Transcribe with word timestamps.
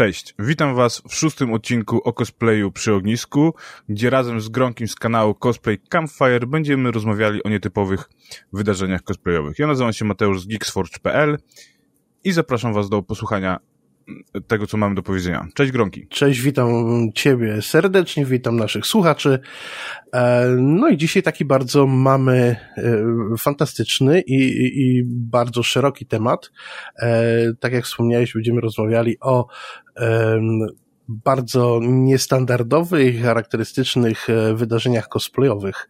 Cześć, 0.00 0.34
witam 0.38 0.74
Was 0.74 1.02
w 1.08 1.14
szóstym 1.14 1.52
odcinku 1.52 2.00
o 2.04 2.12
cosplayu 2.12 2.72
przy 2.72 2.94
ognisku, 2.94 3.54
gdzie 3.88 4.10
razem 4.10 4.40
z 4.40 4.48
Gronkiem 4.48 4.88
z 4.88 4.94
kanału 4.94 5.34
Cosplay 5.34 5.78
Campfire 5.78 6.46
będziemy 6.46 6.90
rozmawiali 6.90 7.42
o 7.42 7.48
nietypowych 7.48 8.10
wydarzeniach 8.52 9.02
cosplayowych. 9.02 9.58
Ja 9.58 9.66
nazywam 9.66 9.92
się 9.92 10.04
Mateusz 10.04 10.40
z 10.40 10.46
geeksforge.pl 10.46 11.38
i 12.24 12.32
zapraszam 12.32 12.72
Was 12.72 12.88
do 12.88 13.02
posłuchania 13.02 13.60
tego, 14.46 14.66
co 14.66 14.76
mamy 14.76 14.94
do 14.94 15.02
powiedzenia. 15.02 15.46
Cześć 15.54 15.72
Gronki. 15.72 16.06
Cześć, 16.08 16.40
witam 16.40 16.68
Ciebie 17.14 17.62
serdecznie, 17.62 18.24
witam 18.24 18.56
naszych 18.56 18.86
słuchaczy. 18.86 19.38
E, 20.12 20.46
no 20.58 20.88
i 20.88 20.96
dzisiaj 20.96 21.22
taki 21.22 21.44
bardzo 21.44 21.86
mamy 21.86 22.56
e, 22.76 23.04
fantastyczny 23.38 24.20
i, 24.20 24.36
i 24.82 25.02
bardzo 25.06 25.62
szeroki 25.62 26.06
temat. 26.06 26.50
E, 26.98 27.32
tak 27.60 27.72
jak 27.72 27.84
wspomniałeś, 27.84 28.34
będziemy 28.34 28.60
rozmawiali 28.60 29.16
o 29.20 29.46
bardzo 31.24 31.80
niestandardowych 31.82 33.22
charakterystycznych 33.22 34.30
e, 34.30 34.54
wydarzeniach 34.54 35.08
cosplayowych. 35.08 35.88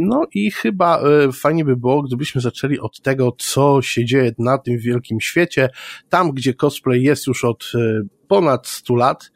No 0.00 0.26
i 0.34 0.50
chyba 0.50 1.00
e, 1.00 1.32
fajnie 1.32 1.64
by 1.64 1.76
było, 1.76 2.02
gdybyśmy 2.02 2.40
zaczęli 2.40 2.78
od 2.78 3.00
tego, 3.00 3.32
co 3.38 3.82
się 3.82 4.04
dzieje 4.04 4.32
na 4.38 4.58
tym 4.58 4.78
wielkim 4.78 5.20
świecie, 5.20 5.70
tam 6.08 6.30
gdzie 6.30 6.54
cosplay 6.54 7.02
jest 7.02 7.26
już 7.26 7.44
od 7.44 7.72
e, 7.74 8.02
ponad 8.28 8.66
100 8.66 8.94
lat, 8.94 9.30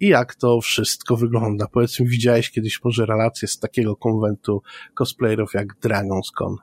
i 0.00 0.08
jak 0.08 0.34
to 0.34 0.60
wszystko 0.60 1.16
wygląda. 1.16 1.66
Powiedzmy, 1.72 2.06
widziałeś 2.06 2.50
kiedyś 2.50 2.84
może 2.84 3.06
relacje 3.06 3.48
z 3.48 3.58
takiego 3.58 3.96
konwentu 3.96 4.62
cosplayerów 4.94 5.54
jak 5.54 5.66
DragonsCon? 5.80 6.56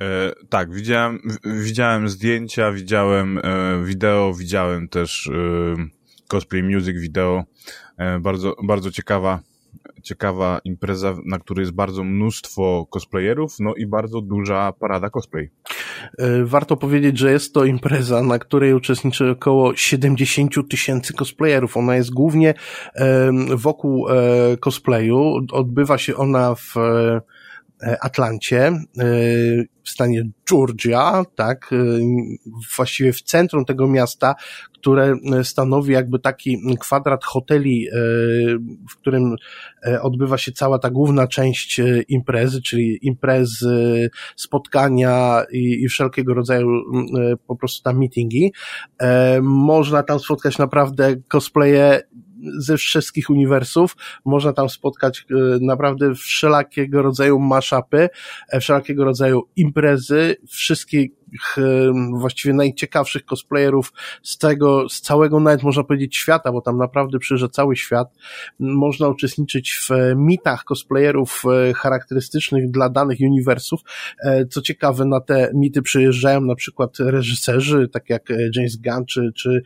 E, 0.00 0.32
tak, 0.48 0.74
widziałem, 0.74 1.18
widziałem 1.44 2.08
zdjęcia, 2.08 2.72
widziałem 2.72 3.38
e, 3.38 3.84
wideo, 3.84 4.34
widziałem 4.34 4.88
też 4.88 5.26
e, 5.26 5.99
cosplay 6.30 6.62
music 6.62 6.98
video. 6.98 7.44
E, 7.98 8.18
bardzo, 8.20 8.56
bardzo 8.62 8.90
ciekawa, 8.90 9.40
ciekawa 10.02 10.60
impreza, 10.64 11.16
na 11.26 11.38
której 11.38 11.62
jest 11.62 11.72
bardzo 11.72 12.04
mnóstwo 12.04 12.86
cosplayerów, 12.90 13.56
no 13.60 13.74
i 13.74 13.86
bardzo 13.86 14.20
duża 14.20 14.72
parada 14.72 15.10
cosplay. 15.10 15.50
E, 16.18 16.44
warto 16.44 16.76
powiedzieć, 16.76 17.18
że 17.18 17.32
jest 17.32 17.54
to 17.54 17.64
impreza, 17.64 18.22
na 18.22 18.38
której 18.38 18.74
uczestniczy 18.74 19.30
około 19.30 19.76
70 19.76 20.54
tysięcy 20.70 21.14
cosplayerów. 21.14 21.76
Ona 21.76 21.96
jest 21.96 22.10
głównie 22.10 22.54
wokół 23.54 24.08
e, 24.08 24.12
cosplayu. 24.56 25.40
Odbywa 25.52 25.98
się 25.98 26.16
ona 26.16 26.54
w 26.54 26.74
Atlancie, 28.00 28.72
w 29.84 29.90
stanie 29.90 30.22
Georgia, 30.50 31.24
tak, 31.34 31.70
właściwie 32.76 33.12
w 33.12 33.22
centrum 33.22 33.64
tego 33.64 33.88
miasta, 33.88 34.34
które 34.80 35.16
e, 35.32 35.44
stanowi 35.44 35.92
jakby 35.92 36.18
taki 36.18 36.58
kwadrat 36.80 37.24
hoteli, 37.24 37.88
e, 37.88 37.92
w 38.90 38.96
którym 38.96 39.36
e, 39.86 40.02
odbywa 40.02 40.38
się 40.38 40.52
cała 40.52 40.78
ta 40.78 40.90
główna 40.90 41.26
część 41.26 41.80
imprezy, 42.08 42.62
czyli 42.62 42.98
imprezy, 43.02 44.10
spotkania 44.36 45.44
i, 45.52 45.82
i 45.82 45.88
wszelkiego 45.88 46.34
rodzaju 46.34 46.68
po 47.46 47.56
prostu 47.56 47.82
tam 47.82 47.98
meetingi. 47.98 48.52
Można 49.42 50.02
tam 50.02 50.18
spotkać 50.20 50.58
naprawdę 50.58 51.16
cosplaye 51.28 52.02
ze 52.58 52.76
wszystkich 52.76 53.30
uniwersów. 53.30 53.96
Można 54.24 54.52
tam 54.52 54.68
spotkać 54.68 55.26
naprawdę 55.60 56.14
wszelakiego 56.14 57.02
rodzaju 57.02 57.38
maszapy, 57.38 58.08
wszelakiego 58.60 59.04
rodzaju 59.04 59.42
imprezy, 59.56 60.36
wszystkich 60.48 61.10
właściwie 62.12 62.54
najciekawszych 62.54 63.24
cosplayerów 63.24 63.92
z 64.22 64.38
tego, 64.38 64.88
z 64.88 65.00
całego 65.00 65.40
nawet 65.40 65.62
można 65.62 65.84
powiedzieć 65.84 66.16
świata, 66.16 66.52
bo 66.52 66.60
tam 66.60 66.76
naprawdę 66.76 67.18
przyjeżdża 67.18 67.48
cały 67.48 67.76
świat. 67.76 68.08
Można 68.58 69.08
uczestniczyć 69.08 69.80
w 69.88 69.90
mitach 70.16 70.64
cosplayerów 70.64 71.42
e, 71.68 71.72
charakterystycznych 71.74 72.70
dla 72.70 72.88
danych 72.88 73.18
uniwersów. 73.20 73.80
E, 74.24 74.46
co 74.46 74.62
ciekawe, 74.62 75.04
na 75.04 75.20
te 75.20 75.50
mity 75.54 75.82
przyjeżdżają 75.82 76.40
na 76.40 76.54
przykład 76.54 76.98
reżyserzy, 76.98 77.88
tak 77.88 78.10
jak 78.10 78.30
e, 78.30 78.34
James 78.56 78.76
Gunn 78.76 79.06
czy, 79.06 79.32
czy 79.36 79.62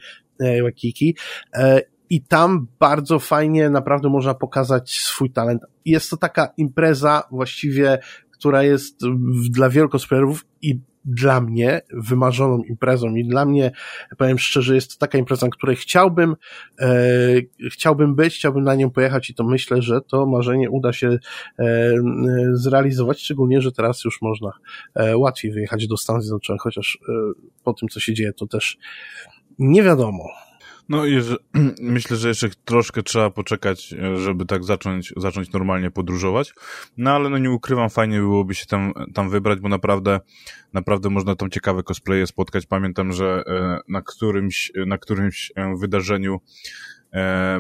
Wakiki 0.62 1.16
i 2.14 2.22
tam 2.22 2.66
bardzo 2.80 3.18
fajnie 3.18 3.70
naprawdę 3.70 4.08
można 4.08 4.34
pokazać 4.34 4.90
swój 4.90 5.30
talent. 5.30 5.62
Jest 5.84 6.10
to 6.10 6.16
taka 6.16 6.48
impreza 6.56 7.22
właściwie, 7.30 7.98
która 8.30 8.62
jest 8.62 9.00
dla 9.50 9.70
wielu 9.70 9.88
cosplayerów 9.88 10.44
i 10.62 10.80
dla 11.04 11.40
mnie 11.40 11.80
wymarzoną 11.92 12.62
imprezą 12.62 13.14
i 13.14 13.24
dla 13.24 13.44
mnie, 13.44 13.72
powiem 14.18 14.38
szczerze, 14.38 14.74
jest 14.74 14.92
to 14.92 14.98
taka 14.98 15.18
impreza, 15.18 15.46
na 15.46 15.50
której 15.50 15.76
chciałbym, 15.76 16.36
e, 16.80 16.88
chciałbym 17.70 18.14
być, 18.14 18.34
chciałbym 18.34 18.64
na 18.64 18.74
nią 18.74 18.90
pojechać 18.90 19.30
i 19.30 19.34
to 19.34 19.44
myślę, 19.44 19.82
że 19.82 20.00
to 20.00 20.26
marzenie 20.26 20.70
uda 20.70 20.92
się 20.92 21.18
e, 21.58 21.92
zrealizować, 22.52 23.20
szczególnie, 23.20 23.60
że 23.60 23.72
teraz 23.72 24.04
już 24.04 24.22
można 24.22 24.52
e, 24.94 25.16
łatwiej 25.16 25.52
wyjechać 25.52 25.86
do 25.86 25.96
Stanów 25.96 26.22
Zjednoczonych, 26.22 26.62
chociaż 26.62 26.98
e, 27.08 27.12
po 27.64 27.72
tym, 27.72 27.88
co 27.88 28.00
się 28.00 28.14
dzieje, 28.14 28.32
to 28.32 28.46
też 28.46 28.78
nie 29.58 29.82
wiadomo. 29.82 30.24
No 30.88 31.06
i 31.06 31.20
że, 31.20 31.36
myślę, 31.80 32.16
że 32.16 32.28
jeszcze 32.28 32.48
troszkę 32.64 33.02
trzeba 33.02 33.30
poczekać, 33.30 33.92
e, 33.92 34.16
żeby 34.16 34.44
tak 34.46 34.64
zacząć, 34.64 35.12
zacząć 35.16 35.52
normalnie 35.52 35.90
podróżować. 35.90 36.54
No 36.96 37.10
ale 37.10 37.30
no 37.30 37.38
nie 37.38 37.50
ukrywam, 37.50 37.90
fajnie 37.90 38.18
byłoby 38.18 38.54
się 38.54 38.66
tam, 38.66 38.92
tam 39.14 39.30
wybrać, 39.30 39.60
bo 39.60 39.68
naprawdę, 39.68 40.20
naprawdę 40.72 41.10
można 41.10 41.36
tam 41.36 41.50
ciekawe 41.50 41.82
cosplaye 41.82 42.26
spotkać. 42.26 42.66
Pamiętam, 42.66 43.12
że 43.12 43.42
e, 43.46 43.80
na 43.88 44.02
którymś, 44.02 44.72
na 44.86 44.98
którymś 44.98 45.52
e, 45.56 45.76
wydarzeniu 45.76 46.40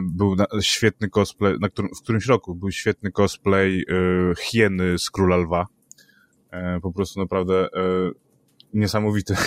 był 0.02 0.36
świetny 0.60 1.10
cosplay, 1.10 1.56
na 1.60 1.68
którym, 1.68 1.90
w 1.98 2.02
którymś 2.02 2.26
roku 2.26 2.54
był 2.54 2.70
świetny 2.70 3.12
cosplay 3.12 3.84
hieny 4.38 4.98
z 4.98 5.10
Króla 5.10 5.36
Lwa. 5.36 5.66
Po 6.82 6.92
prostu 6.92 7.20
naprawdę 7.20 7.68
niesamowity. 8.74 9.34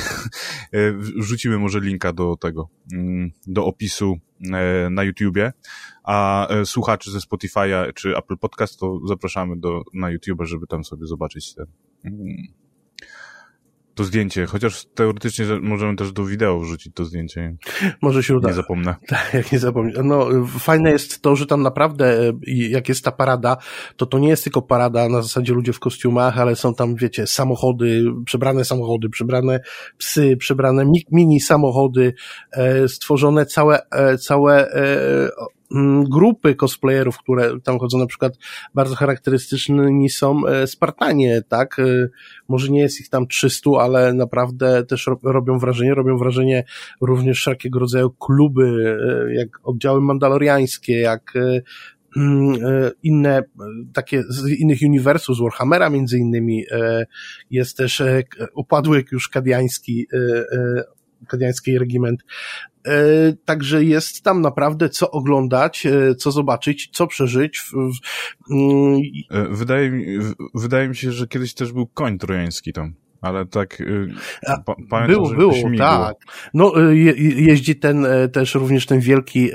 E, 0.72 0.92
wrzucimy 0.94 1.58
może 1.58 1.80
linka 1.80 2.14
do 2.14 2.36
tego, 2.36 2.70
mm, 2.94 3.32
do 3.48 3.66
opisu 3.66 4.18
e, 4.54 4.90
na 4.90 5.04
YouTubie, 5.04 5.54
a 6.04 6.48
e, 6.48 6.66
słuchaczy 6.66 7.12
ze 7.12 7.20
Spotify'a 7.20 7.94
czy 7.94 8.18
Apple 8.18 8.38
Podcast 8.38 8.80
to 8.80 9.00
zapraszamy 9.08 9.58
do, 9.58 9.84
na 9.94 10.10
YouTube, 10.10 10.44
żeby 10.44 10.68
tam 10.68 10.84
sobie 10.84 11.08
zobaczyć 11.08 11.56
ten, 11.56 11.66
mm, 12.06 12.38
to 13.98 14.04
zdjęcie, 14.04 14.46
chociaż 14.46 14.86
teoretycznie 14.86 15.46
możemy 15.62 15.96
też 15.96 16.12
do 16.12 16.26
wideo 16.26 16.60
wrzucić 16.60 16.94
to 16.94 17.06
zdjęcie. 17.06 17.56
Może 18.02 18.24
się 18.24 18.36
uda. 18.36 18.48
Nie 18.48 18.54
zapomnę. 18.54 18.96
Tak, 19.08 19.34
jak 19.34 19.52
nie 19.52 19.60
zapomnę. 19.60 20.04
No, 20.04 20.28
fajne 20.60 20.92
jest 20.92 21.22
to, 21.22 21.36
że 21.36 21.46
tam 21.46 21.62
naprawdę, 21.62 22.34
jak 22.48 22.90
jest 22.90 23.04
ta 23.04 23.12
parada, 23.12 23.58
to 23.96 24.06
to 24.06 24.20
nie 24.20 24.30
jest 24.30 24.44
tylko 24.44 24.62
parada 24.62 25.10
na 25.10 25.22
zasadzie 25.22 25.54
ludzie 25.54 25.74
w 25.74 25.80
kostiumach, 25.80 26.40
ale 26.40 26.56
są 26.56 26.74
tam, 26.74 26.96
wiecie, 26.96 27.28
samochody, 27.28 28.04
przebrane 28.26 28.66
samochody, 28.66 29.10
przebrane 29.10 29.60
psy, 29.98 30.38
przebrane 30.38 30.86
mini 31.12 31.40
samochody, 31.40 32.14
e, 32.52 32.88
stworzone 32.88 33.46
całe, 33.46 33.90
e, 33.90 34.18
całe 34.18 34.72
e, 34.72 35.30
grupy 36.10 36.56
cosplayerów, 36.56 37.18
które 37.18 37.60
tam 37.64 37.80
chodzą, 37.80 37.98
na 37.98 38.06
przykład 38.06 38.34
bardzo 38.74 38.96
charakterystyczni 38.96 40.10
są 40.10 40.48
e, 40.48 40.68
Spartanie, 40.68 41.42
tak? 41.48 41.80
E, 41.80 41.84
może 42.48 42.72
nie 42.72 42.80
jest 42.80 43.00
ich 43.00 43.10
tam 43.10 43.28
300, 43.28 43.70
ale 43.80 44.14
naprawdę 44.14 44.86
też 44.86 45.10
robią 45.24 45.60
wrażenie, 45.60 45.94
robią 45.94 46.18
wrażenie 46.18 46.64
również 47.02 47.38
wszelkiego 47.38 47.80
rodzaju 47.80 48.10
kluby, 48.10 48.98
e, 49.30 49.34
jak 49.34 49.50
oddziały 49.64 50.02
mandaloriańskie, 50.02 51.00
jak 51.00 51.34
mm, 52.18 52.58
inne, 53.04 53.44
takie 53.94 54.24
z 54.30 54.50
innych 54.50 54.80
uniwersów, 54.86 55.38
z 55.38 55.40
Warhammera 55.40 55.90
między 55.90 56.18
innymi, 56.18 56.66
jest 57.52 57.78
też 57.78 58.04
upadły 58.54 59.06
już 59.12 59.30
kadiański 59.30 60.08
kadiański 61.28 61.80
regiment. 61.80 62.24
E, 62.88 63.34
także 63.46 63.84
jest 63.84 64.24
tam 64.24 64.42
naprawdę 64.42 64.90
co 64.90 65.12
oglądać, 65.12 65.86
e, 65.86 66.16
co 66.16 66.32
zobaczyć, 66.32 66.90
co 66.92 67.08
przeżyć. 67.08 67.64
Mm, 68.52 69.00
e, 69.32 69.48
wydaje 69.52 69.92
mi, 69.92 70.06
wydaje 70.56 70.90
mi 70.90 70.96
się, 70.96 71.12
że 71.12 71.28
kiedyś 71.28 71.54
też 71.54 71.72
był 71.72 71.88
koń 71.88 72.18
trojański 72.18 72.74
tam. 72.74 72.94
Ale 73.22 73.46
tak 73.46 73.84
pa, 74.66 74.76
pamiętam, 74.90 75.08
było, 75.08 75.30
było, 75.34 75.54
tak. 75.78 76.16
Było. 76.54 76.74
No, 76.76 76.92
je, 76.92 77.14
jeździ 77.18 77.76
ten 77.76 78.08
też 78.32 78.56
również 78.56 78.86
ten 78.86 79.00
wielki 79.00 79.50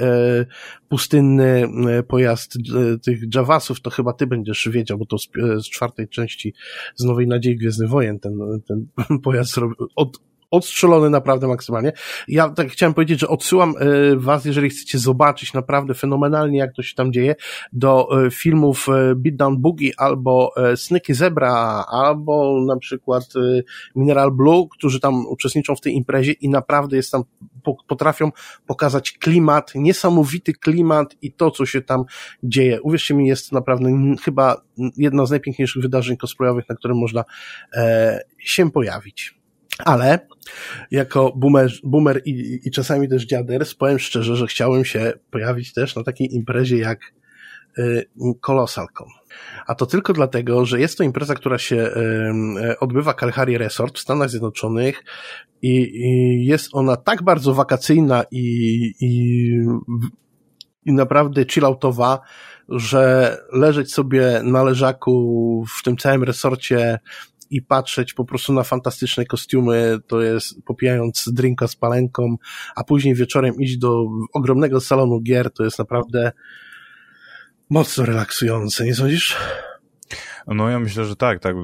pustynny 0.88 1.68
pojazd 2.08 2.58
tych 3.04 3.20
Javasów, 3.34 3.80
to 3.80 3.90
chyba 3.90 4.12
ty 4.12 4.26
będziesz 4.26 4.68
wiedział, 4.68 4.98
bo 4.98 5.06
to 5.06 5.18
z, 5.18 5.28
z 5.58 5.70
czwartej 5.70 6.08
części 6.08 6.54
z 6.96 7.04
Nowej 7.04 7.26
Nadziei 7.26 7.56
Gwiezdnych 7.56 7.88
Wojen 7.88 8.20
ten, 8.20 8.38
ten 8.66 8.86
pojazd 9.24 9.60
od, 9.96 10.18
odstrzelony 10.52 11.10
naprawdę 11.10 11.48
maksymalnie. 11.48 11.92
Ja 12.28 12.48
tak 12.48 12.68
chciałem 12.68 12.94
powiedzieć, 12.94 13.20
że 13.20 13.28
odsyłam 13.28 13.74
was, 14.16 14.44
jeżeli 14.44 14.70
chcecie 14.70 14.98
zobaczyć 14.98 15.52
naprawdę 15.52 15.94
fenomenalnie, 15.94 16.58
jak 16.58 16.72
to 16.74 16.82
się 16.82 16.94
tam 16.94 17.12
dzieje, 17.12 17.34
do 17.72 18.08
filmów 18.30 18.86
Beatdown 19.16 19.58
Boogie 19.58 19.92
albo 19.96 20.52
Snyky 20.76 21.14
Zebra, 21.14 21.84
albo 21.88 22.64
na 22.66 22.76
przykład 22.76 23.24
Mineral 23.96 24.30
Blue, 24.32 24.68
którzy 24.68 25.00
tam 25.00 25.26
uczestniczą 25.26 25.76
w 25.76 25.80
tej 25.80 25.94
imprezie 25.94 26.32
i 26.32 26.48
naprawdę 26.48 26.96
jest 26.96 27.12
tam, 27.12 27.22
potrafią 27.88 28.32
pokazać 28.66 29.12
klimat, 29.12 29.72
niesamowity 29.74 30.52
klimat 30.52 31.16
i 31.22 31.32
to, 31.32 31.50
co 31.50 31.66
się 31.66 31.80
tam 31.80 32.04
dzieje. 32.42 32.82
Uwierzcie 32.82 33.14
mi, 33.14 33.28
jest 33.28 33.52
naprawdę 33.52 34.14
chyba 34.22 34.62
jedno 34.96 35.26
z 35.26 35.30
najpiękniejszych 35.30 35.82
wydarzeń 35.82 36.16
cosplayowych, 36.16 36.68
na 36.68 36.74
którym 36.74 36.98
można 36.98 37.24
e, 37.74 38.20
się 38.38 38.70
pojawić. 38.70 39.41
Ale 39.78 40.26
jako 40.90 41.32
boomer, 41.36 41.70
boomer 41.84 42.22
i, 42.24 42.60
i 42.64 42.70
czasami 42.70 43.08
też 43.08 43.26
dziader, 43.26 43.66
powiem 43.78 43.98
szczerze, 43.98 44.36
że 44.36 44.46
chciałem 44.46 44.84
się 44.84 45.12
pojawić 45.30 45.72
też 45.72 45.96
na 45.96 46.04
takiej 46.04 46.34
imprezie 46.34 46.78
jak 46.78 47.00
y, 47.78 48.04
Colossal 48.40 48.86
Con. 48.98 49.08
A 49.66 49.74
to 49.74 49.86
tylko 49.86 50.12
dlatego, 50.12 50.64
że 50.64 50.80
jest 50.80 50.98
to 50.98 51.04
impreza, 51.04 51.34
która 51.34 51.58
się 51.58 51.90
odbywa 52.80 53.14
Kalahari 53.14 53.58
Resort 53.58 53.98
w 53.98 54.00
Stanach 54.00 54.30
Zjednoczonych 54.30 55.04
i, 55.62 55.76
i 55.94 56.44
jest 56.46 56.68
ona 56.72 56.96
tak 56.96 57.22
bardzo 57.22 57.54
wakacyjna 57.54 58.24
i, 58.30 58.44
i, 59.00 59.50
i 60.84 60.92
naprawdę 60.92 61.44
chilloutowa, 61.50 62.20
że 62.68 63.36
leżeć 63.52 63.92
sobie 63.92 64.40
na 64.44 64.62
leżaku 64.62 65.64
w 65.78 65.82
tym 65.82 65.96
całym 65.96 66.24
resorcie 66.24 66.98
i 67.52 67.62
patrzeć 67.62 68.14
po 68.14 68.24
prostu 68.24 68.52
na 68.52 68.62
fantastyczne 68.62 69.26
kostiumy, 69.26 69.98
to 70.06 70.22
jest 70.22 70.62
popijając 70.64 71.28
drinka 71.32 71.68
z 71.68 71.76
palenką, 71.76 72.36
a 72.76 72.84
później 72.84 73.14
wieczorem 73.14 73.54
iść 73.60 73.78
do 73.78 74.04
ogromnego 74.32 74.80
salonu 74.80 75.20
gier, 75.20 75.50
to 75.50 75.64
jest 75.64 75.78
naprawdę 75.78 76.32
mocno 77.70 78.04
relaksujące, 78.04 78.84
nie 78.84 78.94
sądzisz? 78.94 79.36
No 80.46 80.68
ja 80.68 80.78
myślę, 80.80 81.04
że 81.04 81.16
tak, 81.16 81.40
tak. 81.40 81.56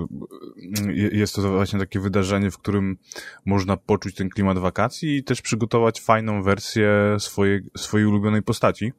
Jest 0.94 1.34
to 1.34 1.42
właśnie 1.42 1.78
takie 1.78 2.00
wydarzenie, 2.00 2.50
w 2.50 2.58
którym 2.58 2.96
można 3.44 3.76
poczuć 3.76 4.14
ten 4.14 4.28
klimat 4.28 4.58
wakacji 4.58 5.16
i 5.16 5.24
też 5.24 5.42
przygotować 5.42 6.00
fajną 6.00 6.42
wersję 6.42 7.16
swojej, 7.18 7.60
swojej 7.76 8.06
ulubionej 8.06 8.42
postaci. 8.42 8.92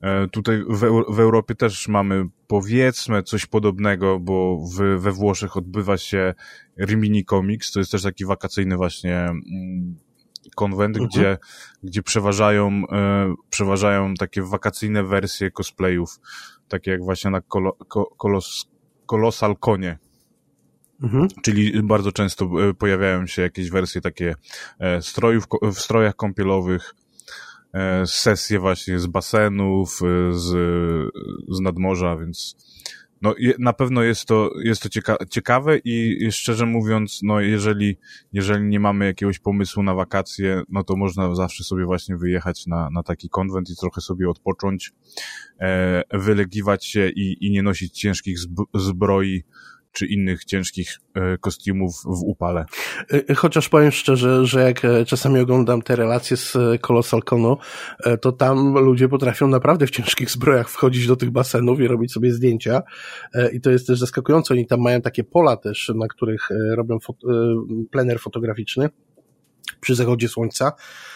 E, 0.00 0.28
tutaj 0.28 0.62
w, 0.68 0.80
w 1.08 1.20
Europie 1.20 1.54
też 1.54 1.88
mamy 1.88 2.24
powiedzmy 2.46 3.22
coś 3.22 3.46
podobnego, 3.46 4.20
bo 4.20 4.58
w, 4.58 5.00
we 5.00 5.12
Włoszech 5.12 5.56
odbywa 5.56 5.96
się 5.96 6.34
Rimini 6.78 7.24
Comics, 7.24 7.72
to 7.72 7.78
jest 7.78 7.92
też 7.92 8.02
taki 8.02 8.24
wakacyjny 8.24 8.76
właśnie 8.76 9.18
mm, 9.18 9.96
konwent, 10.56 10.96
mhm. 10.96 11.08
gdzie, 11.08 11.38
gdzie 11.82 12.02
przeważają, 12.02 12.82
e, 12.92 13.34
przeważają 13.50 14.14
takie 14.14 14.42
wakacyjne 14.42 15.04
wersje 15.04 15.50
cosplayów, 15.50 16.20
takie 16.68 16.90
jak 16.90 17.04
właśnie 17.04 17.30
na 17.30 17.40
kolo, 17.40 17.72
ko, 17.72 18.04
kolos, 18.16 18.66
Colossal 19.06 19.56
Konie. 19.56 19.98
Mhm. 21.02 21.28
Czyli 21.42 21.82
bardzo 21.82 22.12
często 22.12 22.44
e, 22.44 22.74
pojawiają 22.74 23.26
się 23.26 23.42
jakieś 23.42 23.70
wersje 23.70 24.00
takie 24.00 24.34
e, 24.78 25.02
strojów, 25.02 25.44
w 25.62 25.80
strojach 25.80 26.16
kąpielowych, 26.16 26.94
sesje 28.06 28.58
właśnie 28.58 28.98
z 28.98 29.06
basenów, 29.06 30.00
e, 30.02 30.32
z, 30.32 30.46
z 31.48 31.60
nadmorza, 31.60 32.16
więc 32.16 32.56
no, 33.22 33.34
na 33.58 33.72
pewno 33.72 34.02
jest 34.02 34.24
to, 34.24 34.50
jest 34.64 34.82
to 34.82 34.88
cieka 34.88 35.16
ciekawe 35.30 35.78
i 35.84 36.28
szczerze 36.32 36.66
mówiąc, 36.66 37.20
no, 37.22 37.40
jeżeli, 37.40 37.98
jeżeli 38.32 38.64
nie 38.64 38.80
mamy 38.80 39.06
jakiegoś 39.06 39.38
pomysłu 39.38 39.82
na 39.82 39.94
wakacje, 39.94 40.62
no 40.68 40.84
to 40.84 40.96
można 40.96 41.34
zawsze 41.34 41.64
sobie 41.64 41.84
właśnie 41.84 42.16
wyjechać 42.16 42.66
na, 42.66 42.90
na 42.90 43.02
taki 43.02 43.28
konwent 43.28 43.70
i 43.70 43.76
trochę 43.76 44.00
sobie 44.00 44.30
odpocząć, 44.30 44.92
e, 45.60 46.02
wylegiwać 46.18 46.86
się 46.86 47.08
i, 47.08 47.46
i 47.46 47.50
nie 47.50 47.62
nosić 47.62 48.00
ciężkich 48.00 48.38
zbroi, 48.74 49.44
czy 49.96 50.06
innych 50.06 50.44
ciężkich 50.44 51.00
e, 51.14 51.38
kostiumów 51.38 51.94
w 52.04 52.22
upale. 52.22 52.64
E, 53.30 53.34
chociaż 53.34 53.68
powiem 53.68 53.90
szczerze, 53.90 54.46
że 54.46 54.62
jak 54.62 54.84
e, 54.84 55.04
czasami 55.04 55.40
oglądam 55.40 55.82
te 55.82 55.96
relacje 55.96 56.36
z 56.36 56.56
Colossal 56.80 57.22
Cono, 57.22 57.58
to 58.20 58.32
tam 58.32 58.74
ludzie 58.74 59.08
potrafią 59.08 59.48
naprawdę 59.48 59.86
w 59.86 59.90
ciężkich 59.90 60.30
zbrojach 60.30 60.68
wchodzić 60.70 61.06
do 61.06 61.16
tych 61.16 61.30
basenów 61.30 61.80
i 61.80 61.88
robić 61.88 62.12
sobie 62.12 62.32
zdjęcia 62.32 62.82
i 63.52 63.60
to 63.60 63.70
jest 63.70 63.86
też 63.86 63.98
zaskakujące. 63.98 64.54
Oni 64.54 64.66
tam 64.66 64.80
mają 64.80 65.00
takie 65.00 65.24
pola 65.24 65.56
też, 65.56 65.92
na 65.94 66.08
których 66.08 66.48
robią 66.76 66.98
fot 67.00 67.16
plener 67.90 68.20
fotograficzny 68.20 68.88
przy 69.80 69.94
zachodzie 69.94 70.28
słońca 70.28 70.72
E, 70.72 71.15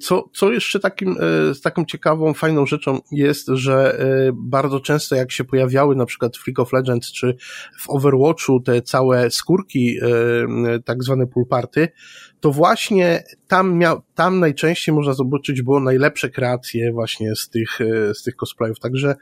co, 0.00 0.28
co 0.32 0.52
jeszcze 0.52 0.80
takim, 0.80 1.10
e, 1.10 1.60
taką 1.62 1.84
ciekawą, 1.84 2.34
fajną 2.34 2.66
rzeczą 2.66 2.98
jest, 3.12 3.48
że 3.48 4.04
bardzo 4.34 4.80
często 4.80 5.16
jak 5.16 5.32
się 5.32 5.44
pojawiały 5.44 5.96
na 5.96 6.06
przykład 6.06 6.36
w 6.36 6.46
League 6.46 6.62
of 6.62 6.72
Legends 6.72 7.12
czy 7.12 7.36
w 7.80 7.90
Overwatchu 7.90 8.60
te 8.60 8.82
całe 8.82 9.30
skórki, 9.30 9.96
tak 10.84 11.02
zwane 11.02 11.26
pulparty, 11.26 11.88
to 12.40 12.52
właśnie 12.52 13.24
tam 13.48 13.78
miał, 13.78 14.02
tam 14.14 14.40
najczęściej 14.40 14.94
można 14.94 15.12
zobaczyć 15.12 15.62
było 15.62 15.80
najlepsze 15.80 16.30
kreacje 16.30 16.92
właśnie 16.92 17.36
z 17.36 17.48
tych, 17.48 17.78
z 18.14 18.22
tych 18.22 18.36
cosplayów. 18.36 18.80
Także 18.80 19.16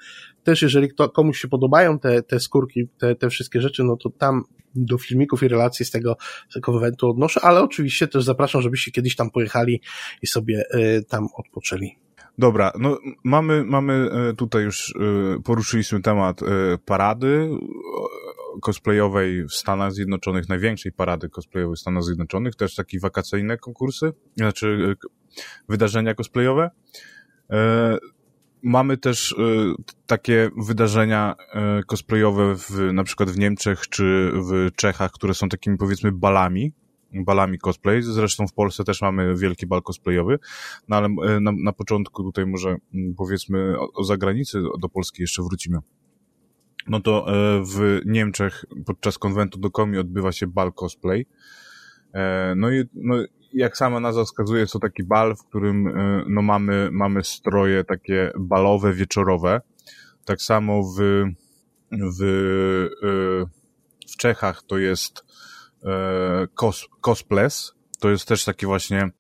też 0.44 0.62
jeżeli 0.62 0.88
komuś 1.14 1.40
się 1.40 1.48
podobają 1.48 1.98
te, 1.98 2.22
te 2.22 2.40
skórki, 2.40 2.88
te, 2.98 3.14
te 3.14 3.30
wszystkie 3.30 3.60
rzeczy, 3.60 3.84
no 3.84 3.96
to 3.96 4.10
tam 4.10 4.44
do 4.74 4.98
filmików 4.98 5.42
i 5.42 5.48
relacji 5.48 5.84
z 5.84 5.90
tego, 5.90 6.16
z 6.50 6.54
tego 6.54 6.76
eventu 6.76 7.10
odnoszę, 7.10 7.40
ale 7.42 7.62
oczywiście 7.62 8.08
też 8.08 8.24
zapraszam, 8.24 8.62
żebyście 8.62 8.90
kiedyś 8.90 9.16
tam 9.16 9.30
pojechali 9.30 9.80
i 10.22 10.26
sobie 10.26 10.64
y, 10.74 11.04
tam 11.08 11.28
odpoczęli. 11.36 11.98
Dobra, 12.38 12.72
no 12.78 12.98
mamy, 13.24 13.64
mamy 13.64 14.10
y, 14.30 14.34
tutaj 14.34 14.62
już 14.62 14.90
y, 14.90 15.42
poruszyliśmy 15.44 16.00
temat 16.00 16.40
parady 16.84 17.50
cosplayowej 18.62 19.44
w 19.44 19.52
Stanach 19.52 19.92
Zjednoczonych, 19.92 20.48
największej 20.48 20.92
parady 20.92 21.28
cosplayowej 21.28 21.76
w 21.76 21.80
Stanach 21.80 22.02
Zjednoczonych, 22.02 22.56
też 22.56 22.74
takie 22.74 23.00
wakacyjne 23.00 23.58
konkursy, 23.58 24.12
znaczy 24.36 24.96
wydarzenia 25.68 26.14
cosplayowe. 26.14 26.70
Mamy 28.62 28.96
też 28.96 29.32
y, 29.32 29.74
takie 30.06 30.50
wydarzenia 30.56 31.34
y, 31.80 31.84
cosplayowe 31.84 32.54
w, 32.56 32.92
na 32.92 33.04
przykład 33.04 33.30
w 33.30 33.38
Niemczech 33.38 33.88
czy 33.88 34.32
w 34.34 34.74
Czechach, 34.76 35.10
które 35.12 35.34
są 35.34 35.48
takimi 35.48 35.76
powiedzmy 35.76 36.12
balami, 36.12 36.72
balami 37.12 37.58
cosplay. 37.58 38.02
Zresztą 38.02 38.46
w 38.46 38.52
Polsce 38.52 38.84
też 38.84 39.02
mamy 39.02 39.36
wielki 39.36 39.66
bal 39.66 39.82
cosplayowy, 39.82 40.38
no 40.88 40.96
ale 40.96 41.08
y, 41.08 41.40
na, 41.40 41.52
na 41.64 41.72
początku 41.72 42.22
tutaj 42.22 42.46
może 42.46 42.76
mm, 42.94 43.14
powiedzmy 43.14 43.80
o, 43.80 43.92
o 43.92 44.04
zagranicy, 44.04 44.62
do 44.80 44.88
Polski 44.88 45.22
jeszcze 45.22 45.42
wrócimy. 45.42 45.78
No 46.88 47.00
to 47.00 47.26
w 47.62 48.00
Niemczech 48.06 48.64
podczas 48.86 49.18
konwentu 49.18 49.58
do 49.58 49.70
Komi 49.70 49.98
odbywa 49.98 50.32
się 50.32 50.46
bal 50.46 50.72
cosplay. 50.72 51.26
No 52.56 52.70
i 52.70 52.84
no, 52.94 53.14
jak 53.52 53.76
sama 53.76 54.00
nazwa 54.00 54.24
wskazuje, 54.24 54.66
to 54.66 54.78
taki 54.78 55.04
bal, 55.04 55.36
w 55.36 55.44
którym 55.44 55.86
e, 55.88 56.24
no, 56.28 56.42
mamy, 56.42 56.88
mamy 56.92 57.24
stroje 57.24 57.84
takie 57.84 58.32
balowe, 58.38 58.92
wieczorowe. 58.92 59.60
Tak 60.24 60.42
samo 60.42 60.82
w, 60.82 61.24
w, 61.92 62.22
e, 63.02 63.08
w 64.12 64.16
Czechach 64.16 64.62
to 64.62 64.78
jest 64.78 65.24
e, 65.84 66.46
cos, 66.54 66.86
Cosples. 67.00 67.74
To 68.00 68.10
jest 68.10 68.28
też 68.28 68.44
takie 68.44 68.66
właśnie, 68.66 69.10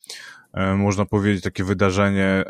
można 0.76 1.04
powiedzieć, 1.04 1.44
takie 1.44 1.64
wydarzenie 1.64 2.44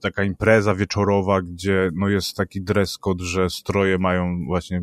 taka 0.00 0.24
impreza 0.24 0.74
wieczorowa, 0.74 1.42
gdzie 1.42 1.90
no 1.94 2.08
jest 2.08 2.36
taki 2.36 2.62
dress 2.62 2.98
code, 2.98 3.24
że 3.24 3.50
stroje 3.50 3.98
mają 3.98 4.44
właśnie 4.46 4.82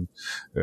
e, 0.56 0.62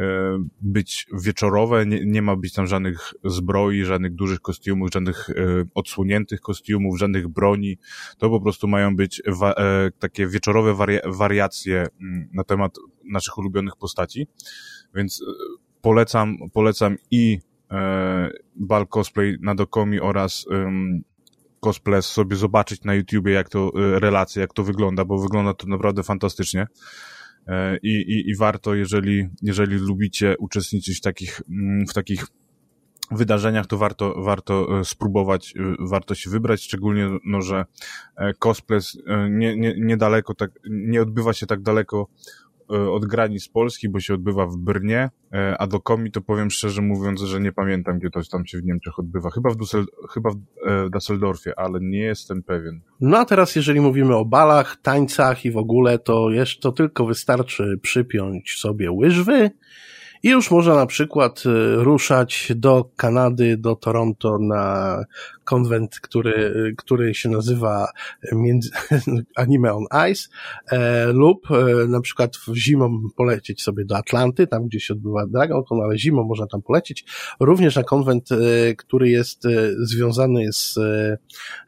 być 0.61 1.07
wieczorowe, 1.13 1.87
nie, 1.87 2.07
nie 2.07 2.23
ma 2.23 2.37
być 2.37 2.53
tam 2.53 2.67
żadnych 2.67 3.15
zbroi, 3.25 3.85
żadnych 3.85 4.15
dużych 4.15 4.41
kostiumów, 4.41 4.91
żadnych 4.93 5.31
e, 5.31 5.35
odsłoniętych 5.75 6.41
kostiumów, 6.41 6.99
żadnych 6.99 7.29
broni. 7.29 7.79
To 8.19 8.31
po 8.31 8.41
prostu 8.41 8.69
mają 8.69 8.97
być 8.97 9.23
wa, 9.27 9.53
e, 9.53 9.91
takie 9.99 10.27
wieczorowe 10.27 10.75
wari 10.75 10.99
wariacje 11.07 11.87
mm, 12.01 12.29
na 12.33 12.45
temat 12.45 12.77
naszych 13.05 13.39
ulubionych 13.39 13.77
postaci. 13.77 14.27
Więc 14.95 15.23
e, 15.23 15.25
polecam, 15.81 16.37
polecam 16.53 16.97
i 17.11 17.39
bal 18.57 18.87
cosplay 18.87 19.37
na 19.41 19.55
Dokomi 19.55 20.01
oraz 20.01 20.47
cosplay 21.65 22.03
sobie 22.03 22.37
zobaczyć 22.37 22.85
na 22.85 22.95
YouTubie, 22.95 23.33
jak 23.33 23.49
to, 23.49 23.73
y, 23.97 24.01
relacje, 24.01 24.41
jak 24.41 24.53
to 24.53 24.65
wygląda, 24.65 25.05
bo 25.05 25.19
wygląda 25.19 25.55
to 25.55 25.67
naprawdę 25.67 26.03
fantastycznie. 26.03 26.67
E, 27.47 27.79
I, 27.83 27.89
i, 27.89 28.31
i 28.31 28.37
warto, 28.37 28.75
jeżeli, 28.75 29.29
jeżeli 29.43 29.77
lubicie 29.77 30.35
uczestniczyć 30.39 30.99
w 30.99 31.01
takich, 31.01 31.43
mm, 31.51 31.87
w 31.87 31.93
takich 31.93 32.27
wydarzeniach, 33.11 33.67
to 33.67 33.79
warto, 33.79 34.23
warto 34.23 34.81
e, 34.81 34.85
spróbować, 34.85 35.55
y, 35.57 35.77
warto 35.91 36.15
się 36.15 36.31
wybrać, 36.31 36.63
szczególnie, 36.63 37.11
no, 37.25 37.43
że 37.43 37.65
e, 38.17 38.35
cosplay 38.35 38.81
nie, 39.31 39.57
nie, 39.57 39.75
niedaleko, 39.79 40.35
tak, 40.35 40.51
nie 40.71 41.03
odbywa 41.03 41.33
się 41.33 41.47
tak 41.47 41.63
daleko 41.63 42.09
e, 42.09 42.44
od 42.69 43.07
granic 43.07 43.49
Polski, 43.49 43.89
bo 43.89 44.01
się 44.01 44.15
odbywa 44.15 44.47
w 44.47 44.57
Brnie, 44.57 45.11
e, 45.33 45.57
a 45.59 45.67
do 45.67 45.81
komi 45.81 46.11
to 46.11 46.21
powiem 46.21 46.51
szczerze 46.51 46.83
mówiąc, 46.83 47.21
że 47.21 47.41
nie 47.41 47.53
pamiętam, 47.53 47.99
gdzie 47.99 48.11
to 48.11 48.21
tam 48.33 48.47
się 48.47 48.59
w 48.59 48.65
Niemczech 48.65 48.99
odbywa. 48.99 49.31
Chyba 49.31 49.51
w, 49.51 49.57
Dussel, 49.57 49.87
chyba 50.11 50.31
w 50.31 50.37
e, 50.67 50.91
Düsseldorfie, 50.91 51.53
ale 51.57 51.79
nie 51.83 52.03
jestem 52.03 52.43
pewien. 52.43 52.81
No 53.01 53.19
a 53.19 53.25
teraz 53.25 53.57
jeżeli 53.57 53.81
mówimy 53.81 54.17
o 54.17 54.25
balach, 54.25 54.77
tańcach 54.77 55.45
i 55.45 55.51
w 55.51 55.57
ogóle, 55.57 55.99
to 55.99 56.31
jeszcze 56.31 56.61
to 56.61 56.73
tylko 56.73 57.07
wystarczy 57.07 57.79
przypiąć 57.83 58.57
sobie 58.59 58.93
łyżwy, 58.93 59.51
i 60.25 60.29
już 60.29 60.51
można 60.51 60.75
na 60.75 60.87
przykład 60.87 61.43
ruszać 61.77 62.53
do 62.57 62.91
Kanady, 62.97 63.57
do 63.57 63.77
Toronto 63.77 64.39
na 64.39 64.99
konwent, 65.45 66.01
który, 66.01 66.75
który 66.77 67.15
się 67.15 67.29
nazywa 67.29 67.89
między, 68.33 68.71
Anime 69.37 69.75
on 69.75 69.85
Ice, 70.11 70.29
e, 70.71 71.07
lub 71.13 71.51
e, 71.51 71.87
na 71.89 72.01
przykład 72.01 72.37
w 72.37 72.55
zimą 72.55 73.01
polecieć 73.17 73.63
sobie 73.63 73.85
do 73.85 73.97
Atlanty, 73.97 74.47
tam 74.47 74.67
gdzie 74.67 74.81
się 74.81 74.95
odbywa 74.95 75.27
DragonCon, 75.27 75.81
ale 75.81 75.99
zimą 75.99 76.25
można 76.25 76.47
tam 76.47 76.63
polecieć. 76.63 77.05
Również 77.41 77.77
na 77.77 77.83
konwent, 77.83 78.33
e, 78.33 78.37
który 78.75 79.11
jest 79.11 79.47
e, 79.47 79.51
związany 79.79 80.53
z 80.53 80.79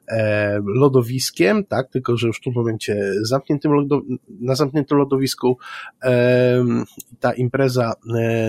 e, 0.09 0.61
lodowiskiem, 0.64 1.64
tak, 1.64 1.90
tylko 1.90 2.16
że 2.16 2.26
już 2.26 2.40
w 2.40 2.56
momencie 2.56 3.12
zamkniętym 3.23 3.73
lodo, 3.73 4.02
na 4.40 4.54
zamkniętym 4.54 4.99
lodowisku 4.99 5.59
e, 6.04 6.64
ta 7.21 7.33
impreza 7.33 7.92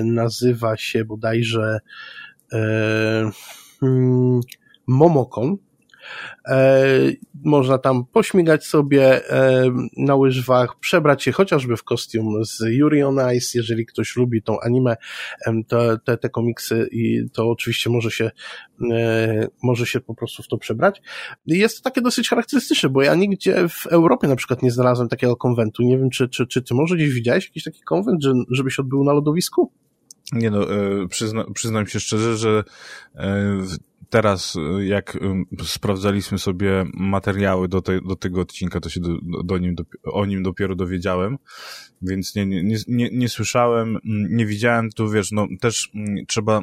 nazywa 0.03 0.77
się 0.77 1.05
bodajże 1.05 1.79
hmm, 3.79 4.41
Momokon. 4.87 5.57
E, 6.47 6.87
można 7.43 7.77
tam 7.77 8.05
pośmigać 8.05 8.65
sobie 8.65 9.31
e, 9.31 9.63
na 9.97 10.15
łyżwach, 10.15 10.79
przebrać 10.79 11.23
się 11.23 11.31
chociażby 11.31 11.77
w 11.77 11.83
kostium 11.83 12.45
z 12.45 12.59
Yuri 12.61 13.03
on 13.03 13.19
Ice, 13.35 13.57
jeżeli 13.57 13.85
ktoś 13.85 14.15
lubi 14.15 14.41
tą 14.41 14.59
anime, 14.59 14.97
e, 15.45 15.53
to, 15.67 15.97
te, 15.97 16.17
te 16.17 16.29
komiksy 16.29 16.87
i 16.91 17.29
to 17.33 17.49
oczywiście 17.49 17.89
może 17.89 18.11
się, 18.11 18.31
e, 18.91 19.47
może 19.63 19.85
się 19.85 19.99
po 19.99 20.15
prostu 20.15 20.43
w 20.43 20.47
to 20.47 20.57
przebrać. 20.57 21.01
Jest 21.45 21.77
to 21.77 21.83
takie 21.83 22.01
dosyć 22.01 22.29
charakterystyczne, 22.29 22.89
bo 22.89 23.01
ja 23.01 23.15
nigdzie 23.15 23.69
w 23.69 23.87
Europie 23.87 24.27
na 24.27 24.35
przykład 24.35 24.63
nie 24.63 24.71
znalazłem 24.71 25.09
takiego 25.09 25.35
konwentu. 25.35 25.83
Nie 25.83 25.97
wiem, 25.97 26.09
czy, 26.09 26.29
czy, 26.29 26.47
czy 26.47 26.61
ty 26.61 26.73
może 26.73 26.95
gdzieś 26.95 27.13
widziałeś 27.13 27.45
jakiś 27.45 27.63
taki 27.63 27.81
konwent, 27.81 28.23
że, 28.23 28.33
żeby 28.49 28.71
się 28.71 28.81
odbył 28.81 29.03
na 29.03 29.13
lodowisku? 29.13 29.71
Nie 30.33 30.51
no, 30.51 30.73
e, 30.73 31.07
przyzna, 31.07 31.45
przyznam 31.53 31.87
się 31.87 31.99
szczerze, 31.99 32.37
że 32.37 32.63
e, 33.15 33.57
teraz, 34.09 34.55
y, 34.55 34.85
jak 34.85 35.17
sprawdzaliśmy 35.63 36.39
sobie 36.39 36.85
materiały 36.93 37.67
do, 37.67 37.81
te, 37.81 38.01
do 38.01 38.15
tego 38.15 38.41
odcinka, 38.41 38.79
to 38.79 38.89
się 38.89 38.99
do, 38.99 39.43
do 39.43 39.57
nim, 39.57 39.75
do, 39.75 39.83
o 40.03 40.25
nim 40.25 40.43
dopiero 40.43 40.75
dowiedziałem, 40.75 41.37
więc 42.01 42.35
nie, 42.35 42.45
nie, 42.45 42.77
nie, 42.87 43.09
nie 43.11 43.29
słyszałem, 43.29 43.87
mm, 43.89 44.37
nie 44.37 44.45
widziałem, 44.45 44.89
tu 44.89 45.09
wiesz, 45.09 45.31
no 45.31 45.47
też 45.61 45.89
mm, 45.95 46.25
trzeba 46.27 46.61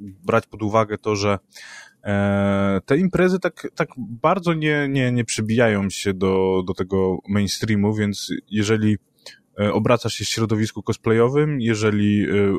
brać 0.00 0.46
pod 0.46 0.62
uwagę 0.62 0.98
to, 0.98 1.16
że 1.16 1.38
e, 2.04 2.80
te 2.86 2.98
imprezy 2.98 3.38
tak, 3.38 3.68
tak 3.74 3.88
bardzo 3.98 4.54
nie, 4.54 4.88
nie, 4.90 5.12
nie 5.12 5.24
przybijają 5.24 5.90
się 5.90 6.14
do, 6.14 6.62
do 6.66 6.74
tego 6.74 7.18
mainstreamu, 7.28 7.94
więc 7.94 8.32
jeżeli 8.50 8.96
e, 9.60 9.72
obracasz 9.72 10.14
się 10.14 10.24
w 10.24 10.28
środowisku 10.28 10.82
cosplayowym, 10.82 11.60
jeżeli 11.60 12.30
e, 12.30 12.58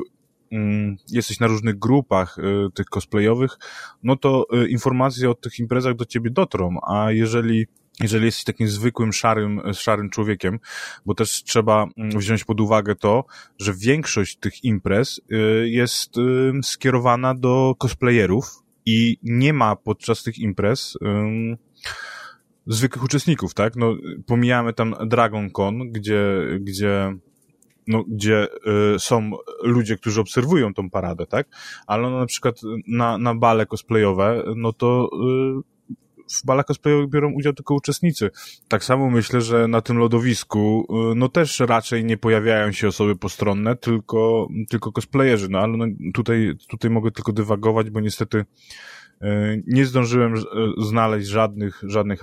jesteś 1.10 1.40
na 1.40 1.46
różnych 1.46 1.78
grupach 1.78 2.38
y, 2.38 2.42
tych 2.74 2.86
cosplayowych, 2.86 3.58
no 4.02 4.16
to 4.16 4.46
y, 4.54 4.68
informacje 4.68 5.30
o 5.30 5.34
tych 5.34 5.58
imprezach 5.58 5.96
do 5.96 6.04
ciebie 6.04 6.30
dotrą, 6.30 6.76
a 6.86 7.12
jeżeli 7.12 7.66
jeżeli 8.00 8.24
jesteś 8.24 8.44
takim 8.44 8.68
zwykłym, 8.68 9.12
szarym, 9.12 9.60
szarym 9.74 10.10
człowiekiem, 10.10 10.58
bo 11.06 11.14
też 11.14 11.42
trzeba 11.44 11.86
mm, 11.96 12.18
wziąć 12.18 12.44
pod 12.44 12.60
uwagę 12.60 12.94
to, 12.94 13.24
że 13.58 13.74
większość 13.74 14.36
tych 14.36 14.64
imprez 14.64 15.20
y, 15.32 15.68
jest 15.68 16.14
skierowana 16.62 17.34
do 17.34 17.74
cosplayerów 17.78 18.62
i 18.86 19.18
nie 19.22 19.52
ma 19.52 19.76
podczas 19.76 20.22
tych 20.22 20.38
imprez 20.38 20.98
zwykłych 22.66 23.04
uczestników, 23.04 23.54
tak? 23.54 23.76
No, 23.76 23.96
pomijamy 24.26 24.72
tam 24.72 24.94
Dragon 25.06 25.50
Con, 25.50 25.92
gdzie, 25.92 26.22
gdzie 26.60 27.16
no, 27.86 28.04
gdzie 28.08 28.46
y, 28.94 28.98
są 28.98 29.30
ludzie, 29.62 29.96
którzy 29.96 30.20
obserwują 30.20 30.74
tą 30.74 30.90
paradę, 30.90 31.26
tak? 31.26 31.48
Ale 31.86 32.02
no, 32.10 32.18
na 32.18 32.26
przykład 32.26 32.60
na, 32.88 33.18
na 33.18 33.34
bale 33.34 33.66
cosplayowe, 33.66 34.44
no 34.56 34.72
to 34.72 35.10
y, 35.58 35.70
w 36.38 36.46
balach 36.46 36.66
cosplayowych 36.66 37.10
biorą 37.10 37.32
udział 37.32 37.52
tylko 37.52 37.74
uczestnicy. 37.74 38.30
Tak 38.68 38.84
samo 38.84 39.10
myślę, 39.10 39.40
że 39.40 39.68
na 39.68 39.80
tym 39.80 39.98
lodowisku, 39.98 40.86
y, 41.12 41.14
no 41.14 41.28
też 41.28 41.60
raczej 41.60 42.04
nie 42.04 42.16
pojawiają 42.16 42.72
się 42.72 42.88
osoby 42.88 43.16
postronne, 43.16 43.76
tylko, 43.76 44.48
tylko 44.68 44.92
cosplayerzy, 44.92 45.48
no 45.48 45.58
ale 45.58 45.76
no, 45.76 45.86
tutaj, 46.14 46.52
tutaj 46.68 46.90
mogę 46.90 47.10
tylko 47.10 47.32
dywagować, 47.32 47.90
bo 47.90 48.00
niestety 48.00 48.44
nie 49.66 49.86
zdążyłem 49.86 50.34
e, 50.34 50.38
znaleźć 50.78 51.28
żadnych, 51.28 51.82
żadnych 51.86 52.20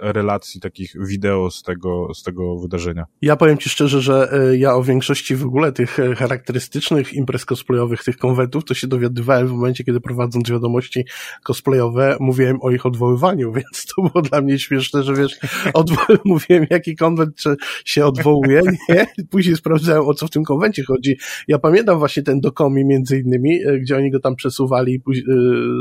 relacji, 0.00 0.60
takich 0.60 0.92
wideo 1.06 1.50
z 1.50 1.62
tego, 1.62 2.14
z 2.14 2.22
tego 2.22 2.58
wydarzenia. 2.58 3.04
Ja 3.22 3.36
powiem 3.36 3.58
Ci 3.58 3.70
szczerze, 3.70 4.00
że 4.00 4.32
e, 4.32 4.56
ja 4.56 4.74
o 4.74 4.82
większości 4.82 5.36
w 5.36 5.44
ogóle 5.44 5.72
tych 5.72 5.98
charakterystycznych 6.16 7.12
imprez 7.12 7.44
cosplayowych, 7.44 8.04
tych 8.04 8.16
konwentów, 8.16 8.64
to 8.64 8.74
się 8.74 8.86
dowiadywałem 8.86 9.48
w 9.48 9.52
momencie, 9.52 9.84
kiedy 9.84 10.00
prowadząc 10.00 10.50
wiadomości 10.50 11.04
cosplayowe, 11.42 12.16
mówiłem 12.20 12.58
o 12.62 12.70
ich 12.70 12.86
odwoływaniu, 12.86 13.52
więc 13.56 13.86
to 13.86 14.02
było 14.02 14.22
dla 14.22 14.40
mnie 14.40 14.58
śmieszne, 14.58 15.02
że 15.02 15.14
wiesz, 15.14 15.38
mówiłem 16.24 16.66
jaki 16.70 16.96
konwent 16.96 17.44
się 17.84 18.06
odwołuje, 18.06 18.62
nie? 18.88 19.06
Później 19.30 19.56
sprawdzałem 19.56 20.08
o 20.08 20.14
co 20.14 20.26
w 20.26 20.30
tym 20.30 20.44
konwencie 20.44 20.84
chodzi. 20.84 21.18
Ja 21.48 21.58
pamiętam 21.58 21.98
właśnie 21.98 22.22
ten 22.22 22.40
Dokomi 22.40 22.84
między 22.84 23.18
innymi, 23.18 23.60
gdzie 23.80 23.96
oni 23.96 24.10
go 24.10 24.20
tam 24.20 24.36
przesuwali 24.36 25.02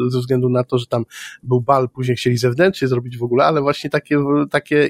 ze 0.07 0.19
względu 0.19 0.48
na 0.49 0.63
to, 0.63 0.77
że 0.77 0.85
tam 0.85 1.05
był 1.43 1.61
bal, 1.61 1.89
później 1.89 2.17
chcieli 2.17 2.37
zewnętrznie 2.37 2.87
zrobić 2.87 3.17
w 3.17 3.23
ogóle, 3.23 3.45
ale 3.45 3.61
właśnie 3.61 3.89
takie, 3.89 4.23
takie 4.51 4.89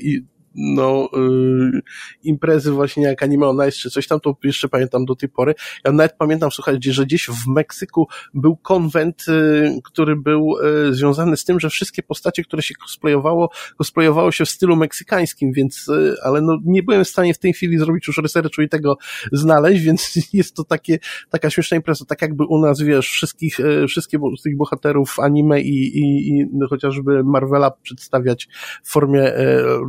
no, 0.55 1.09
y, 1.17 1.81
imprezy 2.23 2.71
właśnie 2.71 3.03
jak 3.03 3.23
Anime 3.23 3.47
on 3.47 3.67
Ice 3.67 3.71
czy 3.71 3.89
coś 3.89 4.07
tam, 4.07 4.19
to 4.19 4.35
jeszcze 4.43 4.69
pamiętam 4.69 5.05
do 5.05 5.15
tej 5.15 5.29
pory. 5.29 5.55
Ja 5.85 5.91
nawet 5.91 6.15
pamiętam, 6.17 6.51
słuchajcie, 6.51 6.93
że 6.93 7.05
gdzieś 7.05 7.27
w 7.27 7.47
Meksyku 7.47 8.07
był 8.33 8.57
konwent, 8.57 9.25
y, 9.27 9.79
który 9.83 10.15
był 10.15 10.55
y, 10.89 10.93
związany 10.93 11.37
z 11.37 11.45
tym, 11.45 11.59
że 11.59 11.69
wszystkie 11.69 12.03
postacie, 12.03 12.43
które 12.43 12.61
się 12.61 12.75
cosplayowało, 12.75 13.49
cosplayowało 13.77 14.31
się 14.31 14.45
w 14.45 14.49
stylu 14.49 14.75
meksykańskim, 14.75 15.51
więc, 15.51 15.91
ale 16.23 16.41
no, 16.41 16.57
nie 16.65 16.83
byłem 16.83 17.03
w 17.03 17.09
stanie 17.09 17.33
w 17.33 17.39
tej 17.39 17.53
chwili 17.53 17.77
zrobić 17.77 18.07
już 18.07 18.17
researchu 18.17 18.61
i 18.61 18.69
tego 18.69 18.97
znaleźć, 19.31 19.81
więc 19.89 20.33
jest 20.33 20.55
to 20.55 20.63
takie, 20.63 20.99
taka 21.29 21.49
śmieszna 21.49 21.77
impreza, 21.77 22.05
tak 22.05 22.21
jakby 22.21 22.45
u 22.45 22.61
nas, 22.61 22.81
wiesz, 22.81 23.09
wszystkich, 23.09 23.57
wszystkie 23.87 24.19
z 24.39 24.41
tych 24.41 24.57
bohaterów 24.57 25.19
anime 25.19 25.61
i, 25.61 25.97
i, 25.97 26.29
i 26.29 26.45
no, 26.53 26.67
chociażby 26.67 27.23
Marvela 27.23 27.71
przedstawiać 27.71 28.47
w 28.83 28.91
formie 28.91 29.33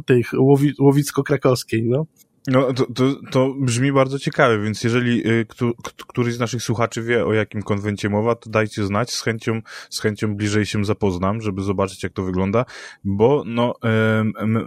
tych 0.06 0.32
łowicko-krakowskiej, 0.80 1.82
no. 1.84 2.06
No, 2.46 2.72
to, 2.72 2.86
to, 2.94 3.04
to 3.30 3.54
brzmi 3.58 3.92
bardzo 3.92 4.18
ciekawe, 4.18 4.58
więc 4.58 4.84
jeżeli 4.84 5.28
y, 5.28 5.46
któ, 5.48 5.72
któryś 6.08 6.34
z 6.34 6.38
naszych 6.38 6.62
słuchaczy 6.62 7.02
wie, 7.02 7.26
o 7.26 7.32
jakim 7.32 7.62
konwencie 7.62 8.08
mowa, 8.08 8.34
to 8.34 8.50
dajcie 8.50 8.84
znać, 8.84 9.12
z 9.12 9.22
chęcią, 9.22 9.60
z 9.90 10.00
chęcią 10.00 10.36
bliżej 10.36 10.66
się 10.66 10.84
zapoznam, 10.84 11.40
żeby 11.40 11.62
zobaczyć, 11.62 12.02
jak 12.02 12.12
to 12.12 12.22
wygląda, 12.22 12.64
bo 13.04 13.42
no, 13.46 13.74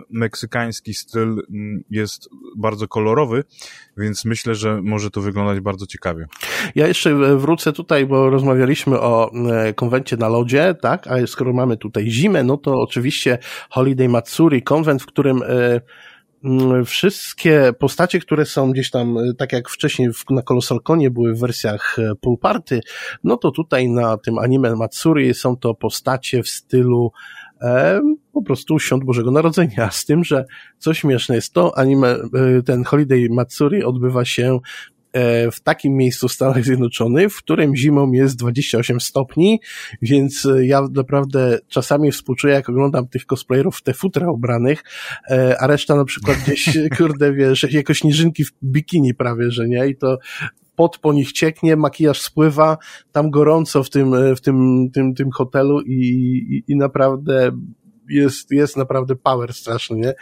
meksykański 0.10 0.94
styl 0.94 1.42
jest 1.90 2.30
bardzo 2.58 2.88
kolorowy, 2.88 3.44
więc 3.98 4.26
myślę, 4.26 4.56
że 4.56 4.82
może 4.82 5.12
to 5.12 5.22
wyglądać 5.22 5.60
bardzo 5.60 5.86
ciekawie. 5.86 6.28
Ja 6.76 6.88
jeszcze 6.88 7.38
wrócę 7.38 7.74
tutaj, 7.74 8.06
bo 8.06 8.30
rozmawialiśmy 8.30 9.00
o 9.00 9.32
e, 9.52 9.74
konwencie 9.74 10.18
na 10.18 10.28
lodzie, 10.28 10.76
tak, 10.82 11.08
a 11.08 11.28
skoro 11.28 11.54
mamy 11.54 11.78
tutaj 11.78 12.12
zimę, 12.12 12.44
no 12.44 12.58
to 12.58 12.82
oczywiście 12.82 13.38
Holiday 13.70 14.10
Matsuri, 14.10 14.64
konwent, 14.64 15.04
w 15.04 15.06
którym 15.06 15.42
y, 15.42 15.44
Mm, 15.46 15.82
wszystkie 16.86 17.74
postacie, 17.80 18.20
które 18.20 18.46
są 18.46 18.72
gdzieś 18.72 18.92
tam, 18.92 19.18
e, 19.18 19.34
tak 19.38 19.54
jak 19.54 19.70
wcześniej 19.70 20.10
na 20.30 20.42
Colossal 20.42 20.80
Conie 20.84 21.12
były 21.12 21.34
w 21.34 21.40
wersjach 21.40 22.00
e, 22.00 22.16
pool 22.22 22.38
party, 22.38 22.82
no 23.24 23.38
to 23.38 23.52
tutaj 23.52 23.90
na 23.90 24.18
tym 24.18 24.38
anime 24.40 24.76
Matsuri 24.76 25.34
są 25.34 25.58
to 25.58 25.74
postacie 25.74 26.44
w 26.44 26.50
stylu 26.50 27.12
e, 27.62 28.02
po 28.34 28.44
prostu 28.44 28.80
Świąt 28.80 29.04
Bożego 29.04 29.32
Narodzenia. 29.32 29.92
Z 30.02 30.06
tym, 30.06 30.24
że 30.24 30.46
co 30.78 30.94
śmieszne 30.94 31.36
jest 31.36 31.54
to, 31.54 31.78
anime, 31.78 32.08
e, 32.08 32.62
ten 32.66 32.84
Holiday 32.84 33.28
Matsuri 33.32 33.84
odbywa 33.84 34.26
się 34.26 34.60
w 35.52 35.62
takim 35.64 35.94
miejscu 35.94 36.28
w 36.28 36.32
Stanach 36.32 36.64
Zjednoczonych, 36.64 37.34
w 37.34 37.38
którym 37.38 37.76
zimą 37.76 38.12
jest 38.12 38.36
28 38.36 39.00
stopni, 39.00 39.60
więc 40.02 40.46
e, 40.46 40.66
ja 40.66 40.82
naprawdę 40.94 41.60
czasami 41.68 42.12
współczuję, 42.12 42.54
jak 42.54 42.70
oglądam 42.70 43.08
tych 43.08 43.26
cosplayerów 43.26 43.78
w 43.78 43.84
te 43.84 43.94
futra 43.94 44.32
ubranych, 44.32 44.84
e, 45.30 45.62
a 45.62 45.68
reszta 45.68 45.96
na 45.96 46.06
przykład 46.06 46.38
gdzieś, 46.38 46.78
kurde, 46.98 47.34
wiesz, 47.34 47.74
jako 47.74 47.94
śnieżynki 47.94 48.44
w 48.46 48.52
bikini 48.64 49.14
prawie, 49.14 49.52
że 49.52 49.68
nie, 49.68 49.88
i 49.88 49.96
to 49.96 50.18
pot 50.76 50.98
po 50.98 51.14
nich 51.14 51.32
cieknie, 51.32 51.76
makijaż 51.76 52.22
spływa, 52.22 52.78
tam 53.12 53.30
gorąco 53.30 53.84
w 53.84 53.90
tym, 53.90 54.36
w 54.36 54.42
tym, 54.42 54.90
tym, 54.94 55.14
tym 55.14 55.32
hotelu 55.32 55.82
i, 55.82 55.94
i, 56.50 56.72
i 56.72 56.76
naprawdę 56.76 57.52
jest, 58.10 58.52
jest 58.52 58.78
naprawdę 58.78 59.16
power 59.16 59.54
straszny, 59.54 59.98
nie? 59.98 60.14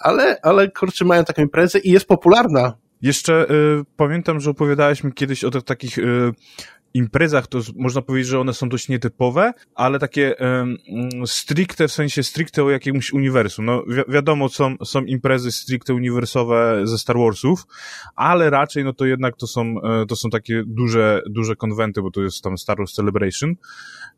Ale, 0.00 0.38
ale 0.42 0.70
kurczę, 0.70 1.04
mają 1.04 1.24
taką 1.24 1.42
imprezę 1.42 1.78
i 1.78 1.90
jest 1.90 2.06
popularna 2.06 2.74
Jeszcze 3.02 3.50
y, 3.50 3.84
pamiętam, 3.96 4.40
że 4.40 4.50
opowiadałeś 4.50 5.04
mi 5.04 5.12
kiedyś 5.12 5.44
o 5.44 5.50
takich 5.50 5.98
y, 5.98 6.32
imprezach 6.94 7.46
to 7.46 7.58
można 7.76 8.02
powiedzieć, 8.02 8.28
że 8.28 8.40
one 8.40 8.54
są 8.54 8.68
dość 8.68 8.88
nietypowe, 8.88 9.52
ale 9.74 9.98
takie 9.98 10.34
um, 10.40 10.76
stricte, 11.26 11.88
w 11.88 11.92
sensie 11.92 12.22
stricte 12.22 12.64
o 12.64 12.70
jakimś 12.70 13.12
uniwersum. 13.12 13.64
No 13.64 13.82
wi 13.88 14.02
wiadomo, 14.08 14.48
są, 14.48 14.76
są 14.84 15.04
imprezy 15.04 15.52
stricte 15.52 15.94
uniwersowe 15.94 16.80
ze 16.84 16.98
Star 16.98 17.16
Warsów, 17.18 17.66
ale 18.16 18.50
raczej 18.50 18.84
no 18.84 18.92
to 18.92 19.06
jednak 19.06 19.36
to 19.36 19.46
są, 19.46 19.74
e, 19.82 20.06
to 20.06 20.16
są 20.16 20.30
takie 20.30 20.62
duże, 20.66 21.22
duże 21.26 21.56
konwenty, 21.56 22.02
bo 22.02 22.10
to 22.10 22.22
jest 22.22 22.42
tam 22.42 22.58
Star 22.58 22.78
Wars 22.78 22.92
Celebration, 22.92 23.54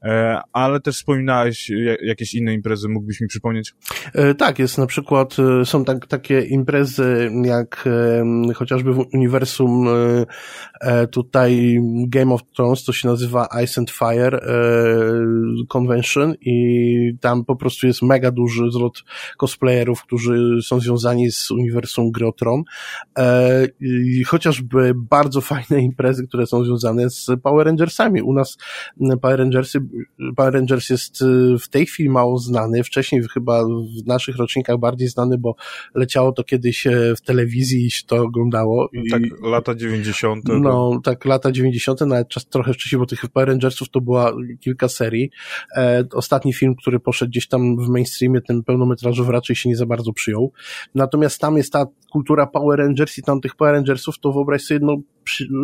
e, 0.02 0.41
ale 0.52 0.81
też 0.81 0.97
wspominałeś 0.97 1.71
jakieś 2.02 2.35
inne 2.35 2.55
imprezy, 2.55 2.88
mógłbyś 2.88 3.21
mi 3.21 3.26
przypomnieć? 3.26 3.75
E, 4.14 4.35
tak, 4.35 4.59
jest 4.59 4.79
na 4.79 4.87
przykład, 4.87 5.37
są 5.64 5.85
tak, 5.85 6.07
takie 6.07 6.41
imprezy 6.41 7.31
jak 7.45 7.88
chociażby 8.55 8.93
w 8.93 9.07
uniwersum 9.14 9.87
tutaj 11.11 11.81
Game 12.09 12.35
of 12.35 12.41
Thrones, 12.43 12.62
to 12.87 12.92
się 12.92 13.09
nazywa 13.09 13.49
Ice 13.64 13.81
and 13.81 13.90
Fire 13.90 14.38
e, 14.38 14.52
Convention 15.69 16.35
i 16.40 17.12
tam 17.21 17.45
po 17.45 17.57
prostu 17.57 17.87
jest 17.87 18.02
mega 18.02 18.31
duży 18.31 18.71
zlot 18.71 19.02
cosplayerów, 19.37 20.02
którzy 20.02 20.62
są 20.62 20.81
związani 20.81 21.33
z 21.33 21.50
uniwersum 21.50 22.11
gry 22.11 22.26
o 22.26 22.33
Tron. 22.33 22.62
E, 23.19 23.66
I 23.81 24.25
chociażby 24.25 24.92
bardzo 24.95 25.40
fajne 25.40 25.83
imprezy, 25.83 26.26
które 26.26 26.47
są 26.47 26.64
związane 26.64 27.11
z 27.11 27.26
Power 27.42 27.66
Rangersami. 27.66 28.23
U 28.23 28.33
nas 28.33 28.59
Power 29.23 29.38
Rangersy, 29.38 29.81
Power 30.37 30.54
Rangers 30.54 30.90
jest 30.90 31.23
e, 31.23 31.59
w 31.59 31.69
tej 31.69 31.87
chwili 31.87 32.09
mało 32.09 32.38
znany, 32.38 32.85
wcześniej 32.85 33.23
chyba 33.35 33.64
w 33.64 34.07
naszych 34.07 34.37
rocznikach 34.37 34.78
bardziej 34.78 35.09
znany, 35.09 35.38
bo 35.38 35.54
leciało 35.95 36.33
to 36.33 36.45
kiedyś 36.45 36.87
w 37.16 37.21
telewizji 37.21 37.87
i 37.87 37.90
się 37.90 38.07
to 38.07 38.16
oglądało. 38.16 38.88
I, 38.92 39.11
tak, 39.11 39.23
lata 39.42 39.75
90. 39.75 40.45
No, 40.61 41.00
tak, 41.04 41.25
lata 41.25 41.52
90., 41.52 42.00
nawet 42.00 42.28
czas 42.28 42.47
trochę 42.52 42.75
wcześniej, 42.75 42.99
bo 42.99 43.06
tych 43.06 43.28
Power 43.28 43.49
Rangersów 43.49 43.88
to 43.88 44.00
była 44.00 44.32
kilka 44.61 44.88
serii. 44.88 45.30
E, 45.76 46.04
ostatni 46.12 46.52
film, 46.52 46.75
który 46.75 47.00
poszedł 47.00 47.30
gdzieś 47.30 47.49
tam 47.49 47.76
w 47.76 47.88
mainstreamie, 47.88 48.40
ten 48.40 48.62
pełnometrażowy 48.62 49.32
raczej 49.32 49.56
się 49.56 49.68
nie 49.68 49.76
za 49.76 49.87
bardzo 49.87 50.12
przyjął. 50.12 50.52
Natomiast 50.94 51.40
tam 51.40 51.56
jest 51.56 51.73
ta 51.73 51.87
kultura 52.12 52.47
Power 52.47 52.78
Rangers 52.78 53.18
i 53.18 53.23
tam 53.23 53.40
tych 53.40 53.56
Power 53.56 53.75
Rangersów, 53.75 54.18
to 54.18 54.32
wyobraź 54.32 54.62
sobie, 54.62 54.80
no, 54.82 54.97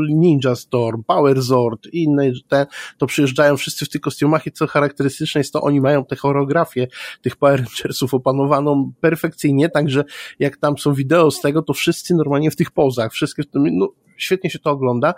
Ninja 0.08 0.54
Storm, 0.54 1.02
Power 1.04 1.42
Zord 1.42 1.86
i 1.92 2.02
inne, 2.02 2.30
te, 2.48 2.66
to 2.98 3.06
przyjeżdżają 3.06 3.56
wszyscy 3.56 3.84
w 3.84 3.88
tych 3.88 4.00
kostiumach 4.00 4.46
i 4.46 4.52
co 4.52 4.66
charakterystyczne 4.66 5.40
jest 5.40 5.52
to, 5.52 5.62
oni 5.62 5.80
mają 5.80 6.04
tę 6.04 6.16
choreografię 6.16 6.86
tych 7.22 7.36
Power 7.36 7.58
Rangersów 7.58 8.14
opanowaną 8.14 8.92
perfekcyjnie, 9.00 9.68
także 9.68 10.04
jak 10.38 10.56
tam 10.56 10.78
są 10.78 10.94
wideo 10.94 11.30
z 11.30 11.40
tego, 11.40 11.62
to 11.62 11.72
wszyscy 11.72 12.14
normalnie 12.14 12.50
w 12.50 12.56
tych 12.56 12.70
pozach, 12.70 13.12
wszystkie, 13.12 13.42
no, 13.54 13.88
świetnie 14.16 14.50
się 14.50 14.58
to 14.58 14.70
ogląda 14.70 15.14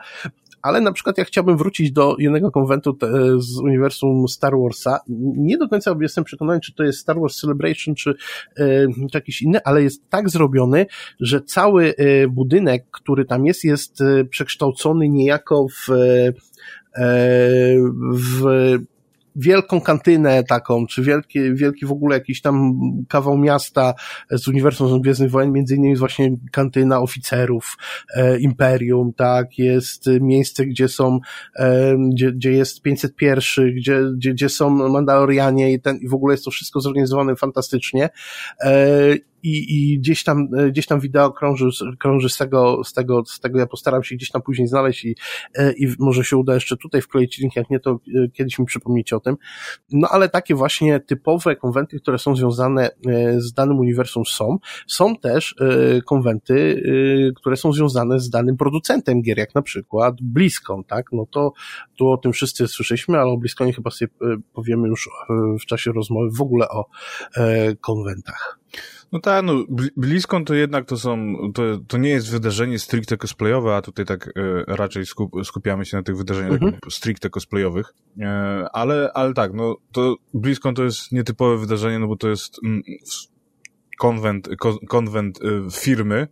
ale 0.62 0.80
na 0.80 0.92
przykład 0.92 1.18
ja 1.18 1.24
chciałbym 1.24 1.56
wrócić 1.56 1.92
do 1.92 2.16
jednego 2.18 2.50
konwentu 2.50 2.96
z 3.38 3.58
uniwersum 3.58 4.28
Star 4.28 4.52
Warsa. 4.62 5.00
Nie 5.36 5.58
do 5.58 5.68
końca 5.68 5.96
jestem 6.00 6.24
przekonany, 6.24 6.60
czy 6.60 6.74
to 6.74 6.84
jest 6.84 6.98
Star 6.98 7.20
Wars 7.20 7.36
Celebration, 7.36 7.94
czy, 7.94 8.10
e, 8.10 8.86
czy 8.86 9.14
jakiś 9.14 9.42
inny, 9.42 9.58
ale 9.64 9.82
jest 9.82 10.08
tak 10.10 10.30
zrobiony, 10.30 10.86
że 11.20 11.40
cały 11.40 11.94
e, 11.96 12.28
budynek, 12.28 12.86
który 12.90 13.24
tam 13.24 13.46
jest, 13.46 13.64
jest 13.64 14.00
e, 14.00 14.24
przekształcony 14.24 15.08
niejako 15.08 15.66
w, 15.68 15.88
w 18.14 18.44
wielką 19.36 19.80
kantynę 19.80 20.44
taką, 20.44 20.86
czy 20.86 21.02
wielki, 21.02 21.54
wielki 21.54 21.86
w 21.86 21.92
ogóle 21.92 22.16
jakiś 22.16 22.40
tam 22.40 22.72
kawał 23.08 23.38
miasta 23.38 23.94
z 24.30 24.48
uniwersum 24.48 25.00
Gwiezdnych 25.00 25.30
Wojen, 25.30 25.52
między 25.52 25.74
innymi 25.74 25.90
jest 25.90 26.00
właśnie 26.00 26.36
kantyna 26.52 27.00
oficerów, 27.00 27.76
e, 28.16 28.38
Imperium, 28.38 29.12
tak, 29.12 29.58
jest 29.58 30.06
miejsce, 30.20 30.66
gdzie 30.66 30.88
są, 30.88 31.20
e, 31.56 31.96
gdzie, 32.10 32.32
gdzie 32.32 32.52
jest 32.52 32.82
501, 32.82 33.74
gdzie, 33.74 34.02
gdzie, 34.16 34.32
gdzie 34.32 34.48
są 34.48 34.70
Mandalorianie 34.70 35.72
i 35.72 35.80
ten, 35.80 35.96
i 35.96 36.08
w 36.08 36.14
ogóle 36.14 36.34
jest 36.34 36.44
to 36.44 36.50
wszystko 36.50 36.80
zorganizowane 36.80 37.36
fantastycznie. 37.36 38.08
E, 38.60 39.29
i, 39.42 39.92
i 39.92 39.98
gdzieś 39.98 40.24
tam, 40.24 40.48
e, 40.58 40.70
gdzieś 40.70 40.86
tam 40.86 41.00
wideo 41.00 41.32
krąży, 41.32 41.68
krąży 41.98 42.28
z 42.28 42.36
tego, 42.36 42.84
z 42.84 42.92
tego, 42.92 43.24
z 43.24 43.40
tego 43.40 43.58
ja 43.58 43.66
postaram 43.66 44.02
się 44.02 44.16
gdzieś 44.16 44.30
tam 44.30 44.42
później 44.42 44.68
znaleźć 44.68 45.04
i, 45.04 45.16
e, 45.54 45.72
i 45.72 45.88
może 45.98 46.24
się 46.24 46.36
uda 46.36 46.54
jeszcze 46.54 46.76
tutaj 46.76 47.02
wkleić 47.02 47.38
link, 47.38 47.56
jak 47.56 47.70
nie, 47.70 47.80
to 47.80 47.90
e, 47.90 48.28
kiedyś 48.28 48.58
mi 48.58 48.66
przypomnicie 48.66 49.16
o 49.16 49.20
tym. 49.20 49.36
No 49.92 50.08
ale 50.08 50.28
takie 50.28 50.54
właśnie 50.54 51.00
typowe 51.00 51.56
konwenty, 51.56 52.00
które 52.00 52.18
są 52.18 52.36
związane 52.36 52.90
z 53.36 53.52
danym 53.52 53.78
uniwersum 53.78 54.24
są. 54.26 54.58
Są 54.86 55.16
też 55.16 55.54
konwenty, 56.06 56.82
które 57.36 57.56
są 57.56 57.72
związane 57.72 58.20
z 58.20 58.30
danym 58.30 58.56
producentem 58.56 59.22
gier, 59.22 59.38
jak 59.38 59.54
na 59.54 59.62
przykład 59.62 60.14
BlizzCon, 60.22 60.84
tak? 60.84 61.06
No 61.12 61.26
to 61.30 61.52
tu 61.98 62.08
o 62.08 62.16
tym 62.16 62.32
wszyscy 62.32 62.68
słyszeliśmy, 62.68 63.18
ale 63.18 63.30
o 63.30 63.36
BlizzConie 63.36 63.72
chyba 63.72 63.90
sobie 63.90 64.10
powiemy 64.52 64.88
już 64.88 65.08
w 65.62 65.66
czasie 65.66 65.92
rozmowy 65.92 66.30
w 66.30 66.40
ogóle 66.40 66.68
o 66.68 66.84
konwentach. 67.80 68.60
No 69.12 69.20
tak, 69.20 69.44
no 69.44 69.64
BlizzCon 69.96 70.44
to 70.44 70.54
jednak 70.54 70.86
to 70.86 70.96
są, 70.96 71.36
to, 71.54 71.62
to 71.88 71.98
nie 71.98 72.10
jest 72.10 72.30
wydarzenie 72.30 72.78
stricte 72.78 73.16
cosplayowe, 73.16 73.76
a 73.76 73.82
tutaj 73.82 74.04
tak 74.04 74.28
e, 74.28 74.32
raczej 74.66 75.06
skup, 75.06 75.32
skupiamy 75.44 75.84
się 75.84 75.96
na 75.96 76.02
tych 76.02 76.16
wydarzeniach 76.16 76.52
mhm. 76.52 76.78
stricte 76.90 77.30
cosplayowych, 77.30 77.94
e, 78.20 78.66
ale, 78.72 79.10
ale 79.14 79.34
tak, 79.34 79.52
no 79.54 79.76
to 79.92 80.16
BlizzCon 80.34 80.74
to 80.74 80.84
jest 80.84 81.12
nietypowe 81.12 81.58
wydarzenie, 81.58 81.98
no 81.98 82.06
bo 82.06 82.16
to 82.16 82.28
jest 82.28 82.60
mm, 82.64 82.82
konwent, 83.98 84.48
ko, 84.58 84.78
konwent 84.88 85.38
e, 85.42 85.70
firmy, 85.70 86.28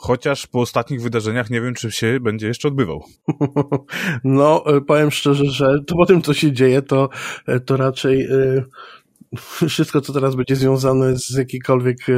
Chociaż 0.00 0.46
po 0.46 0.60
ostatnich 0.60 1.02
wydarzeniach 1.02 1.50
nie 1.50 1.60
wiem, 1.60 1.74
czy 1.74 1.92
się 1.92 2.20
będzie 2.20 2.46
jeszcze 2.46 2.68
odbywał. 2.68 3.04
No, 4.24 4.76
e, 4.76 4.80
powiem 4.80 5.10
szczerze, 5.10 5.44
że 5.44 5.78
to 5.86 5.94
po 5.94 6.06
tym, 6.06 6.22
co 6.22 6.34
się 6.34 6.52
dzieje, 6.52 6.82
to, 6.82 7.08
e, 7.46 7.60
to 7.60 7.76
raczej 7.76 8.28
wszystko, 9.68 10.00
co 10.00 10.12
teraz 10.12 10.36
będzie 10.36 10.56
związane 10.56 11.18
z 11.18 11.30
jakikolwiek 11.30 11.98
e, 12.08 12.12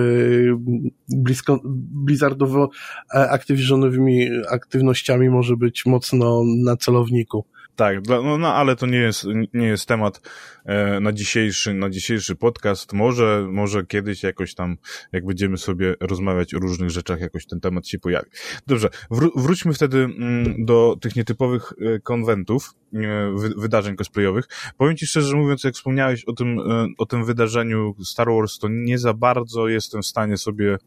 blisko, 1.08 1.60
blizzardowo 2.04 2.70
e, 3.14 3.30
Activisionowymi 3.30 4.28
aktywnościami 4.50 5.30
może 5.30 5.56
być 5.56 5.86
mocno 5.86 6.42
na 6.64 6.76
celowniku. 6.76 7.44
Tak, 7.80 8.06
no, 8.08 8.38
no 8.38 8.54
ale 8.54 8.76
to 8.76 8.86
nie 8.86 8.98
jest, 8.98 9.26
nie 9.54 9.66
jest 9.66 9.86
temat 9.86 10.20
e, 10.64 11.00
na 11.00 11.12
dzisiejszy, 11.12 11.74
na 11.74 11.90
dzisiejszy 11.90 12.36
podcast. 12.36 12.92
Może, 12.92 13.46
może 13.50 13.86
kiedyś 13.86 14.22
jakoś 14.22 14.54
tam, 14.54 14.76
jak 15.12 15.26
będziemy 15.26 15.58
sobie 15.58 15.94
rozmawiać 16.00 16.54
o 16.54 16.58
różnych 16.58 16.90
rzeczach, 16.90 17.20
jakoś 17.20 17.46
ten 17.46 17.60
temat 17.60 17.86
się 17.86 17.98
pojawi. 17.98 18.30
Dobrze, 18.66 18.88
wró 19.10 19.30
wróćmy 19.36 19.74
wtedy 19.74 19.98
mm, 19.98 20.64
do 20.64 20.96
tych 21.00 21.16
nietypowych 21.16 21.72
e, 21.72 22.00
konwentów, 22.00 22.74
e, 22.94 22.98
wy 23.36 23.48
wydarzeń 23.56 23.96
cosplayowych. 23.96 24.44
Powiem 24.76 24.96
Ci 24.96 25.06
szczerze 25.06 25.36
mówiąc, 25.36 25.64
jak 25.64 25.74
wspomniałeś 25.74 26.24
o 26.24 26.32
tym, 26.32 26.58
e, 26.58 26.86
o 26.98 27.06
tym 27.06 27.24
wydarzeniu 27.24 27.94
Star 28.04 28.28
Wars, 28.28 28.58
to 28.58 28.68
nie 28.70 28.98
za 28.98 29.14
bardzo 29.14 29.68
jestem 29.68 30.02
w 30.02 30.06
stanie 30.06 30.36
sobie 30.36 30.78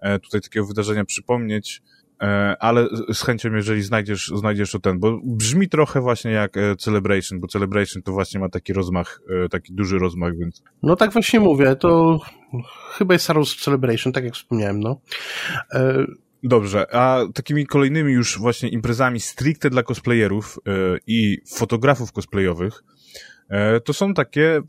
e, 0.00 0.18
tutaj 0.18 0.40
takiego 0.40 0.66
wydarzenia 0.66 1.04
przypomnieć. 1.04 1.82
E, 2.22 2.56
ale 2.60 2.88
z 3.12 3.22
chęcią, 3.22 3.54
jeżeli 3.54 3.82
znajdziesz, 3.82 4.32
znajdziesz 4.34 4.70
to 4.70 4.78
ten, 4.78 4.98
bo 4.98 5.20
brzmi 5.24 5.68
trochę 5.68 6.00
właśnie 6.00 6.30
jak 6.30 6.56
e, 6.56 6.76
Celebration, 6.76 7.40
bo 7.40 7.46
Celebration 7.46 8.02
to 8.02 8.12
właśnie 8.12 8.40
ma 8.40 8.48
taki 8.48 8.72
rozmach, 8.72 9.20
e, 9.44 9.48
taki 9.48 9.72
duży 9.72 9.98
rozmach, 9.98 10.36
więc... 10.38 10.62
No 10.82 10.96
tak 10.96 11.12
właśnie 11.12 11.40
mówię, 11.40 11.76
to 11.76 12.20
chyba 12.98 13.14
jest 13.14 13.24
Star 13.24 13.36
Wars 13.36 13.56
Celebration, 13.56 14.12
tak 14.12 14.24
jak 14.24 14.34
wspomniałem, 14.34 14.80
no. 14.80 15.00
Dobrze, 16.42 16.94
a 16.94 17.20
takimi 17.34 17.66
kolejnymi 17.66 18.12
już 18.12 18.38
właśnie 18.38 18.68
imprezami 18.68 19.20
stricte 19.20 19.70
dla 19.70 19.82
cosplayerów 19.82 20.58
i 21.06 21.38
fotografów 21.56 22.12
cosplayowych, 22.12 22.84
to 23.84 23.92
są 23.92 24.14
takie 24.14 24.56
e, 24.56 24.62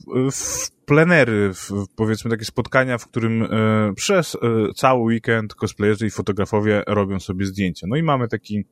plenery, 0.86 1.52
powiedzmy 1.96 2.32
takie 2.32 2.46
spotkania, 2.46 2.98
w 2.98 3.08
którym 3.08 3.44
e, 3.44 3.48
przez 3.96 4.38
cały 4.76 5.02
weekend 5.02 5.56
cosplayerzy 5.56 6.08
i 6.08 6.10
fotografowie 6.10 6.84
robią 6.88 7.20
sobie 7.20 7.46
zdjęcia. 7.46 7.88
No 7.90 7.96
i 7.96 8.04
mamy 8.04 8.28
taki, 8.28 8.66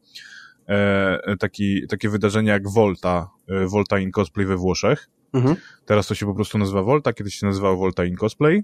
taki, 1.40 1.88
takie 1.88 2.10
wydarzenie 2.10 2.50
jak 2.50 2.70
Volta, 2.70 3.30
Volta 3.68 4.00
in 4.00 4.12
Cosplay 4.12 4.46
we 4.46 4.58
Włoszech. 4.58 5.10
Mhm. 5.34 5.56
Teraz 5.86 6.08
to 6.08 6.16
się 6.16 6.26
po 6.26 6.36
prostu 6.36 6.58
nazywa 6.58 6.84
Volta, 6.84 7.14
kiedyś 7.14 7.36
się 7.36 7.46
nazywało 7.46 7.78
Volta 7.78 8.06
in 8.06 8.16
Cosplay. 8.16 8.64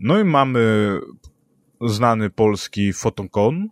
No 0.00 0.20
i 0.20 0.24
mamy 0.24 0.92
znany 1.80 2.30
polski 2.30 2.92
Photocon, 2.92 3.68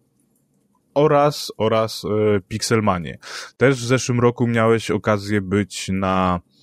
oraz, 0.95 1.53
oraz 1.59 2.03
Pixelmanie. 2.49 3.19
Też 3.57 3.77
w 3.77 3.87
zeszłym 3.87 4.21
roku 4.21 4.47
miałeś 4.47 4.91
okazję 4.91 5.41
być 5.41 5.89
na 5.93 6.41
E, 6.41 6.56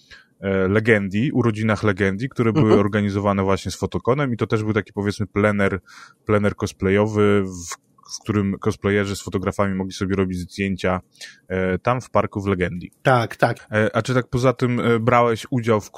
Legendi, 0.69 1.31
urodzinach 1.31 1.83
Legendi, 1.83 2.29
które 2.29 2.53
były 2.53 2.65
mhm. 2.65 2.79
organizowane 2.79 3.43
właśnie 3.43 3.71
z 3.71 3.75
Fotokonem 3.75 4.33
i 4.33 4.37
to 4.37 4.47
też 4.47 4.63
był 4.63 4.73
taki 4.73 4.93
powiedzmy 4.93 5.27
plener, 5.27 5.79
plener 6.25 6.55
cosplayowy, 6.55 7.43
w, 7.43 7.83
w 8.15 8.19
którym 8.23 8.55
cosplayerzy 8.59 9.15
z 9.15 9.21
fotografami 9.21 9.75
mogli 9.75 9.93
sobie 9.93 10.15
robić 10.15 10.39
zdjęcia 10.39 11.01
e, 11.47 11.79
tam 11.79 12.01
w 12.01 12.09
parku 12.09 12.41
w 12.41 12.47
Legendi. 12.47 12.91
Tak, 13.01 13.35
tak. 13.35 13.67
E, 13.71 13.95
a 13.95 14.01
czy 14.01 14.13
tak 14.13 14.27
poza 14.27 14.53
tym 14.53 14.79
e, 14.79 14.99
brałeś 14.99 15.45
udział 15.49 15.81
w 15.81 15.91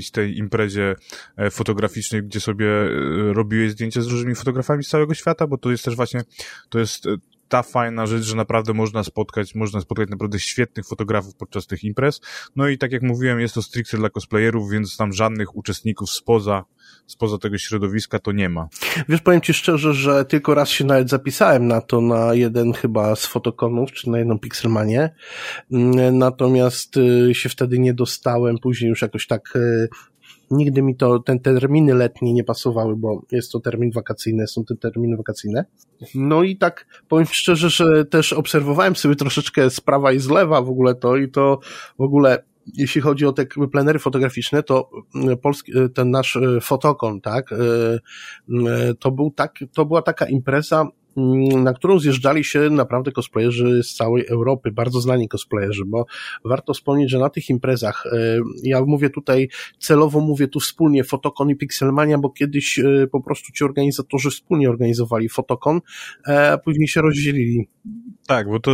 z 0.00 0.10
tej 0.10 0.38
imprezie 0.38 0.94
e, 1.36 1.50
fotograficznej, 1.50 2.22
gdzie 2.22 2.40
sobie 2.40 2.66
e, 2.66 2.88
robiłeś 3.32 3.70
zdjęcia 3.70 4.00
z 4.00 4.06
różnymi 4.06 4.34
fotografami 4.34 4.84
z 4.84 4.88
całego 4.88 5.14
świata? 5.14 5.46
Bo 5.46 5.58
to 5.58 5.70
jest 5.70 5.84
też 5.84 5.96
właśnie, 5.96 6.20
to 6.68 6.78
jest 6.78 7.08
ta 7.48 7.62
fajna 7.62 8.06
rzecz, 8.06 8.22
że 8.22 8.36
naprawdę 8.36 8.74
można 8.74 9.04
spotkać, 9.04 9.54
można 9.54 9.80
spotkać 9.80 10.08
naprawdę 10.10 10.38
świetnych 10.38 10.86
fotografów 10.86 11.34
podczas 11.34 11.66
tych 11.66 11.84
imprez. 11.84 12.20
No 12.56 12.68
i 12.68 12.78
tak 12.78 12.92
jak 12.92 13.02
mówiłem, 13.02 13.40
jest 13.40 13.54
to 13.54 13.62
stricte 13.62 13.96
dla 13.96 14.10
cosplayerów, 14.10 14.70
więc 14.70 14.96
tam 14.96 15.12
żadnych 15.12 15.56
uczestników 15.56 16.10
spoza, 16.10 16.64
spoza 17.06 17.38
tego 17.38 17.58
środowiska 17.58 18.18
to 18.18 18.32
nie 18.32 18.48
ma. 18.48 18.68
Wiesz, 19.08 19.20
powiem 19.20 19.40
ci 19.40 19.54
szczerze, 19.54 19.94
że 19.94 20.24
tylko 20.24 20.54
raz 20.54 20.68
się 20.68 20.84
nawet 20.84 21.10
zapisałem 21.10 21.66
na 21.66 21.80
to, 21.80 22.00
na 22.00 22.34
jeden 22.34 22.72
chyba 22.72 23.16
z 23.16 23.26
fotokonów, 23.26 23.92
czy 23.92 24.10
na 24.10 24.18
jedną 24.18 24.38
Pixelmanie, 24.38 25.14
mm, 25.72 26.18
natomiast 26.18 26.96
y, 26.96 27.34
się 27.34 27.48
wtedy 27.48 27.78
nie 27.78 27.94
dostałem, 27.94 28.58
później 28.58 28.88
już 28.88 29.02
jakoś 29.02 29.26
tak 29.26 29.56
y, 29.56 29.88
nigdy 30.50 30.82
mi 30.82 30.96
to, 30.96 31.18
ten, 31.18 31.40
te 31.40 31.54
terminy 31.54 31.94
letnie 31.94 32.32
nie 32.32 32.44
pasowały, 32.44 32.96
bo 32.96 33.22
jest 33.32 33.52
to 33.52 33.60
termin 33.60 33.90
wakacyjny, 33.92 34.46
są 34.46 34.64
te 34.64 34.76
terminy 34.76 35.16
wakacyjne. 35.16 35.64
No 36.14 36.42
i 36.42 36.56
tak 36.56 36.86
powiem 37.08 37.26
szczerze, 37.26 37.70
że 37.70 38.04
też 38.04 38.32
obserwowałem 38.32 38.96
sobie 38.96 39.16
troszeczkę 39.16 39.70
z 39.70 39.80
prawa 39.80 40.12
i 40.12 40.18
z 40.18 40.28
lewa 40.28 40.62
w 40.62 40.70
ogóle 40.70 40.94
to 40.94 41.16
i 41.16 41.30
to 41.30 41.58
w 41.98 42.02
ogóle 42.02 42.42
jeśli 42.74 43.00
chodzi 43.00 43.26
o 43.26 43.32
te 43.32 43.46
plenery 43.72 43.98
fotograficzne, 43.98 44.62
to 44.62 44.90
mm, 45.14 45.38
polski, 45.38 45.78
e, 45.78 45.88
ten 45.88 46.10
nasz 46.10 46.36
e, 46.36 46.60
fotokon, 46.60 47.20
tak, 47.20 47.52
e, 47.52 48.94
to 48.94 49.10
był 49.10 49.30
tak, 49.30 49.54
to 49.74 49.84
była 49.84 50.02
taka 50.02 50.26
impreza, 50.26 50.86
na 51.62 51.72
którą 51.72 51.98
zjeżdżali 51.98 52.44
się 52.44 52.70
naprawdę 52.70 53.12
cosplayerzy 53.12 53.82
z 53.82 53.94
całej 53.94 54.26
Europy, 54.26 54.72
bardzo 54.72 55.00
znani 55.00 55.28
cosplayerzy, 55.28 55.84
bo 55.86 56.06
warto 56.44 56.74
wspomnieć, 56.74 57.10
że 57.10 57.18
na 57.18 57.30
tych 57.30 57.50
imprezach, 57.50 58.04
ja 58.62 58.84
mówię 58.84 59.10
tutaj, 59.10 59.48
celowo 59.78 60.20
mówię 60.20 60.48
tu 60.48 60.60
wspólnie 60.60 61.04
Fotokon 61.04 61.50
i 61.50 61.56
Pixelmania, 61.56 62.18
bo 62.18 62.30
kiedyś 62.30 62.80
po 63.12 63.20
prostu 63.20 63.52
ci 63.52 63.64
organizatorzy 63.64 64.30
wspólnie 64.30 64.70
organizowali 64.70 65.28
Fotokon, 65.28 65.80
a 66.26 66.58
później 66.58 66.88
się 66.88 67.00
rozdzielili. 67.00 67.68
Tak, 68.26 68.48
bo 68.48 68.60
to 68.60 68.72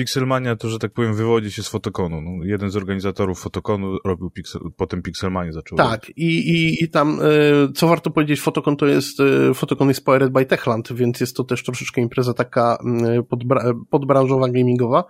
Pixelmania 0.00 0.56
to, 0.56 0.68
że 0.68 0.78
tak 0.78 0.92
powiem, 0.92 1.14
wywodzi 1.14 1.52
się 1.52 1.62
z 1.62 1.68
Fotokonu. 1.68 2.20
No, 2.22 2.44
jeden 2.44 2.70
z 2.70 2.76
organizatorów 2.76 3.40
Fotokonu 3.40 3.98
robił 4.04 4.30
Pixel, 4.30 4.60
potem 4.76 5.02
Pixelmania 5.02 5.52
zaczął. 5.52 5.78
Tak, 5.78 6.08
i, 6.16 6.24
i, 6.26 6.84
i 6.84 6.88
tam, 6.88 7.20
y, 7.20 7.72
co 7.72 7.88
warto 7.88 8.10
powiedzieć, 8.10 8.40
Fotokon 8.40 8.76
to 8.76 8.86
jest, 8.86 9.20
y, 9.20 9.54
Fotokon 9.54 9.88
jest 9.88 10.04
powered 10.04 10.32
by 10.32 10.46
Techland, 10.46 10.92
więc 10.92 11.20
jest 11.20 11.36
to 11.36 11.44
też 11.44 11.64
troszeczkę 11.64 12.00
impreza 12.00 12.34
taka 12.34 12.78
y, 13.18 13.22
podbra 13.22 13.72
podbranżowa, 13.90 14.48
gamingowa. 14.48 15.04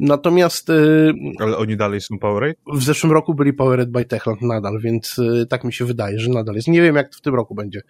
Natomiast... 0.00 0.72
Ale 1.38 1.56
oni 1.56 1.76
dalej 1.76 2.00
są 2.00 2.18
powered? 2.18 2.58
W 2.74 2.82
zeszłym 2.82 3.12
roku 3.12 3.34
byli 3.34 3.52
powered 3.52 3.90
by 3.90 4.04
Techland 4.04 4.42
nadal, 4.42 4.80
więc 4.80 5.20
tak 5.48 5.64
mi 5.64 5.72
się 5.72 5.84
wydaje, 5.84 6.18
że 6.18 6.30
nadal 6.30 6.54
jest. 6.54 6.68
Nie 6.68 6.82
wiem, 6.82 6.96
jak 6.96 7.14
w 7.14 7.20
tym 7.20 7.34
roku 7.34 7.54
będzie. 7.54 7.80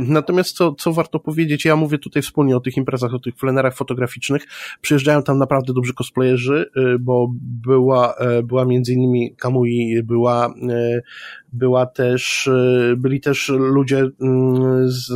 Natomiast 0.00 0.56
co, 0.56 0.74
co 0.74 0.92
warto 0.92 1.20
powiedzieć, 1.20 1.64
ja 1.64 1.76
mówię 1.76 1.98
tutaj 1.98 2.22
wspólnie 2.22 2.56
o 2.56 2.60
tych 2.60 2.76
imprezach, 2.76 3.14
o 3.14 3.18
tych 3.18 3.34
plenerach 3.34 3.76
fotograficznych. 3.76 4.42
Przyjeżdżają 4.80 5.22
tam 5.22 5.38
naprawdę 5.38 5.72
dobrzy 5.80 5.94
cosplayerzy, 5.94 6.70
y, 6.76 6.98
bo 6.98 7.32
była, 7.42 8.14
e, 8.14 8.42
była 8.42 8.64
między 8.64 8.92
innymi 8.92 9.34
Kamui, 9.36 10.02
była, 10.02 10.46
e, 10.46 11.00
była 11.52 11.86
też, 11.86 12.48
e, 12.48 12.94
byli 12.96 13.20
też 13.20 13.48
ludzie 13.48 14.08
mm, 14.20 14.88
z 14.88 15.12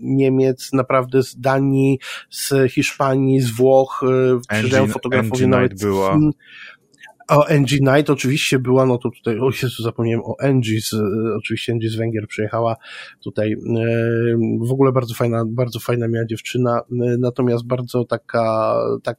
Niemiec, 0.00 0.72
naprawdę 0.72 1.22
z 1.22 1.40
Danii, 1.40 1.98
z 2.30 2.72
Hiszpanii, 2.72 3.40
z 3.40 3.56
Włoch, 3.56 4.04
przyjeżdżają 4.48 4.86
fotografowie 4.86 5.46
nawet. 5.46 5.80
Była. 5.80 6.18
O 7.28 7.46
Angie 7.48 7.78
Knight 7.78 8.10
oczywiście 8.10 8.58
była, 8.58 8.86
no 8.86 8.98
to 8.98 9.10
tutaj, 9.10 9.38
o 9.38 9.50
Jezu, 9.62 9.82
zapomniałem 9.82 10.24
o 10.24 10.36
Angie, 10.40 10.80
z, 10.80 10.94
oczywiście 11.38 11.72
Angie 11.72 11.90
z 11.90 11.96
Węgier 11.96 12.26
przyjechała 12.28 12.76
tutaj, 13.24 13.56
w 14.60 14.72
ogóle 14.72 14.92
bardzo 14.92 15.14
fajna, 15.14 15.44
bardzo 15.46 15.80
fajna 15.80 16.08
miała 16.08 16.26
dziewczyna, 16.26 16.80
natomiast 17.18 17.66
bardzo 17.66 18.04
taka, 18.04 18.74
tak 19.02 19.18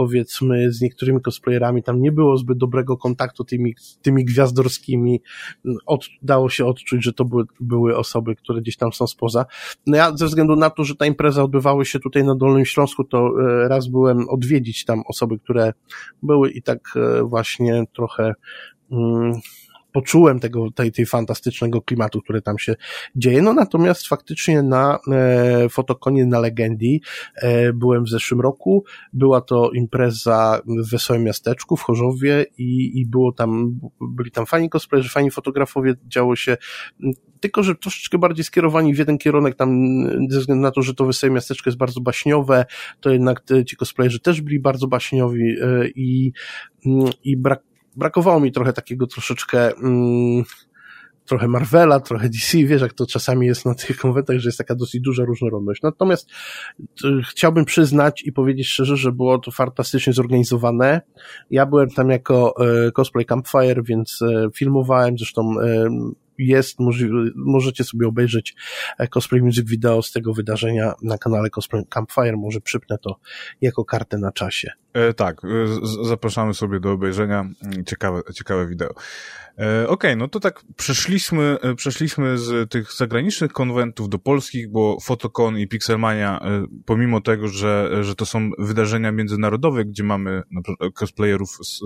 powiedzmy 0.00 0.72
z 0.72 0.80
niektórymi 0.80 1.20
cosplayerami 1.20 1.82
tam 1.82 2.00
nie 2.00 2.12
było 2.12 2.36
zbyt 2.36 2.58
dobrego 2.58 2.96
kontaktu 2.96 3.44
tymi, 3.44 3.74
tymi 4.02 4.24
gwiazdorskimi. 4.24 5.20
Od, 5.86 6.06
dało 6.22 6.48
się 6.48 6.66
odczuć, 6.66 7.04
że 7.04 7.12
to 7.12 7.24
były, 7.24 7.44
były 7.60 7.96
osoby, 7.96 8.36
które 8.36 8.60
gdzieś 8.60 8.76
tam 8.76 8.92
są 8.92 9.06
spoza. 9.06 9.46
No 9.86 9.96
ja 9.96 10.16
ze 10.16 10.26
względu 10.26 10.56
na 10.56 10.70
to, 10.70 10.84
że 10.84 10.96
ta 10.96 11.06
impreza 11.06 11.42
odbywały 11.42 11.84
się 11.84 12.00
tutaj 12.00 12.24
na 12.24 12.34
Dolnym 12.34 12.64
Śląsku, 12.64 13.04
to 13.04 13.18
e, 13.18 13.68
raz 13.68 13.88
byłem 13.88 14.28
odwiedzić 14.28 14.84
tam 14.84 15.02
osoby, 15.06 15.38
które 15.38 15.72
były 16.22 16.50
i 16.50 16.62
tak 16.62 16.80
e, 16.96 17.22
właśnie 17.22 17.84
trochę 17.92 18.34
mm, 18.92 19.32
poczułem 19.92 20.40
tego, 20.40 20.70
tej, 20.70 20.92
tej 20.92 21.06
fantastycznego 21.06 21.82
klimatu, 21.82 22.20
który 22.20 22.42
tam 22.42 22.58
się 22.58 22.76
dzieje. 23.16 23.42
No 23.42 23.52
natomiast 23.52 24.08
faktycznie 24.08 24.62
na 24.62 24.98
e, 25.12 25.68
fotokonie 25.68 26.26
na 26.26 26.40
Legendii 26.40 27.00
e, 27.36 27.72
byłem 27.72 28.04
w 28.04 28.08
zeszłym 28.08 28.40
roku. 28.40 28.84
Była 29.12 29.40
to 29.40 29.70
impreza 29.70 30.60
w 30.66 30.90
Wesołym 30.90 31.24
Miasteczku 31.24 31.76
w 31.76 31.82
Chorzowie 31.82 32.46
i, 32.58 33.00
i 33.00 33.06
było 33.06 33.32
tam, 33.32 33.80
byli 34.00 34.30
tam 34.30 34.46
fani 34.46 34.70
cosplayerzy, 34.70 35.08
fani 35.08 35.30
fotografowie, 35.30 35.94
działo 36.06 36.36
się 36.36 36.56
tylko, 37.40 37.62
że 37.62 37.74
troszeczkę 37.74 38.18
bardziej 38.18 38.44
skierowani 38.44 38.94
w 38.94 38.98
jeden 38.98 39.18
kierunek 39.18 39.54
tam, 39.54 39.70
ze 40.30 40.40
względu 40.40 40.62
na 40.62 40.70
to, 40.70 40.82
że 40.82 40.94
to 40.94 41.06
Wesołe 41.06 41.32
Miasteczko 41.32 41.70
jest 41.70 41.78
bardzo 41.78 42.00
baśniowe, 42.00 42.64
to 43.00 43.10
jednak 43.10 43.42
ci 43.66 43.76
cosplayerzy 43.76 44.20
też 44.20 44.40
byli 44.40 44.60
bardzo 44.60 44.86
baśniowi 44.86 45.56
e, 45.62 45.88
i, 45.88 46.32
i 47.24 47.36
brak 47.36 47.69
brakowało 48.00 48.40
mi 48.40 48.52
trochę 48.52 48.72
takiego 48.72 49.06
troszeczkę 49.06 49.76
mm, 49.76 50.44
trochę 51.24 51.48
Marvela, 51.48 52.00
trochę 52.00 52.28
DC, 52.28 52.58
wiesz, 52.58 52.82
jak 52.82 52.92
to 52.92 53.06
czasami 53.06 53.46
jest 53.46 53.66
na 53.66 53.74
tych 53.74 53.96
konwentach, 53.96 54.38
że 54.38 54.48
jest 54.48 54.58
taka 54.58 54.74
dosyć 54.74 55.00
duża 55.00 55.24
różnorodność. 55.24 55.82
Natomiast 55.82 56.30
chciałbym 57.28 57.64
przyznać 57.64 58.22
i 58.22 58.32
powiedzieć 58.32 58.68
szczerze, 58.68 58.96
że 58.96 59.12
było 59.12 59.38
to 59.38 59.50
fantastycznie 59.50 60.12
zorganizowane. 60.12 61.00
Ja 61.50 61.66
byłem 61.66 61.90
tam 61.90 62.10
jako 62.10 62.54
e, 62.86 62.92
cosplay 62.92 63.26
campfire, 63.26 63.82
więc 63.82 64.22
e, 64.22 64.48
filmowałem, 64.54 65.18
zresztą 65.18 65.60
e, 65.60 65.88
jest, 66.46 66.76
możecie 67.36 67.84
sobie 67.84 68.08
obejrzeć 68.08 68.54
e, 68.98 69.08
Cosplay 69.08 69.42
Music 69.42 69.68
Video 69.68 70.02
z 70.02 70.12
tego 70.12 70.34
wydarzenia 70.34 70.94
na 71.02 71.18
kanale 71.18 71.50
Cosplay 71.50 71.86
Campfire, 71.86 72.36
może 72.36 72.60
przypnę 72.60 72.98
to 72.98 73.16
jako 73.60 73.84
kartę 73.84 74.18
na 74.18 74.32
czasie. 74.32 74.70
E, 74.92 75.14
tak, 75.14 75.40
z, 75.82 76.08
zapraszamy 76.08 76.54
sobie 76.54 76.80
do 76.80 76.92
obejrzenia, 76.92 77.40
mm, 77.40 77.84
ciekawe, 77.84 78.22
ciekawe 78.34 78.66
wideo. 78.66 78.94
E, 79.58 79.82
Okej, 79.82 79.86
okay, 79.88 80.16
no 80.16 80.28
to 80.28 80.40
tak 80.40 80.62
przeszliśmy, 80.76 81.58
e, 81.62 81.74
przeszliśmy 81.74 82.38
z 82.38 82.70
tych 82.70 82.92
zagranicznych 82.92 83.52
konwentów 83.52 84.08
do 84.08 84.18
polskich, 84.18 84.70
bo 84.70 84.98
Fotokon 85.02 85.58
i 85.58 85.68
Pixelmania, 85.68 86.40
e, 86.42 86.66
pomimo 86.84 87.20
tego, 87.20 87.48
że, 87.48 88.04
że 88.04 88.14
to 88.14 88.26
są 88.26 88.50
wydarzenia 88.58 89.12
międzynarodowe, 89.12 89.84
gdzie 89.84 90.04
mamy 90.04 90.42
na 90.50 90.62
przykład 90.62 90.92
cosplayerów 90.94 91.50
z, 91.50 91.80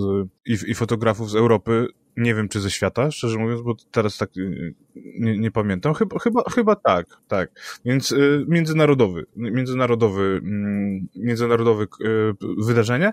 i, 0.47 0.71
i 0.71 0.75
fotografów 0.75 1.31
z 1.31 1.37
Europy, 1.37 1.87
nie 2.17 2.35
wiem, 2.35 2.49
czy 2.49 2.61
ze 2.61 2.71
świata, 2.71 3.11
szczerze 3.11 3.39
mówiąc, 3.39 3.63
bo 3.63 3.75
teraz 3.91 4.19
tak 4.19 4.37
y, 4.37 4.75
nie, 4.97 5.39
nie 5.39 5.51
pamiętam. 5.51 5.95
Chyba, 5.95 6.19
chyba, 6.19 6.43
chyba 6.55 6.77
tak, 6.77 7.07
tak. 7.29 7.51
Więc 7.85 8.13
y, 8.13 8.45
międzynarodowy, 8.49 9.27
międzynarodowy, 9.37 10.41
mm, 10.45 11.09
międzynarodowy 11.17 11.85
y, 11.85 12.35
wydarzenie. 12.59 13.13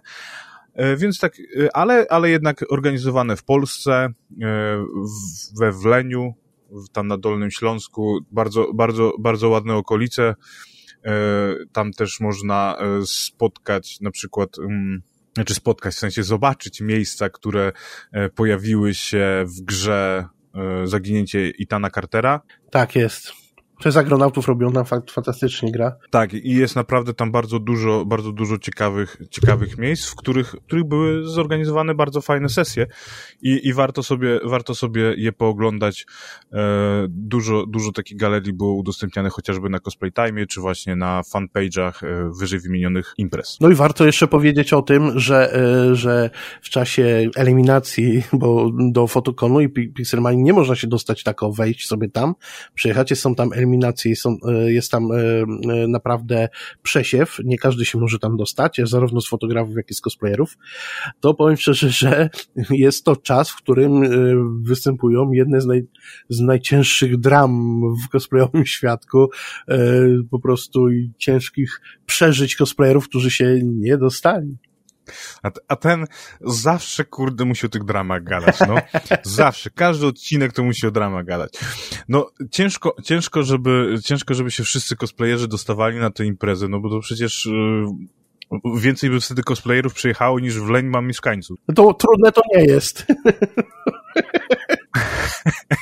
Y, 0.79 0.97
więc 0.97 1.19
tak, 1.19 1.39
y, 1.39 1.69
ale, 1.73 2.05
ale 2.09 2.29
jednak 2.29 2.65
organizowane 2.69 3.37
w 3.37 3.43
Polsce, 3.43 4.09
we 5.59 5.71
Wleniu, 5.71 6.33
tam 6.91 7.07
na 7.07 7.17
Dolnym 7.17 7.51
Śląsku, 7.51 8.19
bardzo, 8.31 8.73
bardzo, 8.73 9.13
bardzo 9.19 9.49
ładne 9.49 9.75
okolice. 9.75 10.35
Tam 11.71 11.91
też 11.91 12.19
można 12.19 12.77
spotkać 13.05 14.01
na 14.01 14.11
przykład 14.11 14.59
mm, 14.59 15.01
znaczy 15.33 15.53
spotkać, 15.53 15.93
w 15.95 15.99
sensie 15.99 16.23
zobaczyć 16.23 16.81
miejsca, 16.81 17.29
które 17.29 17.71
e, 18.11 18.29
pojawiły 18.29 18.93
się 18.93 19.43
w 19.45 19.61
grze 19.61 20.25
e, 20.55 20.87
Zaginięcie 20.87 21.49
Itana 21.49 21.89
Cartera. 21.89 22.41
Tak 22.71 22.95
jest. 22.95 23.40
Przez 23.81 23.97
agronautów 23.97 24.47
robią 24.47 24.71
tam 24.71 24.85
fakt, 24.85 25.11
fantastycznie 25.11 25.71
gra. 25.71 25.95
Tak, 26.09 26.33
i 26.33 26.55
jest 26.55 26.75
naprawdę 26.75 27.13
tam 27.13 27.31
bardzo 27.31 27.59
dużo, 27.59 28.05
bardzo 28.05 28.31
dużo 28.31 28.57
ciekawych, 28.57 29.17
ciekawych 29.29 29.77
miejsc, 29.77 30.09
w 30.09 30.15
których, 30.15 30.47
w 30.51 30.65
których 30.65 30.83
były 30.83 31.27
zorganizowane 31.27 31.95
bardzo 31.95 32.21
fajne 32.21 32.49
sesje 32.49 32.87
i, 33.41 33.67
i 33.67 33.73
warto 33.73 34.03
sobie, 34.03 34.39
warto 34.43 34.75
sobie 34.75 35.13
je 35.17 35.31
pooglądać. 35.31 36.05
E, 36.53 36.57
dużo, 37.09 37.65
dużo 37.65 37.91
takich 37.91 38.17
galerii 38.17 38.53
było 38.53 38.73
udostępniane 38.73 39.29
chociażby 39.29 39.69
na 39.69 39.79
Cosplay 39.79 40.11
Time, 40.13 40.45
czy 40.45 40.61
właśnie 40.61 40.95
na 40.95 41.21
fanpage'ach 41.33 42.05
e, 42.05 42.31
wyżej 42.39 42.59
wymienionych 42.59 43.13
imprez. 43.17 43.57
No 43.61 43.69
i 43.69 43.75
warto 43.75 44.05
jeszcze 44.05 44.27
powiedzieć 44.27 44.73
o 44.73 44.81
tym, 44.81 45.19
że, 45.19 45.55
e, 45.55 45.95
że 45.95 46.29
w 46.61 46.69
czasie 46.69 47.29
eliminacji, 47.35 48.23
bo 48.33 48.69
do 48.91 49.07
Fotokonu 49.07 49.61
i 49.61 49.69
Pixelmanii 49.69 50.43
nie 50.43 50.53
można 50.53 50.75
się 50.75 50.87
dostać 50.87 51.23
tako, 51.23 51.51
wejść 51.51 51.87
sobie 51.87 52.09
tam, 52.09 52.35
przyjechać, 52.75 53.19
są 53.19 53.35
tam 53.35 53.53
eliminacje 53.53 53.70
eliminację, 53.71 54.15
są, 54.15 54.37
jest 54.65 54.91
tam 54.91 55.09
naprawdę 55.87 56.49
przesiew, 56.81 57.37
nie 57.45 57.57
każdy 57.57 57.85
się 57.85 57.99
może 57.99 58.19
tam 58.19 58.37
dostać, 58.37 58.81
zarówno 58.83 59.21
z 59.21 59.29
fotografów, 59.29 59.75
jak 59.75 59.91
i 59.91 59.93
z 59.93 60.01
cosplayerów, 60.01 60.57
to 61.19 61.33
powiem 61.33 61.57
szczerze, 61.57 61.89
że 61.89 62.29
jest 62.69 63.05
to 63.05 63.15
czas, 63.15 63.49
w 63.49 63.55
którym 63.55 64.01
występują 64.63 65.31
jedne 65.31 65.61
z, 65.61 65.65
naj, 65.65 65.83
z 66.29 66.39
najcięższych 66.39 67.17
dram 67.17 67.81
w 68.05 68.09
cosplayowym 68.09 68.65
świadku, 68.65 69.29
po 70.31 70.39
prostu 70.39 70.87
ciężkich 71.17 71.81
przeżyć 72.05 72.55
cosplayerów, 72.55 73.09
którzy 73.09 73.31
się 73.31 73.59
nie 73.63 73.97
dostali. 73.97 74.57
A, 75.43 75.51
a 75.67 75.75
ten 75.75 76.05
zawsze, 76.41 77.05
kurde, 77.05 77.45
musi 77.45 77.65
o 77.65 77.69
tych 77.69 77.83
dramach 77.83 78.23
gadać, 78.23 78.59
no. 78.59 78.75
Zawsze. 79.23 79.69
Każdy 79.69 80.07
odcinek 80.07 80.53
to 80.53 80.63
musi 80.63 80.87
o 80.87 80.91
dramach 80.91 81.25
gadać. 81.25 81.53
No, 82.09 82.31
ciężko, 82.51 82.95
ciężko, 83.03 83.43
żeby, 83.43 83.95
ciężko, 84.03 84.33
żeby 84.33 84.51
się 84.51 84.63
wszyscy 84.63 84.95
cosplayerzy 84.95 85.47
dostawali 85.47 85.99
na 85.99 86.11
tę 86.11 86.25
imprezę, 86.25 86.67
no 86.67 86.79
bo 86.79 86.89
to 86.89 86.99
przecież 86.99 87.45
yy, 87.45 88.81
więcej 88.81 89.09
by 89.09 89.21
wtedy 89.21 89.43
cosplayerów 89.43 89.93
przyjechało 89.93 90.39
niż 90.39 90.59
w 90.59 90.69
Leń 90.69 90.85
ma 90.85 91.01
mieszkańców. 91.01 91.59
No 91.67 91.73
to 91.73 91.93
trudne 91.93 92.31
to 92.31 92.41
nie 92.55 92.65
jest. 92.65 93.05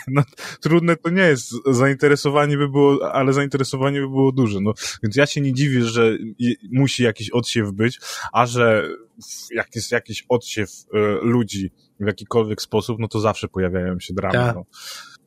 no, 0.08 0.24
trudne 0.62 0.96
to 0.96 1.10
nie 1.10 1.22
jest. 1.22 1.54
Zainteresowanie 1.66 2.58
by 2.58 2.70
było, 2.70 3.14
ale 3.14 3.34
zainteresowanie 3.34 4.02
by 4.02 4.08
było 4.08 4.32
duże. 4.32 4.60
No, 4.62 4.74
więc 5.04 5.16
ja 5.16 5.26
się 5.26 5.42
nie 5.42 5.54
dziwię, 5.54 5.84
że 5.84 6.18
musi 6.72 7.04
jakiś 7.04 7.32
odsiew 7.32 7.72
być, 7.72 8.00
a 8.34 8.46
że 8.46 8.90
jak 9.56 9.76
jest 9.76 9.92
jakiś 9.92 10.26
odsiew 10.30 10.70
y, 10.70 10.98
ludzi 11.22 11.72
w 12.00 12.06
jakikolwiek 12.08 12.62
sposób, 12.62 13.00
no 13.00 13.08
to 13.08 13.20
zawsze 13.20 13.48
pojawiają 13.48 14.00
się 14.00 14.14
dramy. 14.14 14.34
Tak. 14.34 14.56
No. 14.56 14.66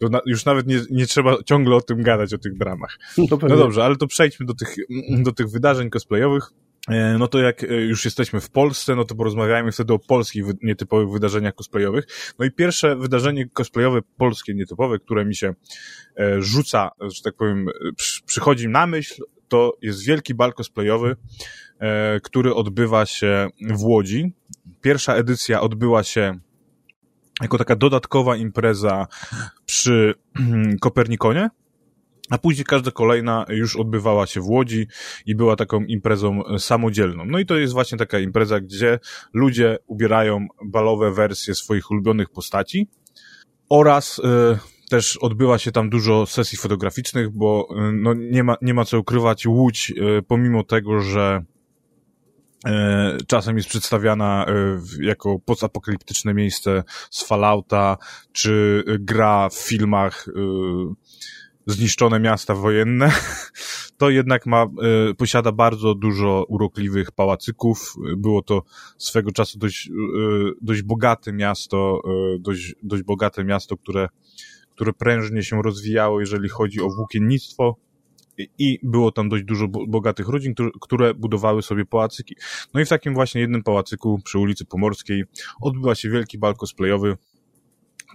Na, 0.09 0.21
już 0.27 0.45
nawet 0.45 0.67
nie, 0.67 0.81
nie 0.91 1.07
trzeba 1.07 1.43
ciągle 1.43 1.77
o 1.77 1.81
tym 1.81 2.03
gadać, 2.03 2.35
o 2.35 2.39
tych 2.39 2.59
dramach. 2.59 2.99
No, 3.19 3.25
no 3.43 3.57
dobrze, 3.57 3.85
ale 3.85 3.97
to 3.97 4.07
przejdźmy 4.07 4.47
do 4.47 4.55
tych, 4.55 4.77
do 5.23 5.33
tych 5.33 5.51
wydarzeń 5.51 5.91
cosplayowych. 5.91 6.51
E, 6.89 7.19
no 7.19 7.29
to 7.29 7.39
jak 7.39 7.65
e, 7.65 7.67
już 7.67 8.05
jesteśmy 8.05 8.41
w 8.41 8.51
Polsce, 8.51 8.95
no 8.97 9.05
to 9.05 9.15
porozmawiajmy 9.15 9.73
wtedy 9.73 9.93
o 9.93 9.99
polskich 9.99 10.45
nietypowych 10.63 11.11
wydarzeniach 11.11 11.55
cosplayowych. 11.55 12.35
No 12.39 12.45
i 12.45 12.51
pierwsze 12.51 12.97
wydarzenie 12.97 13.49
cosplayowe 13.49 14.01
polskie 14.17 14.55
nietypowe, 14.55 14.99
które 14.99 15.25
mi 15.25 15.37
się 15.37 15.55
e, 16.19 16.43
rzuca, 16.43 16.91
że 17.01 17.23
tak 17.23 17.35
powiem, 17.35 17.67
przychodzi 18.27 18.69
na 18.69 18.87
myśl, 18.87 19.23
to 19.49 19.79
jest 19.83 20.05
wielki 20.05 20.35
bal 20.35 20.53
cosplayowy, 20.53 21.17
który 22.23 22.55
odbywa 22.55 23.07
się 23.07 23.49
w 23.71 23.85
Łodzi. 23.85 24.33
Pierwsza 24.81 25.15
edycja 25.15 25.61
odbyła 25.61 26.03
się 26.03 26.39
jako 27.41 27.59
taka 27.59 27.77
dodatkowa 27.77 28.37
impreza 28.37 29.07
przy 29.67 30.15
Kopernikonie, 30.81 31.49
a 32.31 32.39
później 32.39 32.65
każda 32.65 32.91
kolejna 32.91 33.47
już 33.49 33.77
odbywała 33.77 34.27
się 34.27 34.41
w 34.41 34.47
Łodzi 34.47 34.87
i 35.27 35.35
była 35.35 35.57
taką 35.57 35.85
imprezą 35.85 36.43
samodzielną. 36.59 37.25
No 37.25 37.39
i 37.39 37.47
to 37.47 37.57
jest 37.57 37.73
właśnie 37.73 37.99
taka 37.99 38.19
impreza, 38.19 38.61
gdzie 38.61 38.99
ludzie 39.33 39.79
ubierają 39.87 40.47
balowe 40.65 41.13
wersje 41.13 41.55
swoich 41.55 41.91
ulubionych 41.91 42.31
postaci 42.31 42.89
oraz 43.69 44.19
y, 44.19 44.23
też 44.91 45.17
odbywa 45.17 45.59
się 45.59 45.73
tam 45.73 45.91
dużo 45.91 46.27
sesji 46.27 46.59
fotograficznych, 46.59 47.31
bo 47.31 47.69
y, 47.71 47.93
no, 47.93 48.15
nie, 48.15 48.45
ma, 48.45 48.57
nie 48.63 48.75
ma 48.75 48.85
co 48.85 48.99
ukrywać, 48.99 49.47
Łódź, 49.47 49.91
y, 49.91 50.23
pomimo 50.23 50.65
tego, 50.65 51.01
że 51.01 51.45
czasem 53.27 53.57
jest 53.57 53.69
przedstawiana 53.69 54.47
jako 55.01 55.39
postapokaliptyczne 55.39 56.35
miejsce 56.35 56.85
z 57.11 57.23
Fallouta, 57.23 57.97
czy 58.33 58.85
gra 59.01 59.49
w 59.49 59.55
filmach 59.55 60.27
zniszczone 61.67 62.21
miasta 62.21 62.55
wojenne, 62.55 63.13
to 63.99 64.11
jednak 64.11 64.47
ma, 64.47 64.67
posiada 65.19 65.53
bardzo 65.53 65.95
dużo 65.95 66.45
urokliwych 66.49 67.13
pałacyków. 67.13 67.95
Było 68.17 68.43
to 68.43 68.63
swego 68.99 69.33
czasu 69.33 69.59
dość, 69.59 69.91
dość 70.61 70.83
bogate 70.83 71.33
miasto, 71.33 72.03
dość, 72.41 72.75
dość 72.83 73.03
bogate 73.03 73.45
miasto, 73.45 73.77
które, 73.77 74.09
które 74.71 74.93
prężnie 74.93 75.43
się 75.43 75.63
rozwijało, 75.63 76.21
jeżeli 76.21 76.49
chodzi 76.49 76.81
o 76.81 76.89
włókiennictwo 76.89 77.77
i 78.59 78.79
było 78.83 79.13
tam 79.13 79.29
dość 79.29 79.45
dużo 79.45 79.69
bogatych 79.69 80.29
rodzin, 80.29 80.55
które 80.81 81.15
budowały 81.15 81.63
sobie 81.63 81.85
pałacyki. 81.85 82.37
No 82.75 82.81
i 82.81 82.85
w 82.85 82.89
takim 82.89 83.15
właśnie 83.15 83.41
jednym 83.41 83.63
pałacyku 83.63 84.21
przy 84.25 84.39
ulicy 84.39 84.65
Pomorskiej 84.65 85.25
odbywa 85.61 85.95
się 85.95 86.11
wielki 86.11 86.39
bal 86.39 86.55
cosplayowy, 86.55 87.17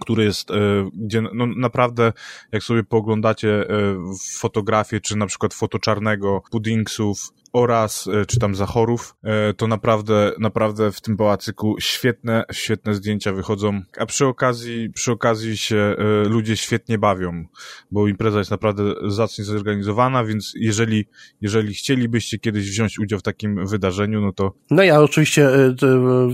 który 0.00 0.24
jest, 0.24 0.50
e, 0.50 0.54
gdzie 0.94 1.22
no 1.22 1.46
naprawdę, 1.46 2.12
jak 2.52 2.62
sobie 2.62 2.84
pooglądacie 2.84 3.70
e, 3.70 3.96
fotografię, 4.38 5.00
czy 5.00 5.16
na 5.16 5.26
przykład 5.26 5.54
fotoczarnego 5.54 6.42
pudingsów, 6.50 7.32
oraz 7.52 8.08
e, 8.08 8.26
czy 8.26 8.38
tam 8.38 8.54
Zachorów, 8.54 9.16
e, 9.24 9.54
to 9.54 9.66
naprawdę, 9.66 10.32
naprawdę 10.38 10.92
w 10.92 11.00
tym 11.00 11.16
pałacyku 11.16 11.76
świetne, 11.80 12.44
świetne 12.52 12.94
zdjęcia 12.94 13.32
wychodzą, 13.32 13.80
a 13.98 14.06
przy 14.06 14.26
okazji, 14.26 14.90
przy 14.90 15.12
okazji 15.12 15.56
się 15.56 15.76
e, 15.76 16.28
ludzie 16.28 16.56
świetnie 16.56 16.98
bawią, 16.98 17.44
bo 17.90 18.08
impreza 18.08 18.38
jest 18.38 18.50
naprawdę 18.50 18.82
zacnie 19.06 19.44
zorganizowana, 19.44 20.24
więc 20.24 20.52
jeżeli, 20.56 21.08
jeżeli 21.40 21.74
chcielibyście 21.74 22.38
kiedyś 22.38 22.70
wziąć 22.70 22.98
udział 22.98 23.18
w 23.18 23.22
takim 23.22 23.66
wydarzeniu, 23.66 24.20
no 24.20 24.32
to... 24.32 24.52
No 24.70 24.82
ja 24.82 25.00
oczywiście 25.00 25.50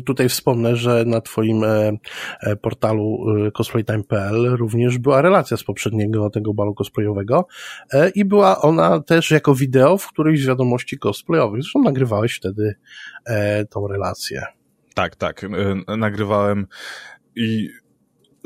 tutaj 0.07 0.29
wspomnę, 0.29 0.77
że 0.77 1.05
na 1.05 1.20
twoim 1.20 1.64
portalu 2.62 3.18
cosplaytime.pl 3.55 4.57
również 4.57 4.98
była 4.98 5.22
relacja 5.22 5.57
z 5.57 5.64
poprzedniego 5.64 6.31
tego 6.31 6.55
balu 6.55 6.74
cosplayowego 6.74 7.46
i 8.14 8.24
była 8.24 8.61
ona 8.61 9.00
też 9.00 9.31
jako 9.31 9.55
wideo 9.55 9.98
w 9.98 10.09
którejś 10.09 10.42
z 10.42 10.46
wiadomości 10.46 10.98
cosplayowych. 11.08 11.62
Zresztą 11.62 11.82
nagrywałeś 11.82 12.36
wtedy 12.36 12.74
e, 13.26 13.64
tą 13.64 13.88
relację. 13.88 14.42
Tak, 14.94 15.16
tak. 15.16 15.44
E, 15.44 15.48
nagrywałem 15.96 16.66
i 17.36 17.70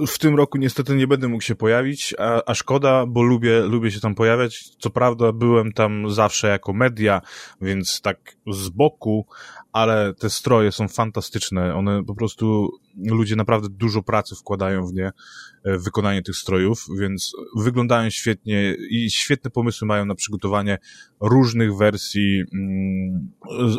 w 0.06 0.18
tym 0.18 0.36
roku 0.36 0.58
niestety 0.58 0.96
nie 0.96 1.06
będę 1.06 1.28
mógł 1.28 1.42
się 1.42 1.54
pojawić, 1.54 2.14
a, 2.18 2.42
a, 2.46 2.54
szkoda, 2.54 3.06
bo 3.06 3.22
lubię, 3.22 3.60
lubię 3.60 3.90
się 3.90 4.00
tam 4.00 4.14
pojawiać. 4.14 4.68
Co 4.78 4.90
prawda 4.90 5.32
byłem 5.32 5.72
tam 5.72 6.10
zawsze 6.10 6.48
jako 6.48 6.72
media, 6.72 7.20
więc 7.60 8.00
tak 8.00 8.36
z 8.46 8.68
boku, 8.68 9.26
ale 9.72 10.14
te 10.14 10.30
stroje 10.30 10.72
są 10.72 10.88
fantastyczne. 10.88 11.74
One 11.74 12.04
po 12.04 12.14
prostu, 12.14 12.68
ludzie 12.96 13.36
naprawdę 13.36 13.68
dużo 13.70 14.02
pracy 14.02 14.34
wkładają 14.34 14.86
w 14.86 14.92
nie, 14.92 15.12
wykonanie 15.78 16.22
tych 16.22 16.36
strojów, 16.36 16.86
więc 16.98 17.32
wyglądają 17.56 18.10
świetnie 18.10 18.74
i 18.90 19.10
świetne 19.10 19.50
pomysły 19.50 19.88
mają 19.88 20.04
na 20.04 20.14
przygotowanie 20.14 20.78
różnych 21.20 21.76
wersji, 21.76 22.44
mm, 22.54 23.30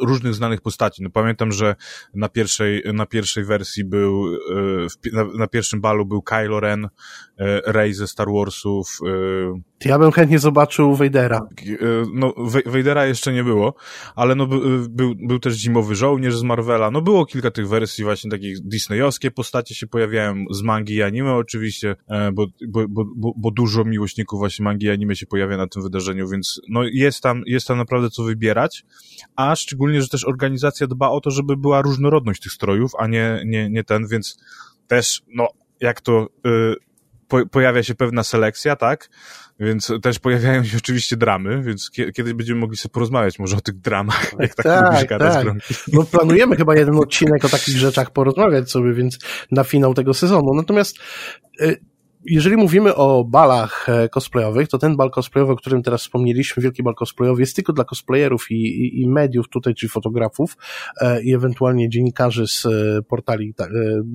różnych 0.01 0.33
znanych 0.33 0.61
postaci. 0.61 1.03
No 1.03 1.09
pamiętam, 1.09 1.51
że 1.51 1.75
na 2.13 2.29
pierwszej, 2.29 2.83
na 2.93 3.05
pierwszej 3.05 3.45
wersji 3.45 3.85
był, 3.85 4.25
e, 4.33 5.11
na, 5.13 5.25
na 5.25 5.47
pierwszym 5.47 5.81
balu 5.81 6.05
był 6.05 6.21
Kylo 6.21 6.59
Ren, 6.59 6.85
e, 6.85 6.89
Rey 7.71 7.93
ze 7.93 8.07
Star 8.07 8.27
Warsów, 8.33 8.99
ja 9.85 9.99
bym 9.99 10.11
chętnie 10.11 10.39
zobaczył 10.39 10.95
Vadera. 10.95 11.41
No, 12.13 12.33
Vadera 12.65 13.05
jeszcze 13.05 13.33
nie 13.33 13.43
było, 13.43 13.73
ale 14.15 14.35
no, 14.35 14.47
był, 14.89 15.15
był 15.15 15.39
też 15.39 15.53
Zimowy 15.53 15.95
Żołnierz 15.95 16.37
z 16.37 16.43
Marvela. 16.43 16.91
No, 16.91 17.01
było 17.01 17.25
kilka 17.25 17.51
tych 17.51 17.67
wersji 17.67 18.03
właśnie 18.03 18.31
takich 18.31 18.59
disneyowskie 18.59 19.31
postacie 19.31 19.75
się 19.75 19.87
pojawiają, 19.87 20.45
z 20.51 20.61
mangi 20.61 20.93
i 20.95 21.03
anime 21.03 21.33
oczywiście, 21.33 21.95
e, 22.07 22.31
bo, 22.31 22.47
bo, 22.67 22.87
bo, 22.87 23.33
bo 23.37 23.51
dużo 23.51 23.83
miłośników 23.83 24.39
właśnie 24.39 24.63
mangi 24.63 24.85
i 24.85 24.89
anime 24.89 25.15
się 25.15 25.25
pojawia 25.25 25.57
na 25.57 25.67
tym 25.67 25.83
wydarzeniu, 25.83 26.27
więc 26.27 26.61
no, 26.69 26.83
jest 26.83 27.21
tam, 27.21 27.43
jest 27.45 27.67
tam 27.67 27.77
naprawdę 27.77 28.09
co 28.09 28.23
wybierać, 28.23 28.85
a 29.35 29.55
szczególnie, 29.55 30.01
że 30.01 30.07
też 30.07 30.25
organizacja 30.25 30.87
dba 30.87 31.09
o 31.09 31.21
to, 31.21 31.31
żeby 31.31 31.57
była 31.57 31.81
różnorodność 31.81 32.41
tych 32.41 32.51
strojów, 32.51 32.91
a 32.99 33.07
nie, 33.07 33.43
nie, 33.45 33.69
nie 33.69 33.83
ten, 33.83 34.07
więc 34.07 34.39
też, 34.87 35.21
no, 35.35 35.47
jak 35.79 36.01
to, 36.01 36.27
y, 36.47 36.88
po, 37.29 37.45
pojawia 37.45 37.83
się 37.83 37.95
pewna 37.95 38.23
selekcja, 38.23 38.75
tak? 38.75 39.09
Więc 39.59 39.91
też 40.01 40.19
pojawiają 40.19 40.63
się 40.63 40.77
oczywiście 40.77 41.17
dramy, 41.17 41.63
więc 41.63 41.91
kiedyś 41.91 42.33
będziemy 42.33 42.59
mogli 42.59 42.77
sobie 42.77 42.93
porozmawiać 42.93 43.39
może 43.39 43.57
o 43.57 43.61
tych 43.61 43.75
dramach, 43.75 44.33
jak 44.39 44.55
tak, 44.55 44.65
tak 44.65 44.85
lubisz 44.85 45.05
gadać 45.05 45.33
tak. 45.33 45.45
No 45.93 46.03
planujemy 46.03 46.55
chyba 46.55 46.75
jeden 46.75 46.95
odcinek 46.95 47.45
o 47.45 47.49
takich 47.49 47.77
rzeczach 47.77 48.11
porozmawiać 48.11 48.71
sobie, 48.71 48.93
więc 48.93 49.19
na 49.51 49.63
finał 49.63 49.93
tego 49.93 50.13
sezonu. 50.13 50.53
Natomiast 50.53 50.97
y, 51.61 51.79
jeżeli 52.25 52.57
mówimy 52.57 52.95
o 52.95 53.23
balach 53.23 53.89
e, 53.89 54.09
cosplayowych, 54.09 54.67
to 54.67 54.77
ten 54.77 54.95
bal 54.95 55.11
cosplayowy, 55.11 55.53
o 55.53 55.55
którym 55.55 55.83
teraz 55.83 56.01
wspomnieliśmy, 56.01 56.63
wielki 56.63 56.83
bal 56.83 56.95
cosplayowy, 56.95 57.41
jest 57.41 57.55
tylko 57.55 57.73
dla 57.73 57.83
cosplayerów 57.83 58.51
i, 58.51 58.55
i, 58.55 59.01
i 59.01 59.09
mediów 59.09 59.49
tutaj, 59.49 59.75
czyli 59.75 59.89
fotografów 59.89 60.57
e, 61.01 61.23
i 61.23 61.33
ewentualnie 61.33 61.89
dziennikarzy 61.89 62.47
z 62.47 62.65
e, 62.65 63.01
portali, 63.07 63.53
ta, 63.53 63.65
e, 63.65 63.69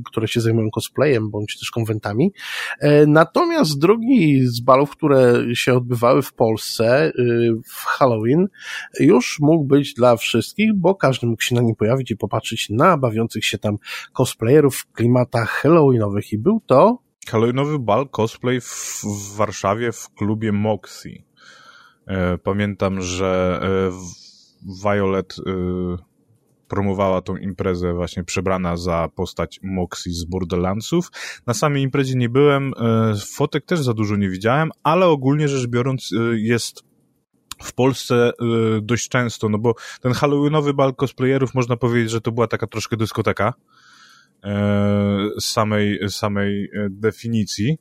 które 0.05 0.29
się 0.29 0.41
zajmują 0.41 0.71
cosplayem 0.71 1.31
bądź 1.31 1.59
też 1.59 1.71
konwentami. 1.71 2.33
E, 2.81 3.07
natomiast 3.07 3.79
drugi 3.79 4.47
z 4.47 4.61
balów, 4.61 4.91
które 4.91 5.45
się 5.55 5.75
odbywały 5.75 6.23
w 6.23 6.33
Polsce 6.33 7.07
e, 7.07 7.13
w 7.67 7.85
Halloween, 7.85 8.47
już 9.01 9.39
mógł 9.41 9.65
być 9.65 9.95
dla 9.95 10.17
wszystkich, 10.17 10.75
bo 10.75 10.95
każdy 10.95 11.27
mógł 11.27 11.43
się 11.43 11.55
na 11.55 11.61
nim 11.61 11.77
pojawić 11.77 12.11
i 12.11 12.17
popatrzeć 12.17 12.71
na 12.71 12.99
bawiących 12.99 13.45
się 13.45 13.59
tam 13.59 13.77
cosplayerów 14.13 14.77
w 14.77 14.93
klimatach 14.93 15.51
halloweenowych 15.51 16.33
i 16.33 16.39
był 16.39 16.61
to 16.67 17.04
Halloweenowy 17.31 17.79
bal 17.79 18.09
cosplay 18.09 18.61
w, 18.61 19.01
w 19.05 19.37
Warszawie 19.37 19.93
w 19.93 20.11
klubie 20.11 20.53
Moxie. 20.53 21.25
Pamiętam, 22.43 23.01
że 23.01 23.61
Violet 24.85 25.37
promowała 26.69 27.23
tą 27.23 27.37
imprezę 27.37 27.93
właśnie 27.93 28.25
przebrana 28.25 28.77
za 28.77 29.09
postać 29.15 29.61
Moxie 29.63 30.13
z 30.13 30.25
Borderlandsów. 30.25 31.11
Na 31.47 31.55
samej 31.55 31.83
imprezie 31.83 32.15
nie 32.15 32.29
byłem, 32.29 32.73
fotek 33.35 33.65
też 33.65 33.81
za 33.81 33.95
dużo 33.95 34.17
nie 34.17 34.29
widziałem, 34.29 34.71
ale 34.83 35.07
ogólnie 35.07 35.49
rzecz 35.49 35.67
biorąc 35.67 36.11
jest 36.35 36.83
w 37.63 37.73
Polsce 37.73 38.31
y, 38.77 38.81
dość 38.83 39.09
często, 39.09 39.49
no 39.49 39.59
bo 39.59 39.75
ten 40.01 40.13
halloweenowy 40.13 40.75
bal 40.75 40.95
cosplayerów 40.95 41.55
można 41.55 41.77
powiedzieć, 41.77 42.11
że 42.11 42.21
to 42.21 42.33
była 42.33 42.47
taka 42.47 42.67
troszkę 42.67 42.97
dyskoteka 42.97 43.49
e, 43.49 43.84
samej, 45.41 45.99
samej 46.09 46.65
e, 46.65 46.69
definicji. 46.91 47.79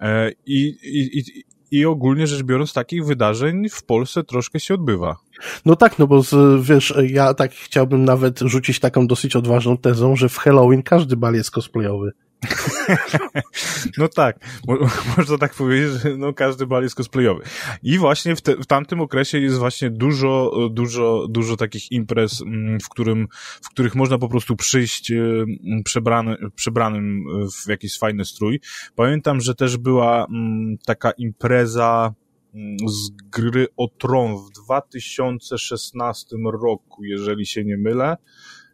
E, 0.00 0.30
i, 0.46 0.76
i, 0.82 1.44
I 1.70 1.86
ogólnie 1.86 2.26
rzecz 2.26 2.42
biorąc, 2.42 2.72
takich 2.72 3.06
wydarzeń 3.06 3.68
w 3.68 3.82
Polsce 3.82 4.24
troszkę 4.24 4.60
się 4.60 4.74
odbywa. 4.74 5.16
No 5.64 5.76
tak, 5.76 5.98
no 5.98 6.06
bo 6.06 6.22
z, 6.22 6.62
wiesz, 6.66 6.94
ja 7.08 7.34
tak 7.34 7.52
chciałbym 7.52 8.04
nawet 8.04 8.38
rzucić 8.40 8.80
taką 8.80 9.06
dosyć 9.06 9.36
odważną 9.36 9.76
tezą, 9.76 10.16
że 10.16 10.28
w 10.28 10.36
Halloween 10.36 10.82
każdy 10.82 11.16
bal 11.16 11.34
jest 11.34 11.50
cosplayowy. 11.50 12.12
no 13.98 14.08
tak, 14.08 14.36
mo 14.66 14.76
można 15.16 15.38
tak 15.38 15.54
powiedzieć, 15.54 16.02
że 16.02 16.16
no 16.16 16.32
każdy 16.32 16.66
bal 16.66 16.82
jest 16.82 16.94
cosplayowy. 16.94 17.42
I 17.82 17.98
właśnie 17.98 18.36
w, 18.36 18.40
te, 18.40 18.56
w 18.56 18.66
tamtym 18.66 19.00
okresie 19.00 19.38
jest 19.40 19.58
właśnie 19.58 19.90
dużo, 19.90 20.52
dużo, 20.70 21.26
dużo 21.30 21.56
takich 21.56 21.92
imprez, 21.92 22.42
mm, 22.42 22.80
w, 22.80 22.88
którym, 22.88 23.28
w 23.62 23.68
których 23.68 23.94
można 23.94 24.18
po 24.18 24.28
prostu 24.28 24.56
przyjść 24.56 25.10
mm, 25.10 25.46
przebrany, 25.84 26.36
przebranym 26.54 27.24
w 27.64 27.68
jakiś 27.68 27.98
fajny 27.98 28.24
strój. 28.24 28.60
Pamiętam, 28.94 29.40
że 29.40 29.54
też 29.54 29.76
była 29.76 30.26
mm, 30.26 30.78
taka 30.86 31.10
impreza 31.10 32.14
z 32.86 33.10
gry 33.10 33.66
o 33.76 33.88
Tron 33.88 34.36
w 34.36 34.50
2016 34.64 36.36
roku, 36.52 37.04
jeżeli 37.04 37.46
się 37.46 37.64
nie 37.64 37.76
mylę. 37.76 38.16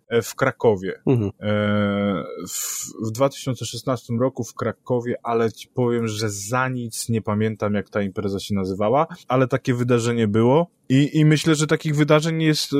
E, 0.08 0.22
w 0.22 0.34
Krakowie. 0.34 1.00
Mhm. 1.06 1.30
E, 1.40 2.24
w, 2.48 2.92
w 3.08 3.10
2016 3.10 4.14
roku 4.20 4.44
w 4.44 4.54
Krakowie, 4.54 5.14
ale 5.22 5.52
ci 5.52 5.68
powiem, 5.68 6.08
że 6.08 6.30
za 6.30 6.68
nic 6.68 7.08
nie 7.08 7.22
pamiętam, 7.22 7.74
jak 7.74 7.90
ta 7.90 8.02
impreza 8.02 8.40
się 8.40 8.54
nazywała, 8.54 9.06
ale 9.28 9.48
takie 9.48 9.74
wydarzenie 9.74 10.28
było. 10.28 10.70
I, 10.88 11.18
I 11.18 11.24
myślę, 11.24 11.54
że 11.54 11.66
takich 11.66 11.96
wydarzeń 11.96 12.42
jest 12.42 12.72
e, 12.72 12.76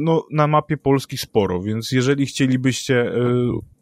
no, 0.00 0.26
na 0.30 0.46
mapie 0.46 0.76
Polski 0.76 1.18
sporo, 1.18 1.62
więc 1.62 1.92
jeżeli 1.92 2.26
chcielibyście 2.26 3.12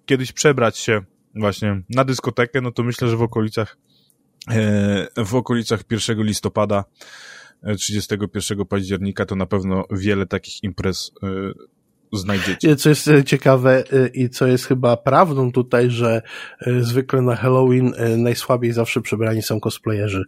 kiedyś 0.07 0.33
przebrać 0.33 0.79
się 0.79 1.01
właśnie 1.35 1.83
na 1.91 2.05
dyskotekę, 2.05 2.61
no 2.61 2.73
to 2.73 2.83
myślę, 2.83 3.09
że 3.09 3.17
w 3.17 3.23
okolicach 3.23 3.79
w 5.17 5.35
okolicach 5.35 5.81
1 5.91 6.23
listopada 6.23 6.85
31 7.79 8.67
października 8.67 9.27
to 9.27 9.37
na 9.37 9.47
pewno 9.47 9.85
wiele 9.91 10.27
takich 10.27 10.63
imprez 10.63 11.13
znajdziecie. 12.13 12.77
Co 12.77 12.89
jest 12.89 13.09
e, 13.09 13.25
ciekawe 13.25 13.85
e, 13.93 14.09
i 14.09 14.31
co 14.31 14.47
jest 14.47 14.67
chyba 14.67 14.97
prawdą 14.97 15.53
tutaj, 15.53 15.91
że 15.91 16.23
e, 16.61 16.83
zwykle 16.83 17.23
na 17.23 17.37
Halloween 17.37 17.93
najsłabiej 18.17 18.73
zawsze 18.73 19.01
przebrani 19.01 19.43
są 19.43 19.61
cosplayerzy, 19.61 20.25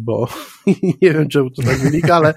bo 0.00 0.28
nie 1.02 1.12
wiem 1.12 1.28
czemu 1.28 1.50
to 1.50 1.62
tak 1.62 1.78
wynika, 1.78 2.16
ale 2.16 2.34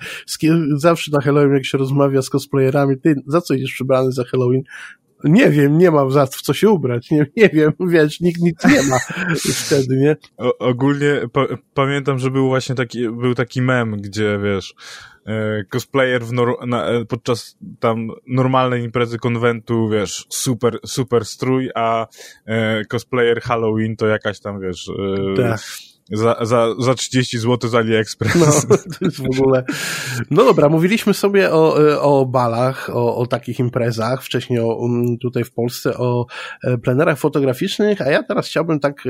zawsze 0.75 1.11
na 1.11 1.21
Halloween 1.21 1.53
jak 1.53 1.65
się 1.65 1.77
rozmawia 1.77 2.21
z 2.21 2.29
cosplayerami, 2.29 2.97
ty 2.97 3.15
za 3.27 3.41
co 3.41 3.53
idziesz 3.53 3.71
przebrany 3.71 4.11
za 4.11 4.23
Halloween? 4.23 4.63
nie 5.23 5.49
wiem, 5.49 5.77
nie 5.77 5.91
mam 5.91 6.11
za 6.11 6.25
w 6.25 6.41
co 6.41 6.53
się 6.53 6.69
ubrać, 6.69 7.11
nie, 7.11 7.25
nie 7.37 7.49
wiem, 7.49 7.71
wiesz, 7.93 8.19
nikt 8.19 8.41
nic 8.41 8.65
nie 8.65 8.83
ma 8.83 8.97
wtedy, 9.65 9.97
nie? 9.97 10.17
O, 10.37 10.57
ogólnie 10.57 11.21
pa 11.33 11.45
pamiętam, 11.73 12.19
że 12.19 12.31
był 12.31 12.47
właśnie 12.47 12.75
taki, 12.75 13.09
był 13.09 13.35
taki 13.35 13.61
mem, 13.61 13.97
gdzie, 13.97 14.39
wiesz, 14.43 14.75
cosplayer 15.69 16.25
w 16.25 16.31
na, 16.67 16.85
e, 16.85 17.05
podczas 17.05 17.57
tam 17.79 18.11
normalnej 18.27 18.83
imprezy 18.83 19.17
konwentu, 19.17 19.89
wiesz, 19.89 20.25
super, 20.29 20.79
super 20.85 21.25
strój, 21.25 21.69
a 21.75 22.07
e, 22.45 22.85
cosplayer 22.85 23.41
Halloween 23.41 23.95
to 23.95 24.07
jakaś 24.07 24.39
tam, 24.39 24.61
wiesz, 24.61 24.89
e, 24.89 25.33
tak 25.35 25.59
za, 26.11 26.37
za, 26.41 26.75
za 26.79 26.95
30 26.95 27.39
zł 27.39 27.69
z 27.69 27.75
AliExpress. 27.75 28.35
No, 28.35 28.77
to 28.77 29.05
jest 29.05 29.17
w 29.17 29.39
ogóle... 29.39 29.63
No 30.31 30.45
dobra, 30.45 30.69
mówiliśmy 30.69 31.13
sobie 31.13 31.51
o, 31.51 31.75
o 32.01 32.25
balach, 32.25 32.89
o, 32.93 33.15
o 33.15 33.27
takich 33.27 33.59
imprezach, 33.59 34.23
wcześniej 34.23 34.59
o, 34.59 34.75
um, 34.75 35.17
tutaj 35.17 35.43
w 35.43 35.51
Polsce 35.51 35.97
o 35.97 36.25
e, 36.63 36.77
plenerach 36.77 37.19
fotograficznych, 37.19 38.01
a 38.01 38.09
ja 38.09 38.23
teraz 38.23 38.47
chciałbym 38.47 38.79
tak 38.79 39.07
e, 39.07 39.09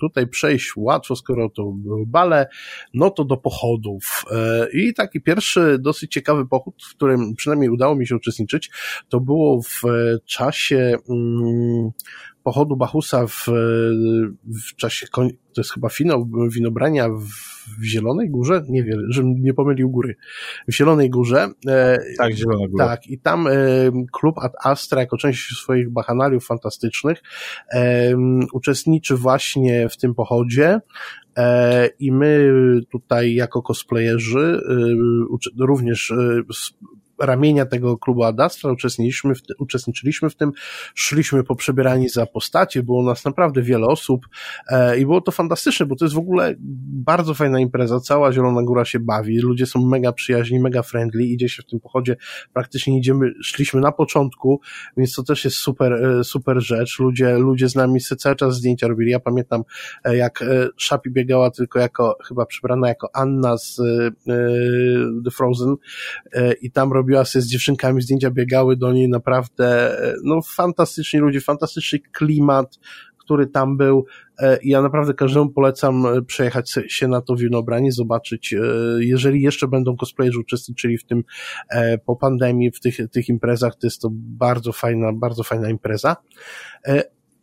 tutaj 0.00 0.26
przejść 0.26 0.72
łatwo, 0.76 1.16
skoro 1.16 1.50
to 1.50 1.72
były 1.72 2.06
bale, 2.06 2.46
no 2.94 3.10
to 3.10 3.24
do 3.24 3.36
pochodów. 3.36 4.24
E, 4.30 4.66
I 4.72 4.94
taki 4.94 5.20
pierwszy 5.20 5.78
dosyć 5.78 6.12
ciekawy 6.12 6.46
pochód, 6.46 6.74
w 6.90 6.94
którym 6.94 7.34
przynajmniej 7.34 7.70
udało 7.70 7.94
mi 7.94 8.06
się 8.06 8.16
uczestniczyć, 8.16 8.70
to 9.08 9.20
było 9.20 9.62
w 9.62 9.82
czasie 10.24 10.96
mm, 11.10 11.90
pochodu 12.42 12.76
Bachusa 12.76 13.26
w, 13.26 13.46
w 14.44 14.76
czasie, 14.76 15.06
to 15.54 15.60
jest 15.60 15.72
chyba 15.72 15.88
finał 15.88 16.28
winobrania 16.48 17.08
w, 17.08 17.24
w 17.80 17.84
Zielonej 17.84 18.30
Górze, 18.30 18.64
nie 18.68 18.84
wiem, 18.84 19.00
żebym 19.08 19.42
nie 19.42 19.54
pomylił 19.54 19.90
góry, 19.90 20.16
w 20.68 20.72
Zielonej 20.74 21.10
Górze. 21.10 21.48
E, 21.68 21.98
tak, 22.18 22.32
Zielona 22.32 22.68
Góra. 22.68 22.86
Tak, 22.86 23.06
i 23.06 23.18
tam 23.18 23.46
e, 23.46 23.50
klub 24.12 24.38
Ad 24.38 24.52
Astra 24.64 25.00
jako 25.00 25.16
część 25.16 25.56
swoich 25.56 25.90
bachanaliów 25.90 26.46
fantastycznych 26.46 27.22
uczestniczy 28.52 29.16
właśnie 29.16 29.88
w 29.88 29.96
tym 29.96 30.14
pochodzie, 30.14 30.80
e, 31.36 31.86
i 31.98 32.12
my 32.12 32.52
tutaj 32.90 33.34
jako 33.34 33.62
cosplayerzy 33.62 34.60
również 35.58 36.12
ramienia 37.20 37.66
tego 37.66 37.98
klubu 37.98 38.24
Adastra 38.24 38.72
uczestniczyliśmy 38.72 39.34
w, 39.34 39.38
uczestniczyliśmy 39.58 40.30
w 40.30 40.36
tym, 40.36 40.52
szliśmy 40.94 41.44
po 41.44 41.56
przebierani 41.56 42.08
za 42.08 42.26
postacie, 42.26 42.82
było 42.82 43.02
nas 43.02 43.24
naprawdę 43.24 43.62
wiele 43.62 43.86
osób 43.86 44.28
e, 44.68 44.98
i 44.98 45.06
było 45.06 45.20
to 45.20 45.32
fantastyczne, 45.32 45.86
bo 45.86 45.96
to 45.96 46.04
jest 46.04 46.14
w 46.14 46.18
ogóle 46.18 46.54
bardzo 47.04 47.34
fajna 47.34 47.60
impreza, 47.60 48.00
cała 48.00 48.32
Zielona 48.32 48.62
Góra 48.62 48.84
się 48.84 49.00
bawi, 49.00 49.38
ludzie 49.38 49.66
są 49.66 49.86
mega 49.86 50.12
przyjaźni, 50.12 50.60
mega 50.60 50.82
friendly, 50.82 51.24
idzie 51.24 51.48
się 51.48 51.62
w 51.62 51.66
tym 51.66 51.80
pochodzie, 51.80 52.16
praktycznie 52.52 52.98
idziemy, 52.98 53.32
szliśmy 53.42 53.80
na 53.80 53.92
początku, 53.92 54.60
więc 54.96 55.14
to 55.14 55.22
też 55.22 55.44
jest 55.44 55.56
super, 55.56 55.92
e, 55.92 56.24
super 56.24 56.60
rzecz, 56.60 56.98
ludzie, 56.98 57.38
ludzie 57.38 57.68
z 57.68 57.74
nami 57.74 58.00
cały 58.00 58.36
czas 58.36 58.56
zdjęcia 58.56 58.88
robili, 58.88 59.10
ja 59.10 59.20
pamiętam 59.20 59.62
e, 60.04 60.16
jak 60.16 60.42
e, 60.42 60.68
Szapi 60.76 61.10
biegała 61.10 61.50
tylko 61.50 61.78
jako, 61.78 62.16
chyba 62.28 62.46
przebrana 62.46 62.88
jako 62.88 63.08
Anna 63.14 63.56
z 63.56 63.80
The 65.24 65.30
Frozen 65.30 65.76
i 66.60 66.70
tam 66.70 66.92
robiła 66.92 67.03
robiła 67.04 67.24
sobie 67.24 67.42
z 67.42 67.48
dziewczynkami 67.48 68.02
zdjęcia, 68.02 68.30
biegały 68.30 68.76
do 68.76 68.92
niej 68.92 69.08
naprawdę, 69.08 69.96
no 70.24 70.40
fantastyczni 70.56 71.20
ludzie, 71.20 71.40
fantastyczny 71.40 71.98
klimat, 72.12 72.78
który 73.18 73.46
tam 73.46 73.76
był. 73.76 74.04
E, 74.38 74.58
ja 74.62 74.82
naprawdę 74.82 75.14
każdemu 75.14 75.50
polecam 75.50 76.06
e, 76.06 76.22
przejechać 76.22 76.74
się 76.88 77.08
na 77.08 77.20
to 77.20 77.36
winobranie, 77.36 77.92
zobaczyć, 77.92 78.52
e, 78.52 78.58
jeżeli 78.98 79.42
jeszcze 79.42 79.68
będą 79.68 79.96
cosplayerzy 79.96 80.38
uczestniczyli 80.38 80.98
w 80.98 81.04
tym 81.04 81.24
po 82.06 82.16
pandemii, 82.16 82.70
w 82.70 82.80
tych, 82.80 82.96
tych 83.10 83.28
imprezach, 83.28 83.76
to 83.76 83.86
jest 83.86 84.00
to 84.00 84.08
bardzo 84.12 84.72
fajna, 84.72 85.12
bardzo 85.12 85.42
fajna 85.42 85.70
impreza. 85.70 86.16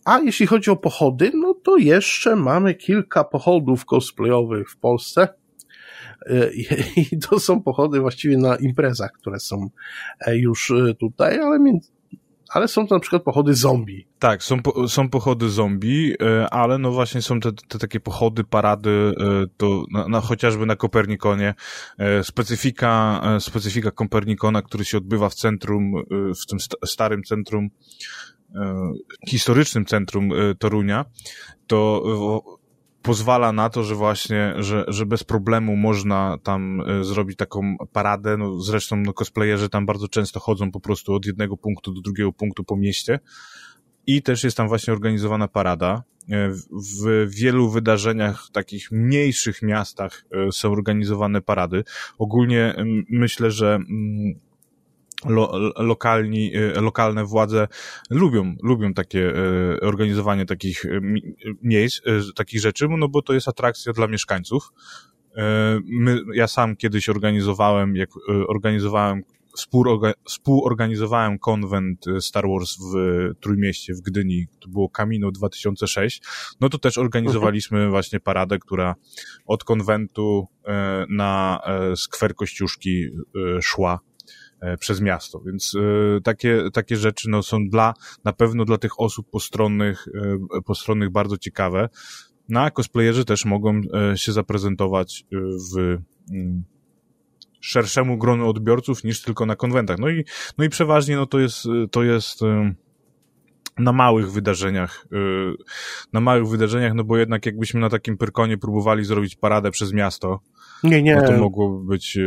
A 0.06 0.20
jeśli 0.20 0.48
chodzi 0.48 0.72
o 0.72 0.76
pochody, 0.76 1.32
no 1.34 1.54
to 1.54 1.78
jeszcze 1.78 2.36
mamy 2.36 2.76
kilka 2.76 3.24
pochodów 3.24 3.86
cosplayowych 3.86 4.72
w 4.72 4.78
Polsce. 4.78 5.41
E, 6.26 6.52
I 7.12 7.20
to 7.30 7.40
są 7.40 7.62
pochody 7.62 8.00
właściwie 8.00 8.38
na 8.38 8.56
imprezach, 8.56 9.12
które 9.12 9.40
są 9.40 9.70
e, 10.28 10.38
już 10.38 10.72
e, 10.72 10.94
tutaj, 10.94 11.40
ale 11.40 11.60
między, 11.60 11.92
ale 12.50 12.68
są 12.68 12.88
to 12.88 12.96
na 12.96 13.02
przykład 13.02 13.24
pochody 13.24 13.56
zombie. 13.56 14.08
Tak, 14.20 14.44
są, 14.44 14.58
są 14.88 15.10
pochody 15.10 15.50
zombie, 15.50 16.16
ale 16.52 16.78
no 16.78 16.92
właśnie 16.92 17.22
są 17.22 17.40
te, 17.40 17.52
te 17.68 17.80
takie 17.80 18.00
pochody, 18.00 18.44
parady, 18.44 19.14
to 19.58 19.86
na, 19.92 20.08
na, 20.08 20.22
chociażby 20.22 20.66
na 20.66 20.76
Kopernikonie. 20.76 21.54
Specyfika, 22.24 23.22
specyfika 23.40 23.92
Kopernikona, 23.92 24.62
który 24.62 24.86
się 24.86 24.98
odbywa 24.98 25.30
w 25.30 25.34
centrum, 25.34 25.94
w 26.44 26.46
tym 26.46 26.60
starym 26.86 27.24
centrum, 27.24 27.70
historycznym 29.28 29.86
centrum 29.86 30.30
Torunia, 30.60 31.06
to 31.68 32.04
pozwala 33.02 33.52
na 33.52 33.70
to, 33.70 33.84
że 33.84 33.96
właśnie, 33.96 34.54
że, 34.58 34.86
że 34.88 35.06
bez 35.06 35.24
problemu 35.24 35.76
można 35.76 36.38
tam 36.44 36.82
e, 36.82 37.04
zrobić 37.04 37.38
taką 37.38 37.76
paradę, 37.94 38.38
no 38.38 38.62
zresztą 38.62 38.96
no, 38.96 39.14
cosplayerzy 39.14 39.70
tam 39.70 39.86
bardzo 39.86 40.08
często 40.08 40.40
chodzą 40.40 40.72
po 40.72 40.80
prostu 40.80 41.14
od 41.14 41.26
jednego 41.26 41.58
punktu 41.58 41.94
do 41.94 42.02
drugiego 42.02 42.34
punktu 42.34 42.64
po 42.64 42.76
mieście 42.76 43.20
i 44.08 44.22
też 44.22 44.44
jest 44.44 44.58
tam 44.58 44.68
właśnie 44.68 44.94
organizowana 44.94 45.48
parada. 45.48 46.04
E, 46.30 46.52
w 47.00 47.30
wielu 47.30 47.70
wydarzeniach, 47.70 48.48
takich 48.52 48.92
mniejszych 48.92 49.62
miastach 49.62 50.26
e, 50.32 50.52
są 50.52 50.72
organizowane 50.72 51.42
parady. 51.42 51.84
Ogólnie 52.18 52.76
myślę, 53.10 53.52
że 53.52 53.80
lo, 55.26 55.72
lokalni, 55.78 56.56
y, 56.56 56.82
lokalne 56.82 57.26
władze 57.26 57.68
lubią, 58.10 58.56
lubią 58.64 58.94
takie 58.94 59.20
y, 59.20 59.80
organizowanie 59.82 60.46
takich 60.46 60.86
y, 60.86 61.02
miejsc, 61.62 62.02
takich 62.36 62.62
rzeczy, 62.62 62.88
no 62.98 63.08
bo 63.08 63.22
to 63.22 63.34
jest 63.34 63.48
atrakcja 63.48 63.94
dla 63.94 64.08
mieszkańców. 64.08 64.72
My, 65.86 66.22
ja 66.34 66.48
sam 66.48 66.76
kiedyś 66.76 67.10
organizowałem, 67.10 67.96
jak 67.96 68.10
organizowałem 68.48 69.24
współorganizowałem 70.26 71.40
konwent 71.40 72.06
Star 72.20 72.46
Wars 72.48 72.78
w 72.78 72.96
Trójmieście, 73.40 73.94
w 73.94 74.02
Gdyni, 74.02 74.48
to 74.60 74.70
było 74.70 74.90
Camino 74.90 75.32
2006, 75.32 76.22
no 76.62 76.70
to 76.70 76.78
też 76.78 76.98
organizowaliśmy 76.98 77.78
mhm. 77.78 77.92
właśnie 77.92 78.20
paradę, 78.20 78.60
która 78.60 78.96
od 79.46 79.64
konwentu 79.64 80.48
na 81.10 81.62
skwer 81.96 82.36
Kościuszki 82.36 83.08
szła 83.62 84.00
przez 84.80 85.02
miasto, 85.02 85.42
więc 85.46 85.74
takie, 86.24 86.64
takie 86.74 86.96
rzeczy 86.96 87.30
no, 87.30 87.44
są 87.44 87.70
dla, 87.70 87.94
na 88.24 88.34
pewno 88.34 88.66
dla 88.66 88.78
tych 88.78 89.00
osób 89.00 89.30
postronnych, 89.30 90.08
postronnych 90.66 91.12
bardzo 91.12 91.38
ciekawe. 91.38 91.90
No 92.50 92.62
a 92.62 92.72
cosplayerzy 92.72 93.26
też 93.26 93.46
mogą 93.46 93.82
się 94.16 94.32
zaprezentować 94.32 95.26
w 95.74 95.98
mm, 96.32 96.64
szerszemu 97.60 98.18
gronu 98.18 98.50
odbiorców 98.50 99.04
niż 99.04 99.22
tylko 99.22 99.46
na 99.46 99.56
konwentach. 99.56 99.98
No 100.00 100.10
i, 100.10 100.26
no 100.58 100.64
i 100.64 100.70
przeważnie 100.70 101.16
no 101.16 101.26
to 101.26 101.40
jest, 101.40 101.68
to 101.92 102.04
jest 102.04 102.40
na 103.80 103.92
małych 103.92 104.32
wydarzeniach, 104.32 105.08
na 106.14 106.20
małych 106.20 106.48
wydarzeniach, 106.48 106.94
no 106.94 107.04
bo 107.04 107.18
jednak 107.18 107.46
jakbyśmy 107.46 107.80
na 107.80 107.90
takim 107.90 108.18
Pyrkonie 108.18 108.58
próbowali 108.58 109.06
zrobić 109.06 109.36
paradę 109.36 109.72
przez 109.72 109.94
miasto, 109.94 110.40
nie, 110.84 111.04
nie. 111.04 111.16
no 111.16 111.28
to 111.28 111.38
mogłoby 111.38 111.88
być 111.88 112.18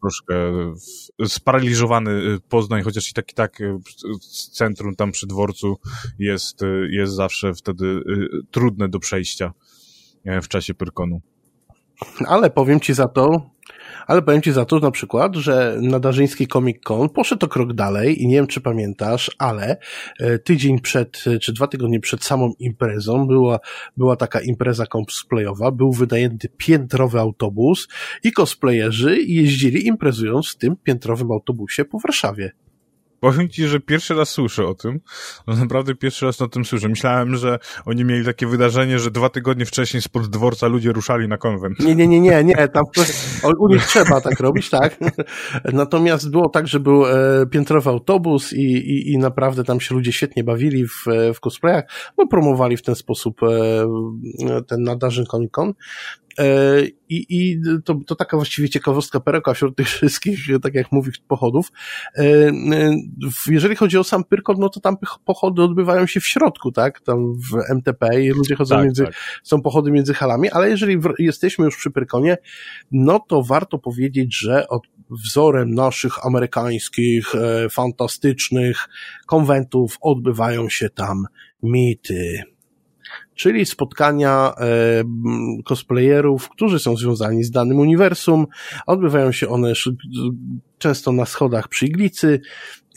troszkę 0.00 0.34
sparaliżowany 1.26 2.38
Poznań, 2.48 2.82
chociaż 2.82 3.10
i 3.10 3.14
tak 3.14 3.32
i 3.32 3.34
tak 3.34 3.58
centrum 4.52 4.96
tam 4.96 5.12
przy 5.12 5.26
dworcu 5.26 5.76
jest, 6.18 6.60
jest 6.90 7.12
zawsze 7.12 7.54
wtedy 7.54 8.00
trudne 8.50 8.88
do 8.88 8.98
przejścia 8.98 9.52
w 10.42 10.48
czasie 10.48 10.74
Pyrkonu. 10.74 11.20
Ale 12.26 12.50
powiem 12.50 12.80
ci 12.80 12.94
za 12.94 13.08
to, 13.08 13.50
ale 14.06 14.22
powiem 14.22 14.42
Ci 14.42 14.52
za 14.52 14.64
to 14.64 14.78
na 14.78 14.90
przykład, 14.90 15.36
że 15.36 15.78
na 15.80 16.00
Darzyński 16.00 16.46
Comic 16.46 16.82
Con 16.82 17.08
poszedł 17.08 17.46
o 17.46 17.48
krok 17.48 17.72
dalej 17.72 18.22
i 18.22 18.26
nie 18.28 18.34
wiem, 18.34 18.46
czy 18.46 18.60
pamiętasz, 18.60 19.30
ale 19.38 19.76
e, 20.20 20.38
tydzień 20.38 20.80
przed, 20.80 21.24
czy 21.40 21.52
dwa 21.52 21.66
tygodnie 21.66 22.00
przed 22.00 22.24
samą 22.24 22.52
imprezą 22.58 23.26
była, 23.26 23.58
była 23.96 24.16
taka 24.16 24.40
impreza 24.40 24.86
cosplayowa, 24.86 25.70
był 25.70 25.92
wynajęty 25.92 26.48
piętrowy 26.56 27.20
autobus 27.20 27.88
i 28.24 28.32
cosplayerzy 28.32 29.22
jeździli 29.22 29.86
imprezując 29.86 30.48
w 30.48 30.56
tym 30.56 30.76
piętrowym 30.76 31.32
autobusie 31.32 31.84
po 31.84 31.98
Warszawie. 31.98 32.52
Powiem 33.20 33.48
ci, 33.48 33.66
że 33.66 33.80
pierwszy 33.80 34.14
raz 34.14 34.28
słyszę 34.28 34.66
o 34.66 34.74
tym. 34.74 35.00
No 35.46 35.56
naprawdę 35.56 35.94
pierwszy 35.94 36.26
raz 36.26 36.42
o 36.42 36.48
tym 36.48 36.64
słyszę. 36.64 36.88
Myślałem, 36.88 37.36
że 37.36 37.58
oni 37.86 38.04
mieli 38.04 38.24
takie 38.24 38.46
wydarzenie, 38.46 38.98
że 38.98 39.10
dwa 39.10 39.28
tygodnie 39.28 39.66
wcześniej 39.66 40.02
spod 40.02 40.26
dworca 40.26 40.66
ludzie 40.66 40.92
ruszali 40.92 41.28
na 41.28 41.36
konwent. 41.36 41.80
Nie, 41.80 41.94
nie, 41.94 42.08
nie, 42.08 42.20
nie, 42.20 42.44
nie. 42.44 42.68
Tam 42.68 42.84
u 43.58 43.68
nich 43.68 43.86
trzeba 43.86 44.20
tak 44.20 44.40
robić, 44.40 44.70
tak. 44.70 44.98
Natomiast 45.72 46.30
było 46.30 46.48
tak, 46.48 46.68
że 46.68 46.80
był 46.80 47.06
e, 47.06 47.46
piętrowy 47.50 47.90
autobus 47.90 48.52
i, 48.52 48.62
i, 48.62 49.12
i 49.12 49.18
naprawdę 49.18 49.64
tam 49.64 49.80
się 49.80 49.94
ludzie 49.94 50.12
świetnie 50.12 50.44
bawili 50.44 50.86
w, 50.86 51.04
w 51.34 51.40
cosplayach. 51.40 51.84
No 52.18 52.26
promowali 52.26 52.76
w 52.76 52.82
ten 52.82 52.94
sposób 52.94 53.40
e, 53.42 54.62
ten 54.66 54.82
nadarzyn 54.82 55.26
Comic 55.26 55.50
Con. 55.50 55.74
E, 56.38 56.84
I, 57.08 57.26
i 57.28 57.60
to, 57.84 57.94
to 58.06 58.16
taka 58.16 58.36
właściwie 58.36 58.68
ciekawostka 58.68 59.20
perełka 59.20 59.54
wśród 59.54 59.76
tych 59.76 59.88
wszystkich, 59.88 60.38
tak 60.62 60.74
jak 60.74 60.92
mówisz, 60.92 61.18
pochodów. 61.28 61.72
E, 62.16 62.24
jeżeli 63.46 63.76
chodzi 63.76 63.98
o 63.98 64.04
sam 64.04 64.24
Pyrkon, 64.24 64.56
no 64.58 64.68
to 64.68 64.80
tam 64.80 64.96
pochody 65.24 65.62
odbywają 65.62 66.06
się 66.06 66.20
w 66.20 66.26
środku, 66.26 66.72
tak? 66.72 67.00
Tam 67.00 67.34
w 67.34 67.70
MTP 67.70 68.22
i 68.22 68.28
ludzie 68.28 68.56
chodzą 68.56 68.74
tak, 68.76 68.84
między, 68.84 69.04
tak. 69.04 69.14
są 69.42 69.62
pochody 69.62 69.90
między 69.90 70.14
halami, 70.14 70.50
ale 70.50 70.70
jeżeli 70.70 70.98
jesteśmy 71.18 71.64
już 71.64 71.76
przy 71.76 71.90
Pyrkonie, 71.90 72.36
no 72.92 73.20
to 73.28 73.42
warto 73.42 73.78
powiedzieć, 73.78 74.38
że 74.38 74.68
od 74.68 74.82
wzorem 75.10 75.74
naszych 75.74 76.26
amerykańskich, 76.26 77.34
e, 77.34 77.68
fantastycznych 77.68 78.88
konwentów 79.26 79.98
odbywają 80.00 80.68
się 80.68 80.90
tam 80.90 81.24
mity 81.62 82.42
czyli 83.38 83.66
spotkania 83.66 84.54
e, 84.60 84.64
cosplayerów, 85.64 86.48
którzy 86.48 86.78
są 86.78 86.96
związani 86.96 87.44
z 87.44 87.50
danym 87.50 87.78
uniwersum. 87.78 88.46
Odbywają 88.86 89.32
się 89.32 89.48
one 89.48 89.72
często 90.78 91.12
na 91.12 91.26
schodach 91.26 91.68
przy 91.68 91.86
iglicy, 91.86 92.40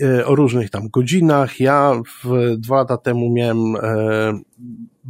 e, 0.01 0.25
o 0.25 0.35
różnych 0.35 0.69
tam 0.69 0.89
godzinach. 0.89 1.59
Ja 1.59 2.01
w, 2.23 2.55
dwa 2.57 2.75
lata 2.75 2.97
temu 2.97 3.33
miałem, 3.33 3.75
e, 3.75 4.39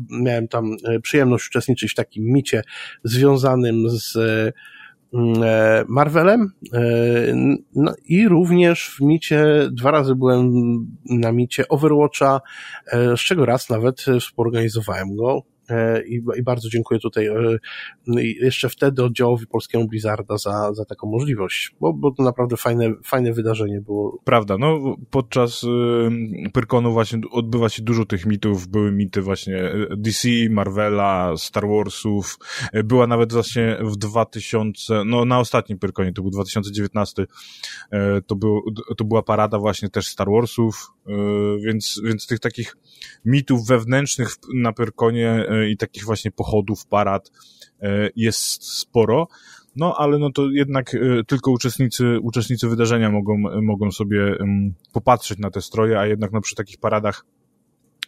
miałem 0.09 0.47
tam 0.47 0.75
przyjemność 1.03 1.47
uczestniczyć 1.47 1.91
w 1.91 1.95
takim 1.95 2.23
micie 2.25 2.63
związanym 3.03 3.89
z 3.89 4.15
e, 4.15 4.53
Marvelem 5.87 6.51
e, 6.73 6.81
no 7.75 7.93
i 8.05 8.27
również 8.27 8.95
w 8.95 9.01
micie, 9.01 9.45
dwa 9.71 9.91
razy 9.91 10.15
byłem 10.15 10.51
na 11.09 11.31
micie 11.31 11.67
Overwatcha, 11.67 12.41
e, 12.87 13.17
z 13.17 13.19
czego 13.19 13.45
raz 13.45 13.69
nawet 13.69 14.05
współorganizowałem 14.19 15.15
go. 15.15 15.43
E, 15.69 16.03
i, 16.03 16.21
i 16.37 16.43
bardzo 16.43 16.69
dziękuję 16.69 16.99
tutaj 16.99 17.27
e, 17.27 17.57
jeszcze 18.41 18.69
wtedy 18.69 19.03
oddziałowi 19.03 19.47
polskiemu 19.47 19.87
Blizzarda 19.87 20.37
za, 20.37 20.73
za 20.73 20.85
taką 20.85 21.07
możliwość, 21.07 21.75
bo, 21.79 21.93
bo 21.93 22.11
to 22.11 22.23
naprawdę 22.23 22.57
fajne, 22.57 22.93
fajne 23.05 23.33
wydarzenie 23.33 23.81
było. 23.81 24.19
Prawda, 24.23 24.57
no 24.57 24.95
podczas 25.09 25.63
y, 25.63 25.67
Pyrkonu 26.53 26.93
właśnie 26.93 27.19
odbywa 27.31 27.69
się 27.69 27.83
dużo 27.83 28.05
tych 28.05 28.25
mitów, 28.25 28.67
były 28.67 28.91
mity 28.91 29.21
właśnie 29.21 29.71
DC, 29.97 30.29
Marvela, 30.49 31.33
Star 31.37 31.67
Warsów, 31.67 32.37
była 32.83 33.07
nawet 33.07 33.33
właśnie 33.33 33.77
w 33.81 33.97
2000, 33.97 35.03
no 35.05 35.25
na 35.25 35.39
ostatnim 35.39 35.79
Pyrkonie, 35.79 36.13
to 36.13 36.21
był 36.21 36.31
2019, 36.31 37.25
to, 38.27 38.35
był, 38.35 38.61
to 38.97 39.03
była 39.03 39.23
parada 39.23 39.59
właśnie 39.59 39.89
też 39.89 40.07
Star 40.07 40.27
Warsów, 40.31 40.91
więc, 41.65 42.01
więc 42.03 42.27
tych 42.27 42.39
takich 42.39 42.77
mitów 43.25 43.67
wewnętrznych 43.67 44.29
na 44.53 44.73
Pyrkonie 44.73 45.45
i 45.69 45.77
takich 45.77 46.05
właśnie 46.05 46.31
pochodów, 46.31 46.85
parad 46.85 47.31
e, 47.81 48.09
jest 48.15 48.63
sporo. 48.63 49.27
No, 49.75 49.95
ale 49.97 50.19
no 50.19 50.31
to 50.31 50.49
jednak 50.49 50.95
e, 50.95 50.99
tylko 51.27 51.51
uczestnicy, 51.51 52.19
uczestnicy 52.19 52.67
wydarzenia 52.67 53.09
mogą, 53.09 53.37
mogą 53.61 53.91
sobie 53.91 54.37
popatrzeć 54.93 55.39
na 55.39 55.51
te 55.51 55.61
stroje, 55.61 55.99
a 55.99 56.05
jednak 56.05 56.31
no 56.31 56.41
przy 56.41 56.55
takich 56.55 56.77
paradach 56.77 57.25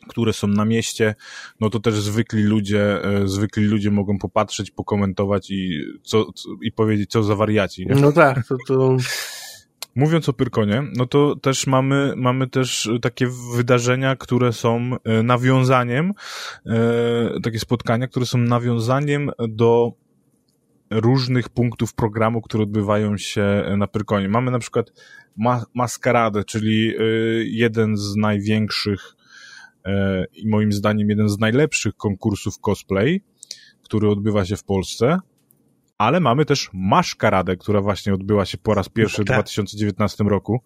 które 0.07 0.33
są 0.33 0.47
na 0.47 0.65
mieście, 0.65 1.15
no 1.59 1.69
to 1.69 1.79
też 1.79 1.93
zwykli 1.95 2.43
ludzie, 2.43 3.03
e, 3.03 3.27
zwykli 3.27 3.65
ludzie 3.65 3.91
mogą 3.91 4.17
popatrzeć, 4.17 4.71
pokomentować 4.71 5.51
i, 5.51 5.81
co, 6.03 6.25
i 6.61 6.71
powiedzieć, 6.71 7.11
co 7.11 7.23
za 7.23 7.35
wariaci. 7.35 7.85
Nie? 7.85 7.95
No 7.95 8.11
tak, 8.11 8.47
to, 8.47 8.57
to 8.67 8.97
Mówiąc 9.95 10.29
o 10.29 10.33
Pyrkonie, 10.33 10.83
no 10.97 11.05
to 11.05 11.35
też 11.35 11.67
mamy, 11.67 12.13
mamy 12.17 12.47
też 12.47 12.89
takie 13.01 13.27
wydarzenia, 13.55 14.15
które 14.15 14.53
są 14.53 14.91
e, 15.03 15.23
nawiązaniem, 15.23 16.13
e, 16.65 17.39
takie 17.43 17.59
spotkania, 17.59 18.07
które 18.07 18.25
są 18.25 18.37
nawiązaniem 18.37 19.31
do 19.49 19.91
różnych 20.89 21.49
punktów 21.49 21.93
programu, 21.93 22.41
które 22.41 22.63
odbywają 22.63 23.17
się 23.17 23.63
na 23.77 23.87
Pyrkonie. 23.87 24.29
Mamy 24.29 24.51
na 24.51 24.59
przykład 24.59 24.93
ma 25.37 25.65
Maskaradę, 25.73 26.43
czyli 26.43 26.95
e, 26.95 27.03
jeden 27.43 27.97
z 27.97 28.15
największych 28.15 29.15
i 30.33 30.47
moim 30.47 30.71
zdaniem 30.71 31.09
jeden 31.09 31.29
z 31.29 31.39
najlepszych 31.39 31.95
konkursów 31.95 32.59
cosplay, 32.59 33.23
który 33.83 34.09
odbywa 34.09 34.45
się 34.45 34.55
w 34.55 34.63
Polsce 34.63 35.19
ale 35.97 36.19
mamy 36.19 36.45
też 36.45 36.69
Maszkaradę, 36.73 37.57
która 37.57 37.81
właśnie 37.81 38.13
odbyła 38.13 38.45
się 38.45 38.57
po 38.57 38.73
raz 38.73 38.89
pierwszy 38.89 39.21
w 39.21 39.25
2019 39.25 40.17
tak. 40.17 40.27
roku 40.27 40.61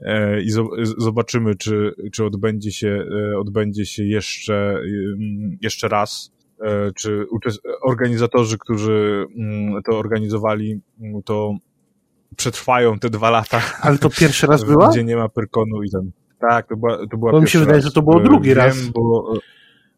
e, 0.00 0.42
i 0.42 0.50
zobaczymy, 0.98 1.54
czy, 1.54 1.94
czy 2.12 2.24
odbędzie 2.24 2.72
się, 2.72 3.04
e, 3.32 3.38
odbędzie 3.38 3.86
się 3.86 4.04
jeszcze, 4.04 4.80
jeszcze 5.60 5.88
raz, 5.88 6.32
e, 6.60 6.92
czy 6.96 7.26
organizatorzy, 7.82 8.58
którzy 8.58 9.26
mm, 9.36 9.82
to 9.82 9.98
organizowali, 9.98 10.80
mm, 11.00 11.22
to 11.22 11.54
przetrwają 12.36 12.98
te 12.98 13.10
dwa 13.10 13.30
lata. 13.30 13.62
Ale 13.80 13.98
to 13.98 14.10
pierwszy 14.10 14.46
raz 14.46 14.64
była? 14.70 14.90
Gdzie 14.90 15.04
nie 15.04 15.16
ma 15.16 15.28
Pyrkonu 15.28 15.82
i 15.82 15.90
ten. 15.90 16.10
Tak, 16.38 16.68
to 16.68 16.76
była, 16.76 16.98
to 17.10 17.16
była 17.16 17.32
Bo 17.32 17.40
mi 17.40 17.48
się 17.48 17.58
wydaje, 17.58 17.76
raz. 17.76 17.84
że 17.84 17.90
to 17.90 18.02
było 18.02 18.20
drugi 18.20 18.48
Wiem, 18.48 18.58
raz. 18.58 18.88
Bo 18.88 19.34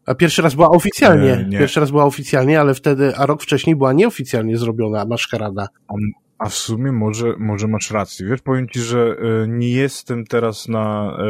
a 0.05 0.15
pierwszy 0.15 0.41
raz 0.41 0.55
była 0.55 0.69
oficjalnie. 0.69 1.33
E, 1.33 1.45
nie. 1.45 1.59
Pierwszy 1.59 1.79
raz 1.79 1.91
była 1.91 2.05
oficjalnie, 2.05 2.59
ale 2.59 2.73
wtedy, 2.73 3.15
a 3.15 3.25
rok 3.25 3.43
wcześniej 3.43 3.75
była 3.75 3.93
nieoficjalnie 3.93 4.57
zrobiona 4.57 5.05
maszkarada. 5.05 5.67
A, 5.87 5.93
a 6.37 6.49
w 6.49 6.53
sumie 6.53 6.91
może, 6.91 7.33
może 7.37 7.67
masz 7.67 7.91
rację. 7.91 8.27
Wiesz, 8.27 8.41
powiem 8.41 8.69
ci, 8.69 8.79
że 8.79 9.15
e, 9.43 9.47
nie 9.47 9.69
jestem 9.69 10.25
teraz 10.25 10.67
na, 10.67 11.17
e, 11.19 11.25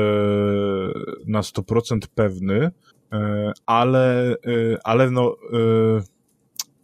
na 1.28 1.42
100% 1.42 2.00
pewny, 2.16 2.72
ale, 3.66 4.36
ale 4.84 5.12
no, 5.12 5.36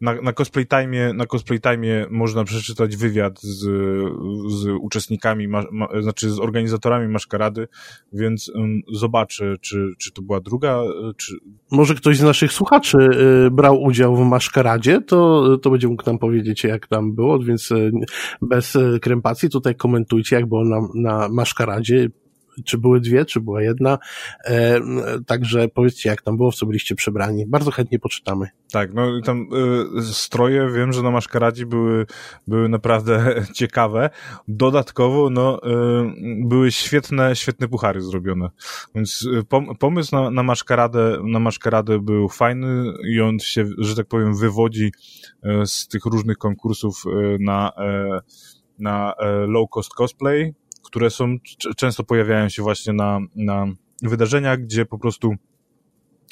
na, 0.01 0.21
na 0.21 0.33
cosplay 0.33 0.67
time, 0.67 1.13
na 1.13 1.25
cosplay 1.25 1.59
time 1.61 2.05
można 2.09 2.43
przeczytać 2.43 2.97
wywiad 2.97 3.41
z, 3.41 3.59
z 4.47 4.67
uczestnikami, 4.81 5.47
ma, 5.47 5.63
ma, 5.71 5.87
znaczy 6.01 6.29
z 6.29 6.39
organizatorami 6.39 7.07
maszkarady, 7.07 7.67
więc 8.13 8.51
um, 8.55 8.81
zobaczę, 8.93 9.55
czy, 9.61 9.93
czy 9.97 10.11
to 10.11 10.21
była 10.21 10.39
druga, 10.39 10.81
czy... 11.17 11.35
Może 11.71 11.95
ktoś 11.95 12.17
z 12.17 12.23
naszych 12.23 12.53
słuchaczy 12.53 12.97
y, 13.47 13.51
brał 13.51 13.83
udział 13.83 14.15
w 14.15 14.25
maszkaradzie, 14.25 15.01
to, 15.01 15.57
to 15.57 15.69
będzie 15.69 15.87
mógł 15.87 16.03
nam 16.05 16.19
powiedzieć, 16.19 16.63
jak 16.63 16.87
tam 16.87 17.15
było, 17.15 17.39
więc 17.39 17.71
y, 17.71 17.91
bez 18.41 18.75
y, 18.75 18.99
krępacji 19.01 19.49
tutaj 19.49 19.75
komentujcie, 19.75 20.35
jak 20.35 20.45
było 20.45 20.65
na, 20.65 20.81
na 20.95 21.29
maszkaradzie, 21.29 22.09
czy 22.65 22.77
były 22.77 23.01
dwie, 23.01 23.25
czy 23.25 23.41
była 23.41 23.61
jedna. 23.61 23.97
E, 24.45 24.79
także 25.27 25.67
powiedzcie, 25.67 26.09
jak 26.09 26.21
tam 26.21 26.37
było, 26.37 26.51
w 26.51 26.55
co 26.55 26.65
byliście 26.65 26.95
przebrani. 26.95 27.45
Bardzo 27.47 27.71
chętnie 27.71 27.99
poczytamy. 27.99 28.47
Tak, 28.71 28.93
no 28.93 29.21
tam 29.21 29.47
y, 29.97 30.03
stroje, 30.03 30.69
wiem, 30.75 30.93
że 30.93 31.03
na 31.03 31.11
maszkaradzie 31.11 31.65
były, 31.65 32.05
były 32.47 32.69
naprawdę 32.69 33.35
ciekawe. 33.53 34.09
Dodatkowo, 34.47 35.29
no, 35.29 35.59
y, 35.65 35.69
były 36.47 36.71
świetne, 36.71 37.35
świetne 37.35 37.67
puchary 37.67 38.01
zrobione. 38.01 38.49
Więc 38.95 39.21
y, 39.21 39.43
pom 39.43 39.75
pomysł 39.75 40.15
na, 40.15 40.31
na 40.31 40.43
maszkaradę, 40.43 41.17
na 41.23 41.39
maszkaradę 41.39 41.99
był 41.99 42.29
fajny 42.29 42.93
i 43.13 43.21
on 43.21 43.39
się, 43.39 43.65
że 43.77 43.95
tak 43.95 44.07
powiem, 44.07 44.35
wywodzi 44.37 44.91
z 45.65 45.87
tych 45.87 46.05
różnych 46.05 46.37
konkursów 46.37 47.03
na, 47.39 47.71
na 48.79 49.13
low 49.47 49.69
cost 49.69 49.93
cosplay, 49.93 50.53
które 50.91 51.09
są, 51.09 51.37
często 51.77 52.03
pojawiają 52.03 52.49
się 52.49 52.61
właśnie 52.63 52.93
na, 52.93 53.19
na 53.35 53.65
wydarzeniach, 54.03 54.59
gdzie 54.59 54.85
po 54.85 54.99
prostu 54.99 55.33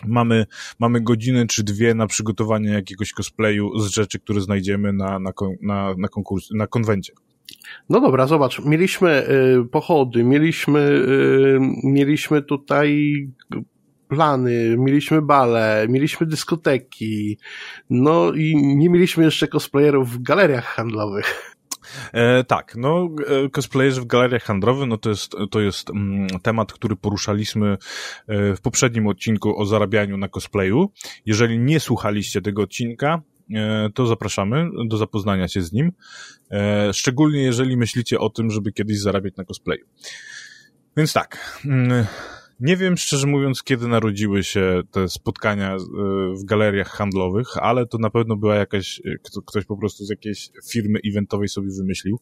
mamy, 0.05 0.45
mamy 0.79 1.01
godzinę 1.01 1.47
czy 1.47 1.63
dwie 1.63 1.93
na 1.93 2.07
przygotowanie 2.07 2.69
jakiegoś 2.69 3.13
cosplayu 3.13 3.79
z 3.79 3.87
rzeczy, 3.87 4.19
które 4.19 4.41
znajdziemy 4.41 4.93
na, 4.93 5.19
na, 5.19 5.31
na, 5.61 5.95
na 5.97 6.07
konkurs, 6.07 6.51
na 6.51 6.67
konwencie. 6.67 7.13
No 7.89 8.01
dobra, 8.01 8.27
zobacz, 8.27 8.65
mieliśmy 8.65 9.29
y, 9.29 9.65
pochody, 9.71 10.23
mieliśmy, 10.23 10.79
y, 10.79 11.59
mieliśmy 11.83 12.41
tutaj 12.41 13.13
plany, 14.07 14.75
mieliśmy 14.77 15.21
bale, 15.21 15.85
mieliśmy 15.89 16.27
dyskoteki, 16.27 17.37
no 17.89 18.33
i 18.33 18.55
nie 18.55 18.89
mieliśmy 18.89 19.23
jeszcze 19.23 19.47
cosplayerów 19.47 20.09
w 20.09 20.21
galeriach 20.21 20.65
handlowych. 20.65 21.55
E, 22.13 22.43
tak, 22.43 22.75
no 22.75 23.09
e, 23.27 23.49
cosplayerzy 23.49 24.01
w 24.01 24.05
galeriach 24.05 24.43
handlowych, 24.43 24.89
no 24.89 24.97
to 24.97 25.09
jest, 25.09 25.35
to 25.51 25.59
jest 25.59 25.89
mm, 25.89 26.27
temat, 26.27 26.73
który 26.73 26.95
poruszaliśmy 26.95 27.77
e, 28.27 28.55
w 28.55 28.61
poprzednim 28.61 29.07
odcinku 29.07 29.61
o 29.61 29.65
zarabianiu 29.65 30.17
na 30.17 30.27
cosplayu. 30.29 30.91
Jeżeli 31.25 31.59
nie 31.59 31.79
słuchaliście 31.79 32.41
tego 32.41 32.61
odcinka, 32.61 33.21
e, 33.53 33.89
to 33.93 34.07
zapraszamy 34.07 34.69
do 34.87 34.97
zapoznania 34.97 35.47
się 35.47 35.61
z 35.61 35.71
nim. 35.71 35.91
E, 36.51 36.93
szczególnie 36.93 37.43
jeżeli 37.43 37.77
myślicie 37.77 38.19
o 38.19 38.29
tym, 38.29 38.51
żeby 38.51 38.71
kiedyś 38.71 38.99
zarabiać 38.99 39.35
na 39.35 39.43
cosplayu. 39.43 39.85
Więc 40.97 41.13
tak, 41.13 41.59
mm, 41.65 42.05
nie 42.59 42.77
wiem, 42.77 42.97
szczerze 42.97 43.27
mówiąc, 43.27 43.63
kiedy 43.63 43.87
narodziły 43.87 44.43
się 44.43 44.81
te 44.91 45.09
spotkania 45.09 45.75
e, 45.75 45.77
w 46.35 46.45
galeriach 46.45 46.89
handlowych, 46.89 47.47
ale 47.57 47.85
to 47.85 47.97
na 47.97 48.09
pewno 48.09 48.35
była 48.35 48.55
jakaś, 48.55 49.01
e, 49.05 49.41
ktoś 49.45 49.65
po 49.65 49.77
prostu 49.77 50.05
z 50.05 50.09
jakiejś 50.09 50.49
firmy 50.71 50.99
eventowej 51.11 51.47
sobie 51.47 51.69
wymyślił. 51.77 52.19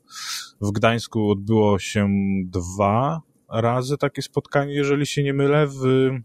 W 0.62 0.72
Gdańsku 0.72 1.32
odbyło 1.32 1.80
się 1.80 2.10
dwa 2.46 3.22
razy 3.50 3.98
takie 3.98 4.22
spotkanie, 4.22 4.74
jeżeli 4.74 5.06
się 5.06 5.24
nie 5.24 5.34
mylę, 5.34 5.68
w 5.68 5.86
e, 5.86 6.22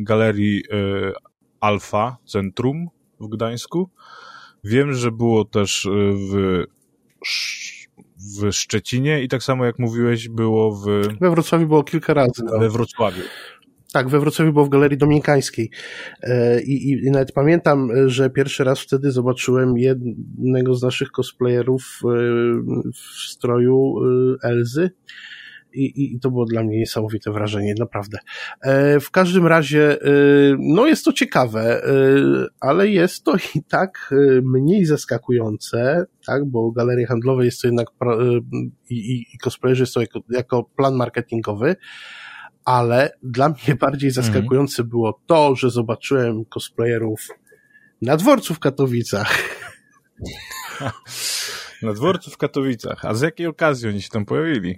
galerii 0.00 0.62
Alfa 1.60 2.16
Centrum 2.24 2.88
w 3.20 3.28
Gdańsku. 3.28 3.90
Wiem, 4.64 4.92
że 4.92 5.12
było 5.12 5.44
też 5.44 5.88
w 6.30 6.64
w 8.20 8.52
Szczecinie 8.52 9.22
i 9.22 9.28
tak 9.28 9.42
samo 9.42 9.64
jak 9.64 9.78
mówiłeś 9.78 10.28
było 10.28 10.72
w... 10.72 10.84
We 11.20 11.30
Wrocławiu 11.30 11.66
było 11.66 11.84
kilka 11.84 12.14
razy. 12.14 12.42
No. 12.44 12.58
We 12.58 12.70
Wrocławiu. 12.70 13.22
Tak, 13.92 14.08
we 14.08 14.20
Wrocławiu 14.20 14.52
było 14.52 14.64
w 14.64 14.68
Galerii 14.68 14.98
Dominikańskiej. 14.98 15.70
E, 16.22 16.62
I, 16.62 16.90
I, 16.90 17.10
nawet 17.10 17.32
pamiętam, 17.32 17.90
że 18.06 18.30
pierwszy 18.30 18.64
raz 18.64 18.80
wtedy 18.80 19.10
zobaczyłem 19.10 19.78
jednego 19.78 20.74
z 20.74 20.82
naszych 20.82 21.10
cosplayerów 21.10 22.00
e, 22.04 22.08
w 22.92 23.30
stroju 23.30 23.94
e, 24.42 24.48
Elzy 24.48 24.90
i, 25.74 26.14
i 26.14 26.20
to 26.20 26.30
było 26.30 26.44
dla 26.44 26.62
mnie 26.62 26.78
niesamowite 26.78 27.32
wrażenie, 27.32 27.74
naprawdę. 27.78 28.18
E, 28.60 29.00
w 29.00 29.10
każdym 29.10 29.46
razie, 29.46 30.02
e, 30.02 30.06
no 30.58 30.86
jest 30.86 31.04
to 31.04 31.12
ciekawe, 31.12 31.84
e, 31.84 31.92
ale 32.60 32.88
jest 32.88 33.24
to 33.24 33.36
i 33.54 33.62
tak 33.68 34.14
mniej 34.42 34.84
zaskakujące, 34.84 36.04
tak, 36.26 36.44
bo 36.44 36.70
galerie 36.70 37.06
handlowe 37.06 37.44
jest 37.44 37.60
to 37.60 37.68
jednak 37.68 37.88
i, 38.90 39.26
i 39.34 39.38
cosplayerzy 39.38 39.82
jest 39.82 39.94
to 39.94 40.00
jako, 40.00 40.20
jako 40.30 40.64
plan 40.64 40.94
marketingowy, 40.94 41.76
ale 42.64 43.10
dla 43.22 43.48
mnie 43.48 43.74
bardziej 43.80 44.10
mhm. 44.10 44.26
zaskakujące 44.26 44.84
było 44.84 45.20
to, 45.26 45.56
że 45.56 45.70
zobaczyłem 45.70 46.44
cosplayerów 46.44 47.28
na 48.02 48.16
dworcu 48.16 48.54
w 48.54 48.58
Katowicach. 48.58 49.38
Na 51.82 51.92
dworcu 51.92 52.30
w 52.30 52.36
Katowicach. 52.36 53.04
A 53.04 53.14
z 53.14 53.20
jakiej 53.20 53.46
okazji 53.46 53.88
oni 53.88 54.02
się 54.02 54.08
tam 54.08 54.24
pojawili? 54.24 54.76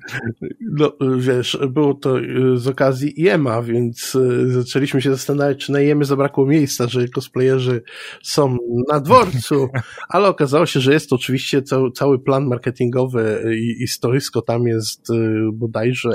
No, 0.61 0.93
wiesz, 1.19 1.59
było 1.71 1.95
to 1.95 2.21
y, 2.21 2.59
z 2.59 2.69
okazji 2.69 3.15
IEMA, 3.21 3.63
więc 3.63 4.15
y, 4.15 4.53
zaczęliśmy 4.53 5.03
się 5.03 5.11
zastanawiać, 5.11 5.59
czy 5.59 5.73
na 5.73 5.81
IEMie 5.81 6.05
zabrakło 6.05 6.47
miejsca, 6.47 6.89
że 6.89 7.09
cosplayerzy 7.09 7.83
są 8.23 8.57
na 8.89 9.01
dworcu, 9.01 9.69
ale 10.09 10.29
okazało 10.29 10.67
się, 10.67 10.81
że 10.81 10.93
jest 10.93 11.11
to 11.11 11.17
oczywiście 11.17 11.63
cały, 11.63 11.93
cały 11.93 12.19
plan 12.19 12.47
marketingowy 12.47 13.43
i, 13.57 13.83
i 13.83 13.89
stoisko 13.89 14.43
tam 14.43 14.67
jest 14.67 15.11
y, 15.11 15.15
bodajże 15.53 16.15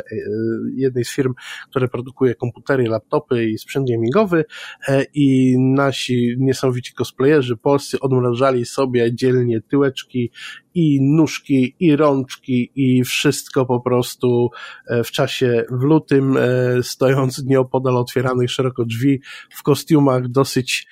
jednej 0.76 1.06
z 1.06 1.12
firm, 1.12 1.34
które 1.70 1.88
produkuje 1.88 2.36
komputery, 2.36 2.84
laptopy 2.84 3.50
i 3.50 3.58
sprzęt 3.58 3.90
gamingowy 3.90 4.46
e, 4.88 5.06
i 5.14 5.56
nasi 5.60 6.36
niesamowici 6.40 6.94
cosplayerzy 6.94 7.58
polscy 7.58 8.00
odmrażali 8.00 8.66
sobie 8.66 9.16
dzielnie 9.16 9.62
tyłeczki 9.62 10.32
i 10.78 11.02
nóżki, 11.02 11.76
i 11.80 11.96
rączki, 11.96 12.72
i 12.76 13.04
wszystko 13.04 13.66
po 13.66 13.80
prostu 13.80 14.50
e, 14.88 15.04
w 15.04 15.12
czasie 15.12 15.66
w 15.72 15.84
lutym, 15.84 16.38
e, 16.38 16.84
stojąc 16.84 17.44
nieopodal 17.46 17.98
otwieranych 17.98 18.52
szeroko 18.52 18.86
drzwi, 18.86 19.22
w 19.50 19.64
kostiumach 19.64 20.28
dosyć 20.28 20.88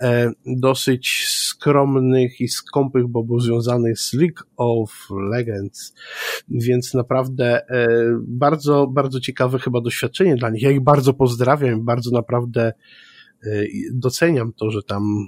e, 0.00 0.32
dosyć 0.46 1.28
skromnych 1.28 2.40
i 2.40 2.48
skąpych, 2.48 3.06
bo 3.06 3.24
był 3.24 3.40
związany 3.40 3.96
z 3.96 4.12
League 4.12 4.42
of 4.56 5.08
Legends, 5.30 5.94
więc 6.48 6.94
naprawdę 6.94 7.60
bardzo, 8.18 8.86
bardzo 8.86 9.20
ciekawe 9.20 9.58
chyba 9.58 9.80
doświadczenie 9.80 10.36
dla 10.36 10.50
nich. 10.50 10.62
Ja 10.62 10.70
ich 10.70 10.80
bardzo 10.80 11.14
pozdrawiam, 11.14 11.84
bardzo 11.84 12.10
naprawdę 12.10 12.72
doceniam 13.92 14.52
to, 14.52 14.70
że 14.70 14.82
tam 14.82 15.26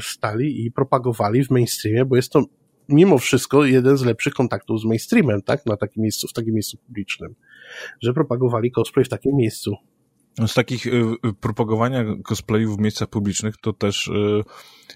stali 0.00 0.66
i 0.66 0.70
propagowali 0.70 1.44
w 1.44 1.50
mainstreamie, 1.50 2.04
bo 2.04 2.16
jest 2.16 2.32
to 2.32 2.44
mimo 2.88 3.18
wszystko 3.18 3.64
jeden 3.64 3.96
z 3.96 4.04
lepszych 4.04 4.34
kontaktów 4.34 4.80
z 4.80 4.84
mainstreamem, 4.84 5.42
tak, 5.42 5.66
na 5.66 5.76
takim 5.76 6.02
miejscu, 6.02 6.28
w 6.28 6.32
takim 6.32 6.54
miejscu 6.54 6.76
publicznym, 6.86 7.34
że 8.02 8.12
propagowali 8.12 8.70
cosplay 8.70 9.04
w 9.04 9.08
takim 9.08 9.36
miejscu. 9.36 9.76
Z 10.46 10.54
takich 10.54 10.86
y, 10.86 10.90
y 11.26 11.32
propagowania 11.40 12.04
cosplayów 12.24 12.76
w 12.76 12.80
miejscach 12.80 13.08
publicznych 13.08 13.56
to 13.56 13.72
też 13.72 14.08
y, 14.08 14.42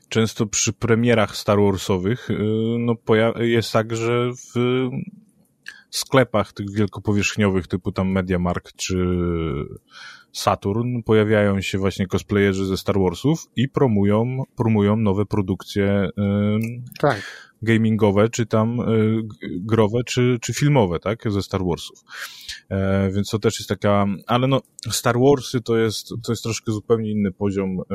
często 0.09 0.47
przy 0.47 0.72
premierach 0.72 1.37
Star 1.37 1.59
Warsowych 1.59 2.30
y, 2.30 2.34
no, 2.78 2.95
jest 3.39 3.72
tak, 3.72 3.97
że 3.97 4.30
w 4.32 4.89
sklepach 5.91 6.53
tych 6.53 6.70
wielkopowierzchniowych 6.70 7.66
typu 7.66 7.93
tam 7.93 8.09
MediaMarkt 8.09 8.76
czy 8.76 8.97
Saturn 10.37 11.03
pojawiają 11.03 11.61
się 11.61 11.78
właśnie 11.78 12.07
cosplayerzy 12.07 12.66
ze 12.66 12.76
Star 12.76 12.99
Warsów 12.99 13.47
i 13.57 13.68
promują, 13.68 14.43
promują 14.57 14.97
nowe 14.97 15.26
produkcje 15.26 16.09
y, 16.09 16.82
tak 17.01 17.47
gamingowe, 17.62 18.28
czy 18.28 18.47
tam 18.47 18.80
y, 18.80 19.22
growe, 19.43 20.05
czy, 20.05 20.39
czy 20.41 20.55
filmowe, 20.55 20.99
tak, 21.01 21.32
ze 21.32 21.43
Star 21.43 21.61
Warsów. 21.64 22.05
E, 22.68 23.11
więc 23.11 23.30
to 23.30 23.39
też 23.39 23.59
jest 23.59 23.68
taka, 23.68 24.07
ale 24.26 24.47
no, 24.47 24.61
Star 24.91 25.16
Warsy 25.18 25.61
to 25.61 25.76
jest, 25.76 26.09
to 26.09 26.32
jest 26.32 26.43
troszkę 26.43 26.72
zupełnie 26.72 27.11
inny 27.11 27.32
poziom, 27.32 27.80
e, 27.91 27.95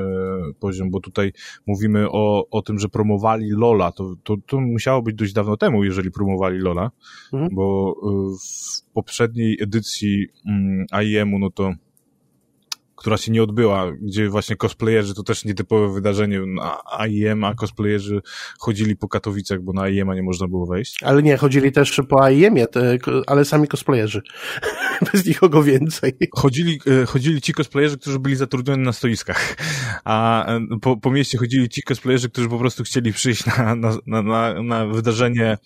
poziom, 0.60 0.92
bo 0.92 1.00
tutaj 1.00 1.34
mówimy 1.68 2.12
o, 2.12 2.48
o 2.52 2.62
tym, 2.62 2.80
że 2.80 2.90
promowali 2.90 3.50
Lola, 3.50 3.92
to, 3.92 4.16
to, 4.24 4.36
to 4.48 4.60
musiało 4.60 5.02
być 5.02 5.16
dość 5.16 5.34
dawno 5.34 5.58
temu, 5.58 5.84
jeżeli 5.84 6.12
promowali 6.12 6.60
Lola, 6.60 6.92
mhm. 7.34 7.50
bo 7.56 7.92
y, 7.92 8.38
w 8.38 8.94
poprzedniej 8.94 9.58
edycji 9.62 10.28
mm, 10.46 10.86
IEM-u, 11.04 11.40
no 11.40 11.50
to 11.50 11.74
która 13.02 13.18
się 13.18 13.32
nie 13.32 13.44
odbyła, 13.44 13.92
gdzie 14.02 14.30
właśnie 14.30 14.56
cosplayerzy, 14.56 15.14
to 15.14 15.24
też 15.24 15.46
nietypowe 15.46 15.94
wydarzenie 15.94 16.42
na 16.46 16.82
AIM, 16.86 17.44
a 17.44 17.56
cosplayerzy 17.56 18.22
chodzili 18.60 18.96
po 18.96 19.08
Katowicach, 19.08 19.62
bo 19.62 19.74
na 19.74 19.82
AIM 19.82 20.14
nie 20.14 20.24
można 20.24 20.48
było 20.48 20.66
wejść. 20.66 21.04
Ale 21.04 21.24
nie, 21.24 21.38
chodzili 21.38 21.72
też 21.72 22.02
po 22.10 22.24
AIM-ie, 22.24 22.68
ale 23.28 23.46
sami 23.46 23.68
cosplayerzy. 23.68 24.22
Bez 25.14 25.26
nikogo 25.26 25.64
więcej. 25.64 26.14
Chodzili, 26.32 26.80
e, 27.02 27.06
chodzili 27.06 27.42
ci 27.42 27.54
cosplayerzy, 27.54 27.98
którzy 27.98 28.20
byli 28.20 28.36
zatrudnieni 28.36 28.84
na 28.84 28.94
stoiskach, 28.94 29.56
a 30.04 30.46
e, 30.46 30.60
po, 30.82 30.98
po 30.98 31.12
mieście 31.12 31.38
chodzili 31.38 31.70
ci 31.70 31.84
cosplayerzy, 31.84 32.30
którzy 32.30 32.50
po 32.50 32.60
prostu 32.60 32.84
chcieli 32.84 33.14
przyjść 33.14 33.46
na, 33.46 33.76
na, 33.76 33.98
na, 34.06 34.64
na 34.64 34.86
wydarzenie, 34.86 35.58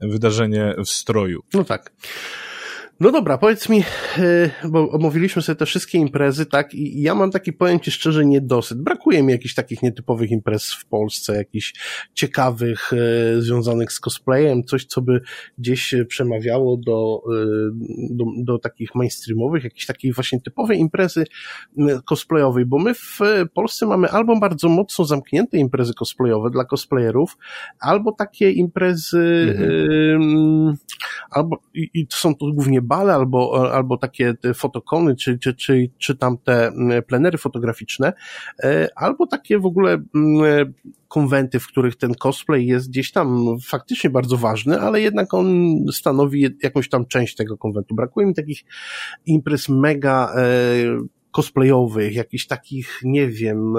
wydarzenie 0.00 0.74
w 0.84 0.88
stroju. 0.88 1.42
No 1.54 1.64
tak. 1.64 1.92
No 3.00 3.12
dobra, 3.12 3.38
powiedz 3.38 3.68
mi, 3.68 3.84
e, 4.18 4.68
bo 4.68 4.90
omówiliśmy 4.90 5.42
sobie 5.42 5.56
te 5.56 5.66
wszystkie 5.66 5.98
imprezy, 5.98 6.46
tak, 6.46 6.74
i 6.74 7.02
ja 7.02 7.14
mam 7.14 7.30
taki, 7.30 7.52
powiem 7.52 7.80
Ci 7.80 7.90
szczerze, 7.90 8.24
niedosyt. 8.24 8.82
Brakuje 8.82 9.22
mi 9.22 9.32
jakichś 9.32 9.54
takich 9.54 9.82
nietypowych 9.82 10.30
imprez 10.30 10.72
w 10.72 10.86
Polsce, 10.86 11.36
jakichś 11.36 11.74
ciekawych, 12.14 12.92
e, 12.92 13.42
związanych 13.42 13.92
z 13.92 14.00
cosplayem, 14.00 14.64
coś, 14.64 14.84
co 14.84 15.02
by 15.02 15.20
gdzieś 15.58 15.94
przemawiało 16.08 16.76
do, 16.76 17.22
do, 18.10 18.24
do 18.36 18.58
takich 18.58 18.94
mainstreamowych, 18.94 19.64
jakiejś 19.64 19.86
takiej 19.86 20.12
właśnie 20.12 20.40
typowej 20.40 20.78
imprezy 20.78 21.24
cosplayowej, 22.04 22.66
bo 22.66 22.78
my 22.78 22.94
w 22.94 23.18
Polsce 23.54 23.86
mamy 23.86 24.10
albo 24.10 24.40
bardzo 24.40 24.68
mocno 24.68 25.04
zamknięte 25.04 25.58
imprezy 25.58 25.94
cosplayowe 25.94 26.50
dla 26.50 26.64
cosplayerów, 26.64 27.36
albo 27.80 28.12
takie 28.12 28.50
imprezy, 28.50 29.54
mhm. 29.58 30.76
albo, 31.30 31.56
i, 31.74 31.90
i 31.94 32.06
to 32.06 32.16
są 32.16 32.34
to 32.34 32.46
głównie 32.52 32.82
bale 32.84 33.14
albo, 33.14 33.70
albo 33.72 33.96
takie 33.96 34.34
fotokony, 34.54 35.16
czy, 35.16 35.38
czy, 35.38 35.54
czy, 35.54 35.90
czy 35.98 36.16
tam 36.16 36.38
te 36.38 36.72
plenery 37.06 37.38
fotograficzne, 37.38 38.12
e, 38.62 38.88
albo 38.96 39.26
takie 39.26 39.58
w 39.58 39.66
ogóle 39.66 40.02
konwenty, 41.08 41.60
w 41.60 41.66
których 41.66 41.96
ten 41.96 42.14
cosplay 42.14 42.66
jest 42.66 42.90
gdzieś 42.90 43.12
tam 43.12 43.46
faktycznie 43.66 44.10
bardzo 44.10 44.36
ważny, 44.36 44.80
ale 44.80 45.00
jednak 45.00 45.34
on 45.34 45.76
stanowi 45.92 46.46
jakąś 46.62 46.88
tam 46.88 47.06
część 47.06 47.36
tego 47.36 47.58
konwentu. 47.58 47.94
Brakuje 47.94 48.26
mi 48.26 48.34
takich 48.34 48.64
imprez 49.26 49.68
mega 49.68 50.32
e, 50.36 50.44
cosplayowych, 51.30 52.14
jakichś 52.14 52.46
takich, 52.46 53.00
nie 53.02 53.28
wiem, 53.28 53.74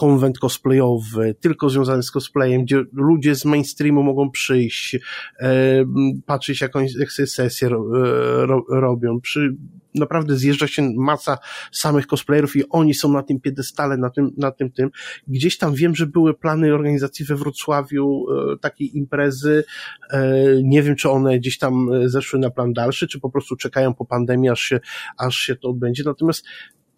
konwent 0.00 0.38
cosplayowy, 0.38 1.34
tylko 1.40 1.70
związany 1.70 2.02
z 2.02 2.10
cosplayem, 2.10 2.64
gdzie 2.64 2.84
ludzie 2.92 3.34
z 3.34 3.44
mainstreamu 3.44 4.02
mogą 4.02 4.30
przyjść, 4.30 4.98
e, 5.40 5.84
patrzeć 6.26 6.60
jak 6.60 7.12
sobie 7.12 7.26
sesję 7.26 7.68
ro, 7.68 7.78
e, 7.78 8.46
ro, 8.46 8.64
robią. 8.68 9.20
Przy, 9.20 9.56
naprawdę 9.94 10.36
zjeżdża 10.36 10.66
się 10.66 10.92
masa 10.96 11.38
samych 11.72 12.06
cosplayerów 12.06 12.56
i 12.56 12.68
oni 12.70 12.94
są 12.94 13.12
na 13.12 13.22
tym 13.22 13.40
piedestale, 13.40 13.96
na 13.96 14.10
tym, 14.10 14.30
na 14.36 14.50
tym, 14.50 14.70
tym. 14.70 14.90
Gdzieś 15.28 15.58
tam 15.58 15.74
wiem, 15.74 15.94
że 15.94 16.06
były 16.06 16.34
plany 16.34 16.74
organizacji 16.74 17.24
we 17.24 17.36
Wrocławiu 17.36 18.26
e, 18.30 18.58
takiej 18.58 18.96
imprezy. 18.96 19.64
E, 20.10 20.34
nie 20.62 20.82
wiem, 20.82 20.96
czy 20.96 21.10
one 21.10 21.38
gdzieś 21.38 21.58
tam 21.58 21.90
zeszły 22.04 22.38
na 22.38 22.50
plan 22.50 22.72
dalszy, 22.72 23.08
czy 23.08 23.20
po 23.20 23.30
prostu 23.30 23.56
czekają 23.56 23.94
po 23.94 24.04
pandemii, 24.04 24.48
aż 24.48 24.60
się, 24.60 24.80
aż 25.18 25.36
się 25.36 25.56
to 25.56 25.68
odbędzie. 25.68 26.02
Natomiast 26.06 26.44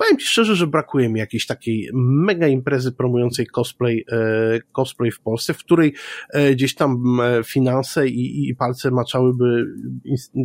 powiem 0.03 0.19
Ci 0.19 0.27
szczerze, 0.27 0.57
że 0.57 0.67
brakuje 0.67 1.09
mi 1.09 1.21
jakiejś 1.21 1.47
takiej 1.47 1.91
mega 1.95 2.47
imprezy 2.47 2.93
promującej 2.93 3.47
cosplay, 3.47 4.05
e, 4.13 4.61
cosplay 4.73 5.11
w 5.11 5.21
Polsce, 5.21 5.55
w 5.55 5.59
której 5.59 5.95
e, 6.31 6.55
gdzieś 6.55 6.75
tam 6.75 7.21
e, 7.21 7.45
finanse 7.45 8.09
i, 8.09 8.49
i 8.49 8.55
palce 8.55 8.91
maczałyby 8.91 9.67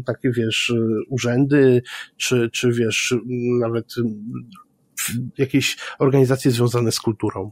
takie, 0.05 0.31
wiesz, 0.31 0.73
urzędy, 1.09 1.81
czy, 2.17 2.49
czy 2.53 2.71
wiesz, 2.71 3.15
nawet 3.59 3.95
jakieś 5.37 5.77
organizacje 5.99 6.51
związane 6.51 6.91
z 6.91 6.99
kulturą. 6.99 7.51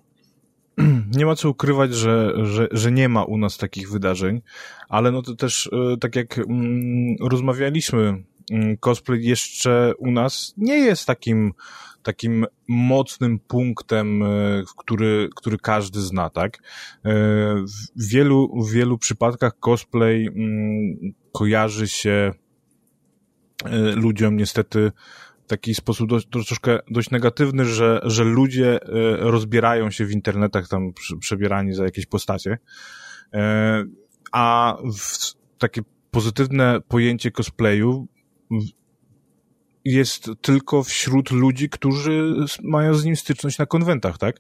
Nie 1.18 1.26
ma 1.26 1.36
co 1.36 1.50
ukrywać, 1.50 1.94
że, 1.94 2.34
że, 2.44 2.68
że 2.72 2.92
nie 2.92 3.10
ma 3.10 3.24
u 3.24 3.38
nas 3.38 3.58
takich 3.58 3.92
wydarzeń, 3.92 4.42
ale 4.90 5.12
no 5.12 5.22
to 5.22 5.36
też, 5.36 5.70
tak 6.02 6.16
jak 6.16 6.38
mm, 6.38 7.16
rozmawialiśmy, 7.22 8.24
cosplay 8.80 9.24
jeszcze 9.24 9.94
u 9.98 10.12
nas 10.12 10.54
nie 10.58 10.78
jest 10.78 11.06
takim 11.06 11.54
takim 12.06 12.46
mocnym 12.68 13.40
punktem, 13.40 14.24
e, 14.24 14.64
który, 14.78 15.30
który 15.36 15.58
każdy 15.58 16.02
zna, 16.02 16.30
tak? 16.30 16.58
E, 16.58 16.60
w 17.98 18.10
wielu, 18.10 18.64
w 18.64 18.72
wielu 18.72 18.98
przypadkach 18.98 19.60
cosplay 19.60 20.28
mm, 20.28 21.14
kojarzy 21.32 21.88
się 21.88 22.32
e, 23.66 23.78
ludziom 23.96 24.38
niestety 24.38 24.92
taki 25.48 25.76
sposób 25.76 26.10
dość, 26.10 26.28
dość 26.92 27.12
negatywny, 27.12 27.66
że, 27.66 28.02
że 28.04 28.24
ludzie 28.24 28.80
rozbierają 29.20 29.92
się 29.92 30.06
w 30.06 30.12
internetach 30.12 30.68
tam 30.68 30.94
przebierani 31.20 31.74
za 31.74 31.84
jakieś 31.84 32.06
postacie, 32.06 32.58
a 34.32 34.78
takie 35.58 35.82
pozytywne 36.12 36.80
pojęcie 36.88 37.32
cosplayu 37.32 38.08
jest 39.86 40.30
tylko 40.42 40.84
wśród 40.84 41.32
ludzi, 41.32 41.70
którzy 41.70 42.36
mają 42.64 42.94
z 42.94 43.06
nim 43.06 43.16
styczność 43.16 43.58
na 43.58 43.66
konwentach, 43.66 44.18
tak? 44.18 44.36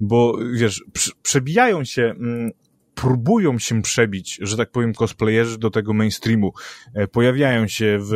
Bo 0.00 0.38
wiesz, 0.54 0.84
przebijają 1.22 1.84
się, 1.84 2.02
mm, 2.02 2.50
próbują 2.94 3.58
się 3.58 3.82
przebić, 3.82 4.38
że 4.42 4.56
tak 4.56 4.70
powiem, 4.70 4.92
cosplayerzy 4.92 5.58
do 5.58 5.70
tego 5.70 5.92
mainstreamu. 5.92 6.52
E, 6.94 7.08
pojawiają 7.08 7.68
się 7.68 7.98
w 8.00 8.12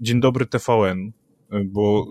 Dzień 0.00 0.20
Dobry 0.20 0.46
TVN, 0.46 1.12
e, 1.52 1.64
bo 1.64 2.06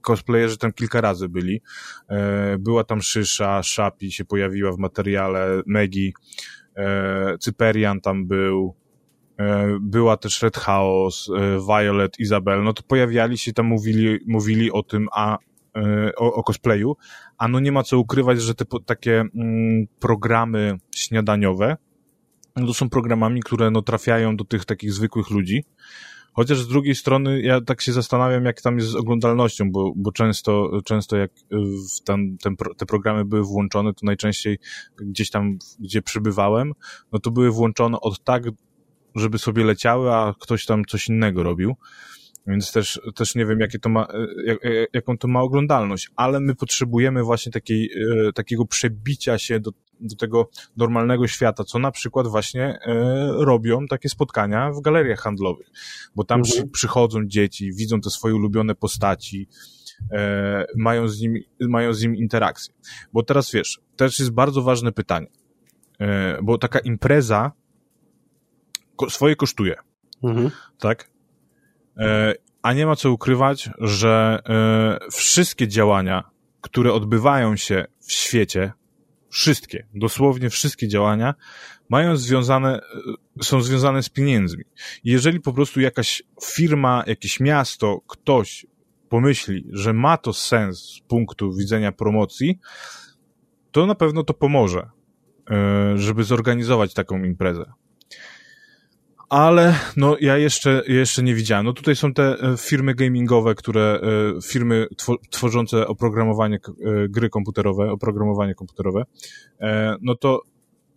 cosplayerzy 0.00 0.58
tam 0.58 0.72
kilka 0.72 1.00
razy 1.00 1.28
byli. 1.28 1.60
E, 2.08 2.58
była 2.58 2.84
tam 2.84 3.02
Szysza, 3.02 3.62
Szapi 3.62 4.12
się 4.12 4.24
pojawiła 4.24 4.72
w 4.72 4.78
materiale, 4.78 5.62
Megi, 5.66 6.14
Cyperian 7.40 8.00
tam 8.00 8.26
był, 8.26 8.74
była 9.80 10.16
też 10.16 10.42
Red 10.42 10.56
Chaos, 10.56 11.30
e, 11.36 11.58
Violet, 11.66 12.18
Isabel, 12.18 12.62
no 12.62 12.72
to 12.72 12.82
pojawiali 12.82 13.38
się 13.38 13.52
tam, 13.52 13.66
mówili, 13.66 14.18
mówili 14.26 14.72
o 14.72 14.82
tym, 14.82 15.08
a 15.12 15.38
e, 15.76 16.12
o, 16.16 16.34
o 16.34 16.42
cosplayu, 16.42 16.96
a 17.38 17.48
no 17.48 17.60
nie 17.60 17.72
ma 17.72 17.82
co 17.82 17.98
ukrywać, 17.98 18.42
że 18.42 18.54
te 18.54 18.64
takie 18.86 19.24
mm, 19.34 19.86
programy 20.00 20.78
śniadaniowe, 20.94 21.76
no 22.56 22.66
to 22.66 22.74
są 22.74 22.90
programami, 22.90 23.40
które 23.40 23.70
no 23.70 23.82
trafiają 23.82 24.36
do 24.36 24.44
tych 24.44 24.64
takich 24.64 24.92
zwykłych 24.92 25.30
ludzi, 25.30 25.64
Chociaż 26.32 26.58
z 26.58 26.68
drugiej 26.68 26.94
strony 26.94 27.42
ja 27.42 27.60
tak 27.60 27.80
się 27.80 27.92
zastanawiam, 27.92 28.44
jak 28.44 28.60
tam 28.60 28.78
jest 28.78 28.90
z 28.90 28.94
oglądalnością, 28.94 29.70
bo, 29.70 29.92
bo 29.96 30.12
często, 30.12 30.70
często 30.84 31.16
jak 31.16 31.30
w 31.96 32.00
ten, 32.04 32.36
ten, 32.38 32.56
te 32.76 32.86
programy 32.86 33.24
były 33.24 33.44
włączone, 33.44 33.94
to 33.94 34.06
najczęściej 34.06 34.58
gdzieś 34.96 35.30
tam, 35.30 35.58
gdzie 35.78 36.02
przybywałem, 36.02 36.72
no 37.12 37.18
to 37.18 37.30
były 37.30 37.50
włączone 37.50 38.00
od 38.00 38.24
tak 38.24 38.42
żeby 39.14 39.38
sobie 39.38 39.64
leciały, 39.64 40.12
a 40.12 40.34
ktoś 40.40 40.66
tam 40.66 40.84
coś 40.84 41.08
innego 41.08 41.42
robił. 41.42 41.76
Więc 42.46 42.72
też, 42.72 43.00
też 43.14 43.34
nie 43.34 43.46
wiem, 43.46 43.60
jakie 43.60 43.78
to 43.78 43.88
ma, 43.88 44.06
e, 44.06 44.26
jak, 44.44 44.64
e, 44.64 44.86
jaką 44.92 45.18
to 45.18 45.28
ma 45.28 45.40
oglądalność, 45.40 46.10
ale 46.16 46.40
my 46.40 46.54
potrzebujemy 46.54 47.22
właśnie 47.22 47.52
takiej, 47.52 47.90
e, 48.28 48.32
takiego 48.32 48.66
przebicia 48.66 49.38
się 49.38 49.60
do, 49.60 49.70
do 50.00 50.16
tego 50.16 50.50
normalnego 50.76 51.28
świata, 51.28 51.64
co 51.64 51.78
na 51.78 51.90
przykład 51.90 52.26
właśnie 52.26 52.78
robią 53.28 53.86
takie 53.86 54.08
spotkania 54.08 54.70
w 54.72 54.80
galeriach 54.80 55.20
handlowych, 55.20 55.70
bo 56.14 56.24
tam 56.24 56.40
mhm. 56.40 56.52
przy, 56.52 56.68
przychodzą 56.68 57.26
dzieci, 57.26 57.72
widzą 57.72 58.00
te 58.00 58.10
swoje 58.10 58.34
ulubione 58.34 58.74
postaci, 58.74 59.48
mają 60.76 61.08
z 61.08 61.20
nim, 61.20 61.34
mają 61.60 61.94
z 61.94 62.02
nim 62.02 62.16
interakcję. 62.16 62.74
Bo 63.12 63.22
teraz 63.22 63.52
wiesz, 63.52 63.80
też 63.96 64.18
jest 64.18 64.30
bardzo 64.30 64.62
ważne 64.62 64.92
pytanie, 64.92 65.26
bo 66.42 66.58
taka 66.58 66.78
impreza 66.78 67.52
swoje 69.08 69.36
kosztuje. 69.36 69.76
Mhm. 70.22 70.50
Tak? 70.78 71.10
E, 71.98 72.34
a 72.62 72.72
nie 72.72 72.86
ma 72.86 72.96
co 72.96 73.12
ukrywać, 73.12 73.70
że 73.78 74.42
e, 74.48 75.10
wszystkie 75.10 75.68
działania, 75.68 76.30
które 76.60 76.92
odbywają 76.92 77.56
się 77.56 77.84
w 78.00 78.12
świecie, 78.12 78.72
wszystkie, 79.28 79.86
dosłownie 79.94 80.50
wszystkie 80.50 80.88
działania, 80.88 81.34
mają 81.88 82.16
związane, 82.16 82.80
e, 83.38 83.42
są 83.42 83.62
związane 83.62 84.02
z 84.02 84.08
pieniędzmi. 84.08 84.64
Jeżeli 85.04 85.40
po 85.40 85.52
prostu 85.52 85.80
jakaś 85.80 86.22
firma, 86.44 87.04
jakieś 87.06 87.40
miasto, 87.40 88.00
ktoś 88.06 88.66
pomyśli, 89.08 89.66
że 89.70 89.92
ma 89.92 90.16
to 90.16 90.32
sens 90.32 90.78
z 90.78 91.00
punktu 91.00 91.52
widzenia 91.52 91.92
promocji, 91.92 92.58
to 93.70 93.86
na 93.86 93.94
pewno 93.94 94.22
to 94.22 94.34
pomoże, 94.34 94.90
żeby 95.94 96.24
zorganizować 96.24 96.94
taką 96.94 97.24
imprezę 97.24 97.72
ale 99.30 99.74
no 99.96 100.16
ja 100.20 100.38
jeszcze, 100.38 100.82
jeszcze 100.86 101.22
nie 101.22 101.34
widziałem. 101.34 101.66
No 101.66 101.72
tutaj 101.72 101.96
są 101.96 102.14
te 102.14 102.22
e, 102.22 102.56
firmy 102.56 102.94
gamingowe, 102.94 103.54
które, 103.54 104.00
e, 104.02 104.42
firmy 104.42 104.86
tworzące 105.30 105.86
oprogramowanie 105.86 106.56
e, 106.56 107.08
gry 107.08 107.30
komputerowe, 107.30 107.90
oprogramowanie 107.90 108.54
komputerowe, 108.54 109.04
no 110.02 110.14
to 110.14 110.42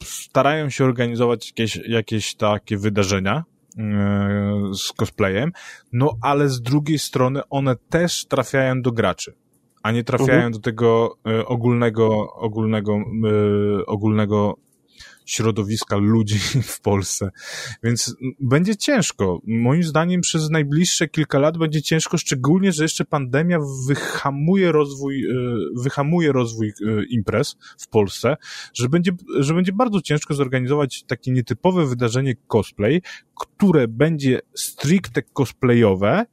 starają 0.04 0.70
się 0.70 0.86
organizować 0.86 1.48
jakieś, 1.48 1.76
jakieś 1.88 2.36
takie 2.36 2.78
wydarzenia, 2.78 3.44
z 4.74 4.94
cosplayem, 4.94 5.52
no 5.94 6.12
ale 6.22 6.50
z 6.50 6.62
drugiej 6.62 7.00
strony 7.00 7.42
one 7.50 7.76
też 7.90 8.26
trafiają 8.26 8.82
do 8.82 8.92
graczy. 8.92 9.34
a 9.84 9.92
nie 9.92 10.04
trafiają 10.04 10.34
mhm. 10.34 10.52
do 10.52 10.60
tego 10.60 11.18
ogólnego, 11.46 12.34
ogólnego, 12.34 12.98
ogólnego 13.88 14.56
środowiska 15.26 15.98
ludzi 15.98 16.40
w 16.76 16.82
Polsce. 16.82 17.32
Więc 17.84 18.16
będzie 18.40 18.76
ciężko. 18.76 19.42
Moim 19.48 19.84
zdaniem 19.84 20.22
przez 20.22 20.50
najbliższe 20.50 21.08
kilka 21.08 21.40
lat 21.40 21.58
będzie 21.58 21.82
ciężko, 21.82 22.18
szczególnie, 22.18 22.72
że 22.72 22.84
jeszcze 22.84 23.06
pandemia 23.06 23.60
wyhamuje 23.88 24.72
rozwój, 24.72 25.26
e, 25.26 25.34
wyhamuje 25.76 26.32
rozwój 26.32 26.68
e, 26.68 27.06
imprez 27.10 27.56
w 27.78 27.88
Polsce, 27.88 28.38
że 28.74 28.90
będzie, 28.90 29.12
że 29.40 29.54
będzie 29.54 29.74
bardzo 29.74 30.02
ciężko 30.02 30.34
zorganizować 30.34 31.04
takie 31.04 31.32
nietypowe 31.32 31.86
wydarzenie 31.86 32.36
cosplay, 32.48 33.02
które 33.36 33.88
będzie 33.88 34.40
stricte 34.56 35.22
cosplayowe, 35.22 36.26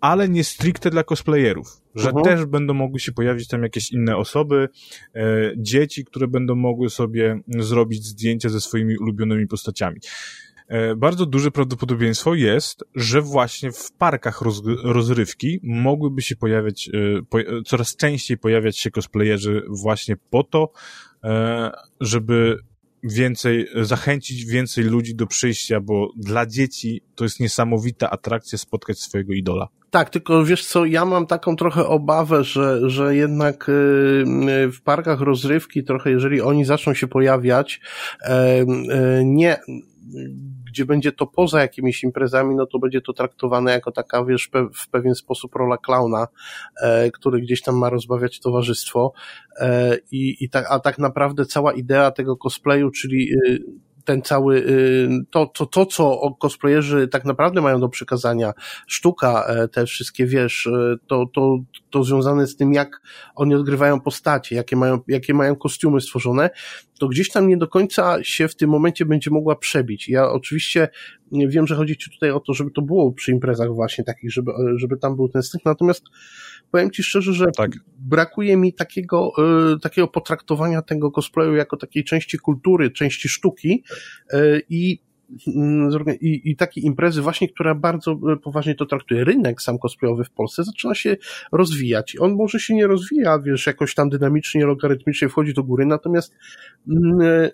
ale 0.00 0.28
nie 0.28 0.44
stricte 0.44 0.90
dla 0.90 1.04
cosplayerów, 1.04 1.80
że 1.94 2.10
uh 2.10 2.16
mhm. 2.16 2.24
-huh. 2.24 2.28
też 2.38 2.46
będą 2.46 2.74
mogły 2.74 3.00
się 3.00 3.12
pojawić 3.12 3.48
tam 3.48 3.62
jakieś 3.62 3.92
inne 3.92 4.16
osoby, 4.16 4.68
e, 5.14 5.52
dzieci, 5.56 6.04
które 6.04 6.28
będą 6.28 6.54
mogły 6.54 6.90
sobie 6.90 7.40
zrobić 7.48 8.04
zdjęcia 8.04 8.48
ze 8.48 8.60
swoimi 8.60 8.98
ulubionymi 8.98 9.46
postaciami. 9.46 10.00
E, 10.68 10.96
bardzo 10.96 11.26
duże 11.26 11.50
prawdopodobieństwo 11.50 12.34
jest, 12.34 12.84
że 12.94 13.22
właśnie 13.22 13.72
w 13.72 13.92
parkach 13.92 14.42
roz, 14.42 14.62
rozrywki 14.82 15.60
mogłyby 15.62 16.22
się 16.22 16.36
pojawiać, 16.36 16.88
e, 16.88 17.22
po, 17.22 17.38
coraz 17.66 17.96
częściej 17.96 18.38
pojawiać 18.38 18.78
się 18.78 18.90
cosplayerzy 18.90 19.62
właśnie 19.68 20.16
po 20.30 20.44
to, 20.44 20.72
e, 21.24 21.70
żeby 22.00 22.58
więcej, 23.02 23.68
zachęcić 23.82 24.44
więcej 24.44 24.84
ludzi 24.84 25.14
do 25.14 25.26
przyjścia, 25.26 25.80
bo 25.80 26.10
dla 26.16 26.46
dzieci 26.46 27.02
to 27.14 27.24
jest 27.24 27.40
niesamowita 27.40 28.10
atrakcja 28.10 28.58
spotkać 28.58 28.98
swojego 28.98 29.32
idola. 29.32 29.68
Tak, 29.90 30.10
tylko 30.10 30.44
wiesz 30.44 30.66
co, 30.66 30.84
ja 30.84 31.04
mam 31.04 31.26
taką 31.26 31.56
trochę 31.56 31.86
obawę, 31.86 32.44
że, 32.44 32.90
że 32.90 33.16
jednak 33.16 33.68
y, 33.68 33.72
y, 33.72 34.72
w 34.72 34.82
parkach 34.82 35.20
rozrywki 35.20 35.84
trochę, 35.84 36.10
jeżeli 36.10 36.40
oni 36.40 36.64
zaczną 36.64 36.94
się 36.94 37.06
pojawiać, 37.06 37.80
e, 38.24 38.64
nie 39.24 39.56
gdzie 40.68 40.84
będzie 40.84 41.12
to 41.12 41.26
poza 41.26 41.60
jakimiś 41.60 42.04
imprezami, 42.04 42.54
no 42.54 42.66
to 42.66 42.78
będzie 42.78 43.00
to 43.00 43.12
traktowane 43.12 43.72
jako 43.72 43.92
taka, 43.92 44.24
wiesz, 44.24 44.48
pe 44.48 44.68
w 44.74 44.88
pewien 44.88 45.14
sposób 45.14 45.54
rola 45.54 45.78
klauna, 45.78 46.26
e, 46.82 47.10
który 47.10 47.40
gdzieś 47.40 47.62
tam 47.62 47.76
ma 47.76 47.90
rozbawiać 47.90 48.40
towarzystwo. 48.40 49.12
E, 49.60 49.98
i, 50.10 50.44
i 50.44 50.50
tak, 50.50 50.66
a 50.70 50.80
tak 50.80 50.98
naprawdę 50.98 51.44
cała 51.46 51.72
idea 51.72 52.10
tego 52.10 52.36
cosplayu, 52.36 52.90
czyli 52.90 53.32
y, 53.32 53.62
ten 54.08 54.22
cały, 54.22 54.56
y, 54.56 55.08
to, 55.30 55.46
to, 55.46 55.66
to, 55.66 55.86
co 55.86 56.34
cosplayerzy 56.40 57.08
tak 57.08 57.24
naprawdę 57.24 57.60
mają 57.60 57.80
do 57.80 57.88
przekazania, 57.88 58.52
sztuka, 58.86 59.44
e, 59.46 59.68
te 59.68 59.86
wszystkie, 59.86 60.26
wiesz, 60.26 60.66
e, 60.66 60.96
to, 61.06 61.26
to, 61.34 61.58
to 61.90 62.04
związane 62.04 62.46
z 62.46 62.56
tym, 62.56 62.72
jak 62.72 63.00
oni 63.34 63.54
odgrywają 63.54 64.00
postacie, 64.00 64.56
jakie 64.56 64.76
mają, 64.76 65.00
jakie 65.08 65.34
mają 65.34 65.56
kostiumy 65.56 66.00
stworzone, 66.00 66.50
to 66.98 67.08
gdzieś 67.08 67.30
tam 67.30 67.48
nie 67.48 67.56
do 67.56 67.68
końca 67.68 68.24
się 68.24 68.48
w 68.48 68.56
tym 68.56 68.70
momencie 68.70 69.06
będzie 69.06 69.30
mogła 69.30 69.56
przebić. 69.56 70.08
Ja 70.08 70.30
oczywiście 70.30 70.88
wiem, 71.32 71.66
że 71.66 71.74
chodzi 71.74 71.96
ci 71.96 72.10
tutaj 72.10 72.30
o 72.30 72.40
to, 72.40 72.54
żeby 72.54 72.70
to 72.70 72.82
było 72.82 73.12
przy 73.12 73.32
imprezach 73.32 73.74
właśnie 73.74 74.04
takich, 74.04 74.32
żeby, 74.32 74.52
żeby 74.76 74.96
tam 74.96 75.16
był 75.16 75.28
ten 75.28 75.42
styk, 75.42 75.64
natomiast 75.64 76.02
powiem 76.70 76.90
ci 76.90 77.02
szczerze, 77.02 77.32
że 77.32 77.46
tak. 77.56 77.70
brakuje 77.98 78.56
mi 78.56 78.72
takiego, 78.72 79.32
y, 79.74 79.80
takiego 79.80 80.08
potraktowania 80.08 80.82
tego 80.82 81.10
cosplayu 81.10 81.54
jako 81.54 81.76
takiej 81.76 82.04
części 82.04 82.38
kultury, 82.38 82.90
części 82.90 83.28
sztuki 83.28 83.84
y, 84.32 84.62
i 84.68 85.07
i, 86.20 86.50
i 86.50 86.56
takie 86.56 86.80
imprezy 86.80 87.22
właśnie, 87.22 87.48
która 87.48 87.74
bardzo 87.74 88.12
e, 88.12 88.36
poważnie 88.36 88.74
to 88.74 88.86
traktuje. 88.86 89.24
Rynek 89.24 89.62
sam 89.62 89.78
cosplayowy 89.78 90.24
w 90.24 90.30
Polsce 90.30 90.64
zaczyna 90.64 90.94
się 90.94 91.16
rozwijać. 91.52 92.16
On 92.20 92.34
może 92.34 92.60
się 92.60 92.74
nie 92.74 92.86
rozwija, 92.86 93.38
wiesz, 93.38 93.66
jakoś 93.66 93.94
tam 93.94 94.08
dynamicznie, 94.08 94.66
logarytmicznie 94.66 95.28
wchodzi 95.28 95.54
do 95.54 95.64
góry, 95.64 95.86
natomiast 95.86 96.34
mm, 96.88 97.20
e, 97.20 97.50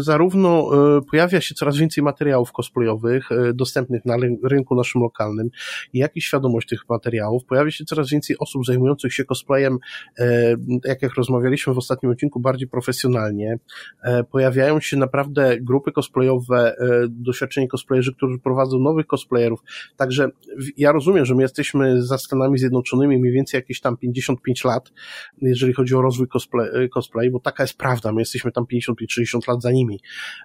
zarówno 0.00 0.70
e, 0.98 1.00
pojawia 1.10 1.40
się 1.40 1.54
coraz 1.54 1.76
więcej 1.76 2.04
materiałów 2.04 2.52
cosplayowych 2.52 3.28
dostępnych 3.54 4.04
na 4.04 4.16
rynku 4.42 4.74
naszym 4.74 5.02
lokalnym, 5.02 5.50
jak 5.94 6.16
i 6.16 6.20
świadomość 6.20 6.68
tych 6.68 6.88
materiałów. 6.88 7.44
Pojawia 7.44 7.70
się 7.70 7.84
coraz 7.84 8.10
więcej 8.10 8.36
osób 8.38 8.66
zajmujących 8.66 9.14
się 9.14 9.24
cosplayem, 9.24 9.78
tak 10.82 11.02
jak 11.02 11.14
rozmawialiśmy 11.14 11.74
w 11.74 11.78
ostatnim 11.78 12.12
odcinku, 12.12 12.40
bardziej 12.40 12.68
profesjonalnie. 12.68 13.58
Pojawiają 14.30 14.80
się 14.80 14.96
naprawdę 14.96 15.60
grupy 15.60 15.92
cosplayowe 15.92 16.76
doświadczeni 17.22 17.68
cosplayerzy, 17.68 18.14
którzy 18.14 18.38
prowadzą 18.38 18.78
nowych 18.78 19.06
cosplayerów. 19.06 19.60
Także 19.96 20.28
ja 20.76 20.92
rozumiem, 20.92 21.26
że 21.26 21.34
my 21.34 21.42
jesteśmy 21.42 22.02
za 22.02 22.18
Stanami 22.18 22.58
Zjednoczonymi 22.58 23.18
mniej 23.18 23.32
więcej 23.32 23.58
jakieś 23.58 23.80
tam 23.80 23.96
55 23.96 24.64
lat, 24.64 24.92
jeżeli 25.42 25.72
chodzi 25.72 25.94
o 25.94 26.02
rozwój 26.02 26.28
cosplay, 26.28 26.88
cosplay 26.88 27.30
bo 27.30 27.40
taka 27.40 27.62
jest 27.62 27.78
prawda, 27.78 28.12
my 28.12 28.20
jesteśmy 28.20 28.52
tam 28.52 28.64
55-60 28.64 29.48
lat 29.48 29.62
za 29.62 29.70
nimi. 29.70 30.00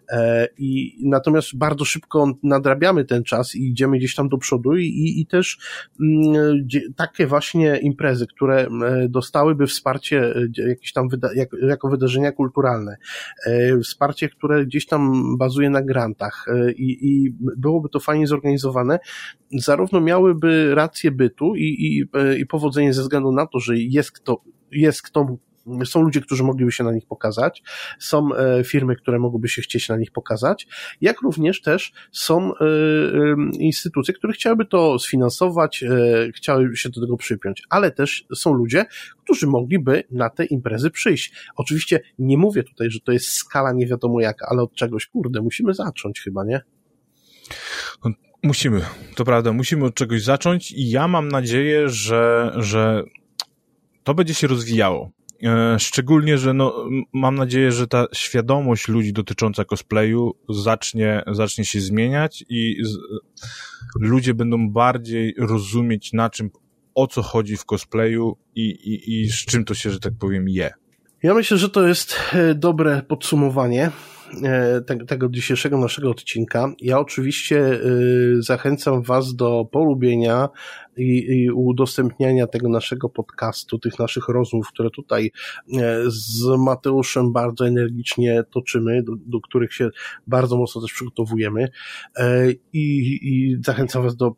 E, 0.09 0.47
I 0.57 0.97
natomiast 1.03 1.57
bardzo 1.57 1.86
szybko 1.86 2.34
nadrabiamy 2.43 3.05
ten 3.05 3.24
czas 3.24 3.55
i 3.55 3.69
idziemy 3.69 3.97
gdzieś 3.97 4.15
tam 4.15 4.30
do 4.30 4.38
przodu 4.38 4.78
i, 4.78 5.13
i, 5.17 5.26
też 5.26 5.57
mm, 6.01 6.67
takie 6.95 7.28
właśnie 7.28 7.78
imprezy, 7.78 8.28
które 8.28 8.57
e, 8.57 8.69
dostałyby 9.09 9.67
wsparcie 9.67 10.36
e, 10.36 10.69
jakieś 10.69 10.93
tam 10.93 11.09
wyda 11.09 11.30
jako 11.61 11.89
wydarzenia 11.89 12.32
kulturalne, 12.32 12.97
wsparcie, 13.84 14.30
które 14.30 14.65
gdzieś 14.65 14.86
tam 14.86 15.24
bazuje 15.38 15.69
na 15.69 15.82
grantach, 15.82 16.45
i, 16.70 16.97
i 17.01 17.34
byłoby 17.57 17.89
to 17.89 17.99
fajnie 17.99 18.28
zorganizowane, 18.28 18.99
zarówno 19.51 20.01
miałyby 20.01 20.76
rację 20.76 21.12
bytu 21.12 21.55
i, 21.55 21.64
i, 21.64 22.05
i 22.41 22.45
powodzenie 22.45 22.93
ze 22.93 23.01
względu 23.01 23.32
na 23.32 23.47
to, 23.47 23.59
że 23.59 23.78
jest 23.78 24.12
kto, 24.12 24.41
jest 24.72 25.01
kto 25.01 25.38
są 25.86 26.01
ludzie, 26.01 26.22
którzy 26.22 26.43
mogliby 26.43 26.72
się 26.72 26.84
na 26.84 26.91
nich 26.91 27.05
pokazać, 27.05 27.64
są 27.99 28.36
e, 28.36 28.64
firmy, 28.64 28.95
które 28.95 29.20
mogłyby 29.20 29.49
się 29.49 29.62
chcieć 29.62 29.89
na 29.89 29.97
nich 29.97 30.12
pokazać, 30.12 30.68
jak 31.01 31.22
również 31.22 31.62
też 31.62 31.93
są 32.12 32.53
e, 32.55 32.59
e, 32.59 33.36
instytucje, 33.59 34.14
które 34.14 34.34
chciałyby 34.34 34.66
to 34.66 34.99
sfinansować, 34.99 35.84
chciałyby 36.36 36.78
się 36.78 36.89
do 36.89 37.01
tego 37.01 37.18
przypiąć, 37.18 37.64
ale 37.70 37.91
też 37.91 38.26
są 38.36 38.53
ludzie, 38.53 38.86
którzy 39.24 39.47
mogliby 39.47 40.03
na 40.12 40.30
te 40.30 40.45
imprezy 40.45 40.91
przyjść. 40.91 41.34
Oczywiście 41.55 41.99
nie 42.20 42.38
mówię 42.38 42.64
tutaj, 42.64 42.91
że 42.91 42.99
to 42.99 43.12
jest 43.12 43.28
skala 43.28 43.72
nie 43.72 43.88
wiadomo 43.88 44.22
jaka, 44.22 44.47
ale 44.49 44.62
od 44.62 44.76
czegoś, 44.76 45.05
kurde, 45.05 45.41
musimy 45.41 45.74
zacząć 45.74 46.22
chyba, 46.22 46.43
nie? 46.43 46.62
No, 48.05 48.12
musimy, 48.43 48.82
to 49.16 49.26
prawda, 49.26 49.53
musimy 49.53 49.86
od 49.86 49.95
czegoś 49.95 50.24
zacząć 50.24 50.72
i 50.72 50.89
ja 50.89 51.07
mam 51.07 51.28
nadzieję, 51.28 51.89
że, 51.89 52.51
że 52.55 53.03
to 54.03 54.14
będzie 54.14 54.34
się 54.34 54.47
rozwijało. 54.47 55.12
E, 55.43 55.79
szczególnie, 55.79 56.37
że 56.37 56.53
no, 56.53 56.85
mam 57.13 57.35
nadzieję, 57.35 57.71
że 57.71 57.87
ta 57.87 58.05
świadomość 58.13 58.87
ludzi 58.87 59.13
dotycząca 59.13 59.65
cosplayu 59.65 60.35
zacznie, 60.49 61.23
zacznie 61.31 61.65
się 61.65 61.81
zmieniać 61.81 62.45
i 62.49 62.77
z, 62.83 62.97
ludzie 63.99 64.33
będą 64.33 64.69
bardziej 64.69 65.35
rozumieć 65.37 66.13
na 66.13 66.29
czym, 66.29 66.49
o 66.95 67.07
co 67.07 67.21
chodzi 67.21 67.57
w 67.57 67.65
cosplayu 67.65 68.37
i, 68.55 68.61
i, 68.69 69.21
i 69.21 69.29
z 69.29 69.45
czym 69.45 69.65
to 69.65 69.73
się, 69.73 69.91
że 69.91 69.99
tak 69.99 70.13
powiem, 70.19 70.49
je. 70.49 70.71
Ja 71.23 71.33
myślę, 71.33 71.57
że 71.57 71.69
to 71.69 71.87
jest 71.87 72.15
e, 72.33 72.55
dobre 72.55 73.01
podsumowanie 73.07 73.91
e, 74.43 74.81
tego 75.07 75.29
dzisiejszego 75.29 75.77
naszego 75.77 76.09
odcinka. 76.09 76.73
Ja 76.81 76.99
oczywiście 76.99 77.79
zachęcam 78.39 79.01
Was 79.01 79.35
do 79.35 79.65
polubienia, 79.71 80.49
i, 80.97 81.41
i 81.41 81.51
udostępniania 81.51 82.47
tego 82.47 82.69
naszego 82.69 83.09
podcastu, 83.09 83.79
tych 83.79 83.99
naszych 83.99 84.27
rozmów, 84.27 84.67
które 84.67 84.89
tutaj 84.89 85.31
e, 85.79 86.01
z 86.07 86.43
Mateuszem 86.57 87.33
bardzo 87.33 87.67
energicznie 87.67 88.43
toczymy, 88.53 89.03
do, 89.03 89.13
do 89.25 89.41
których 89.41 89.73
się 89.73 89.89
bardzo 90.27 90.57
mocno 90.57 90.81
też 90.81 90.93
przygotowujemy 90.93 91.69
e, 92.17 92.51
i, 92.73 93.19
i 93.21 93.57
zachęcam 93.65 94.03
Was 94.03 94.15
do 94.15 94.35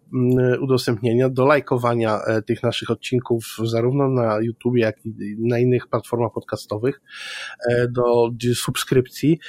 udostępnienia, 0.61 1.29
do 1.29 1.45
lajkowania 1.45 2.19
e, 2.19 2.41
tych 2.41 2.63
naszych 2.63 2.89
odcinków 2.89 3.45
zarówno 3.63 4.09
na 4.09 4.41
YouTube, 4.41 4.77
jak 4.77 5.05
i 5.05 5.35
na 5.39 5.59
innych 5.59 5.87
platformach 5.87 6.33
podcastowych, 6.33 7.01
do 7.89 8.31
subskrypcji. 8.55 9.39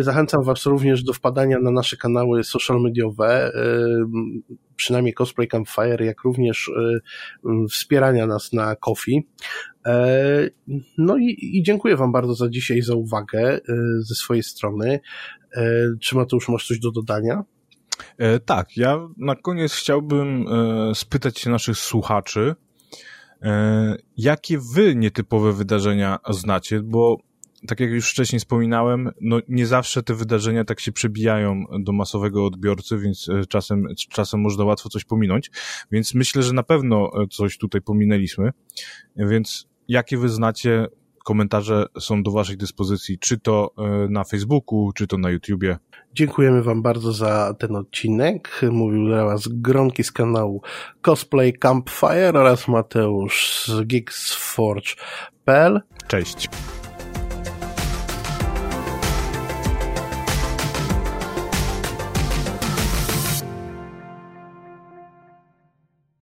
Zachęcam 0.00 0.42
Was 0.42 0.66
również 0.66 1.02
do 1.02 1.12
wpadania 1.12 1.58
na 1.58 1.70
nasze 1.70 1.96
kanały 1.96 2.44
social 2.44 2.80
mediowe, 2.80 3.52
przynajmniej 4.78 5.14
Cosplay 5.14 5.48
Campfire, 5.48 6.04
jak 6.04 6.22
również 6.22 6.47
e, 6.50 7.00
wspierania 7.70 8.26
nas 8.26 8.52
na 8.52 8.76
Kofi. 8.76 9.26
E, 9.86 10.50
no 10.98 11.16
i, 11.16 11.36
i 11.40 11.62
dziękuję 11.62 11.96
Wam 11.96 12.12
bardzo 12.12 12.34
za 12.34 12.48
dzisiaj, 12.48 12.82
za 12.82 12.94
uwagę 12.94 13.40
e, 13.40 13.60
ze 13.98 14.14
swojej 14.14 14.42
strony. 14.42 15.00
Czy 16.00 16.16
Mateusz, 16.16 16.48
masz 16.48 16.66
coś 16.66 16.78
do 16.78 16.90
dodania? 16.90 17.44
E, 18.18 18.40
tak, 18.40 18.76
ja 18.76 19.08
na 19.16 19.36
koniec 19.36 19.72
chciałbym 19.72 20.46
e, 20.48 20.94
spytać 20.94 21.38
się 21.38 21.50
naszych 21.50 21.78
słuchaczy, 21.78 22.54
e, 23.42 23.96
jakie 24.16 24.58
wy 24.74 24.96
nietypowe 24.96 25.52
wydarzenia 25.52 26.18
znacie, 26.28 26.82
bo 26.82 27.18
tak 27.66 27.80
jak 27.80 27.90
już 27.90 28.10
wcześniej 28.10 28.40
wspominałem, 28.40 29.10
no 29.20 29.38
nie 29.48 29.66
zawsze 29.66 30.02
te 30.02 30.14
wydarzenia 30.14 30.64
tak 30.64 30.80
się 30.80 30.92
przebijają 30.92 31.64
do 31.80 31.92
masowego 31.92 32.46
odbiorcy, 32.46 32.98
więc 32.98 33.28
e, 33.28 33.46
czasem, 33.46 33.86
czasem 34.08 34.40
można 34.40 34.64
łatwo 34.64 34.88
coś 34.88 35.04
pominąć, 35.04 35.50
więc 35.90 36.14
myślę, 36.14 36.42
że 36.42 36.52
na 36.52 36.62
pewno 36.62 37.10
e, 37.22 37.26
coś 37.26 37.58
tutaj 37.58 37.82
pominęliśmy, 37.82 38.50
więc 39.16 39.68
jakie 39.88 40.18
wy 40.18 40.28
znacie 40.28 40.86
komentarze 41.24 41.86
są 42.00 42.22
do 42.22 42.30
waszej 42.30 42.56
dyspozycji, 42.56 43.18
czy 43.18 43.38
to 43.38 43.70
e, 43.78 44.08
na 44.10 44.24
Facebooku, 44.24 44.92
czy 44.94 45.06
to 45.06 45.18
na 45.18 45.30
YouTubie. 45.30 45.76
Dziękujemy 46.14 46.62
wam 46.62 46.82
bardzo 46.82 47.12
za 47.12 47.54
ten 47.58 47.76
odcinek. 47.76 48.60
Mówił 48.70 49.06
dla 49.06 49.24
was 49.24 49.48
Gronki 49.48 50.04
z 50.04 50.12
kanału 50.12 50.62
Cosplay 51.02 51.52
Campfire 51.52 52.40
oraz 52.40 52.68
Mateusz 52.68 53.64
z 53.66 53.86
Geeksforge.pl. 53.86 55.80
Cześć. 56.06 56.48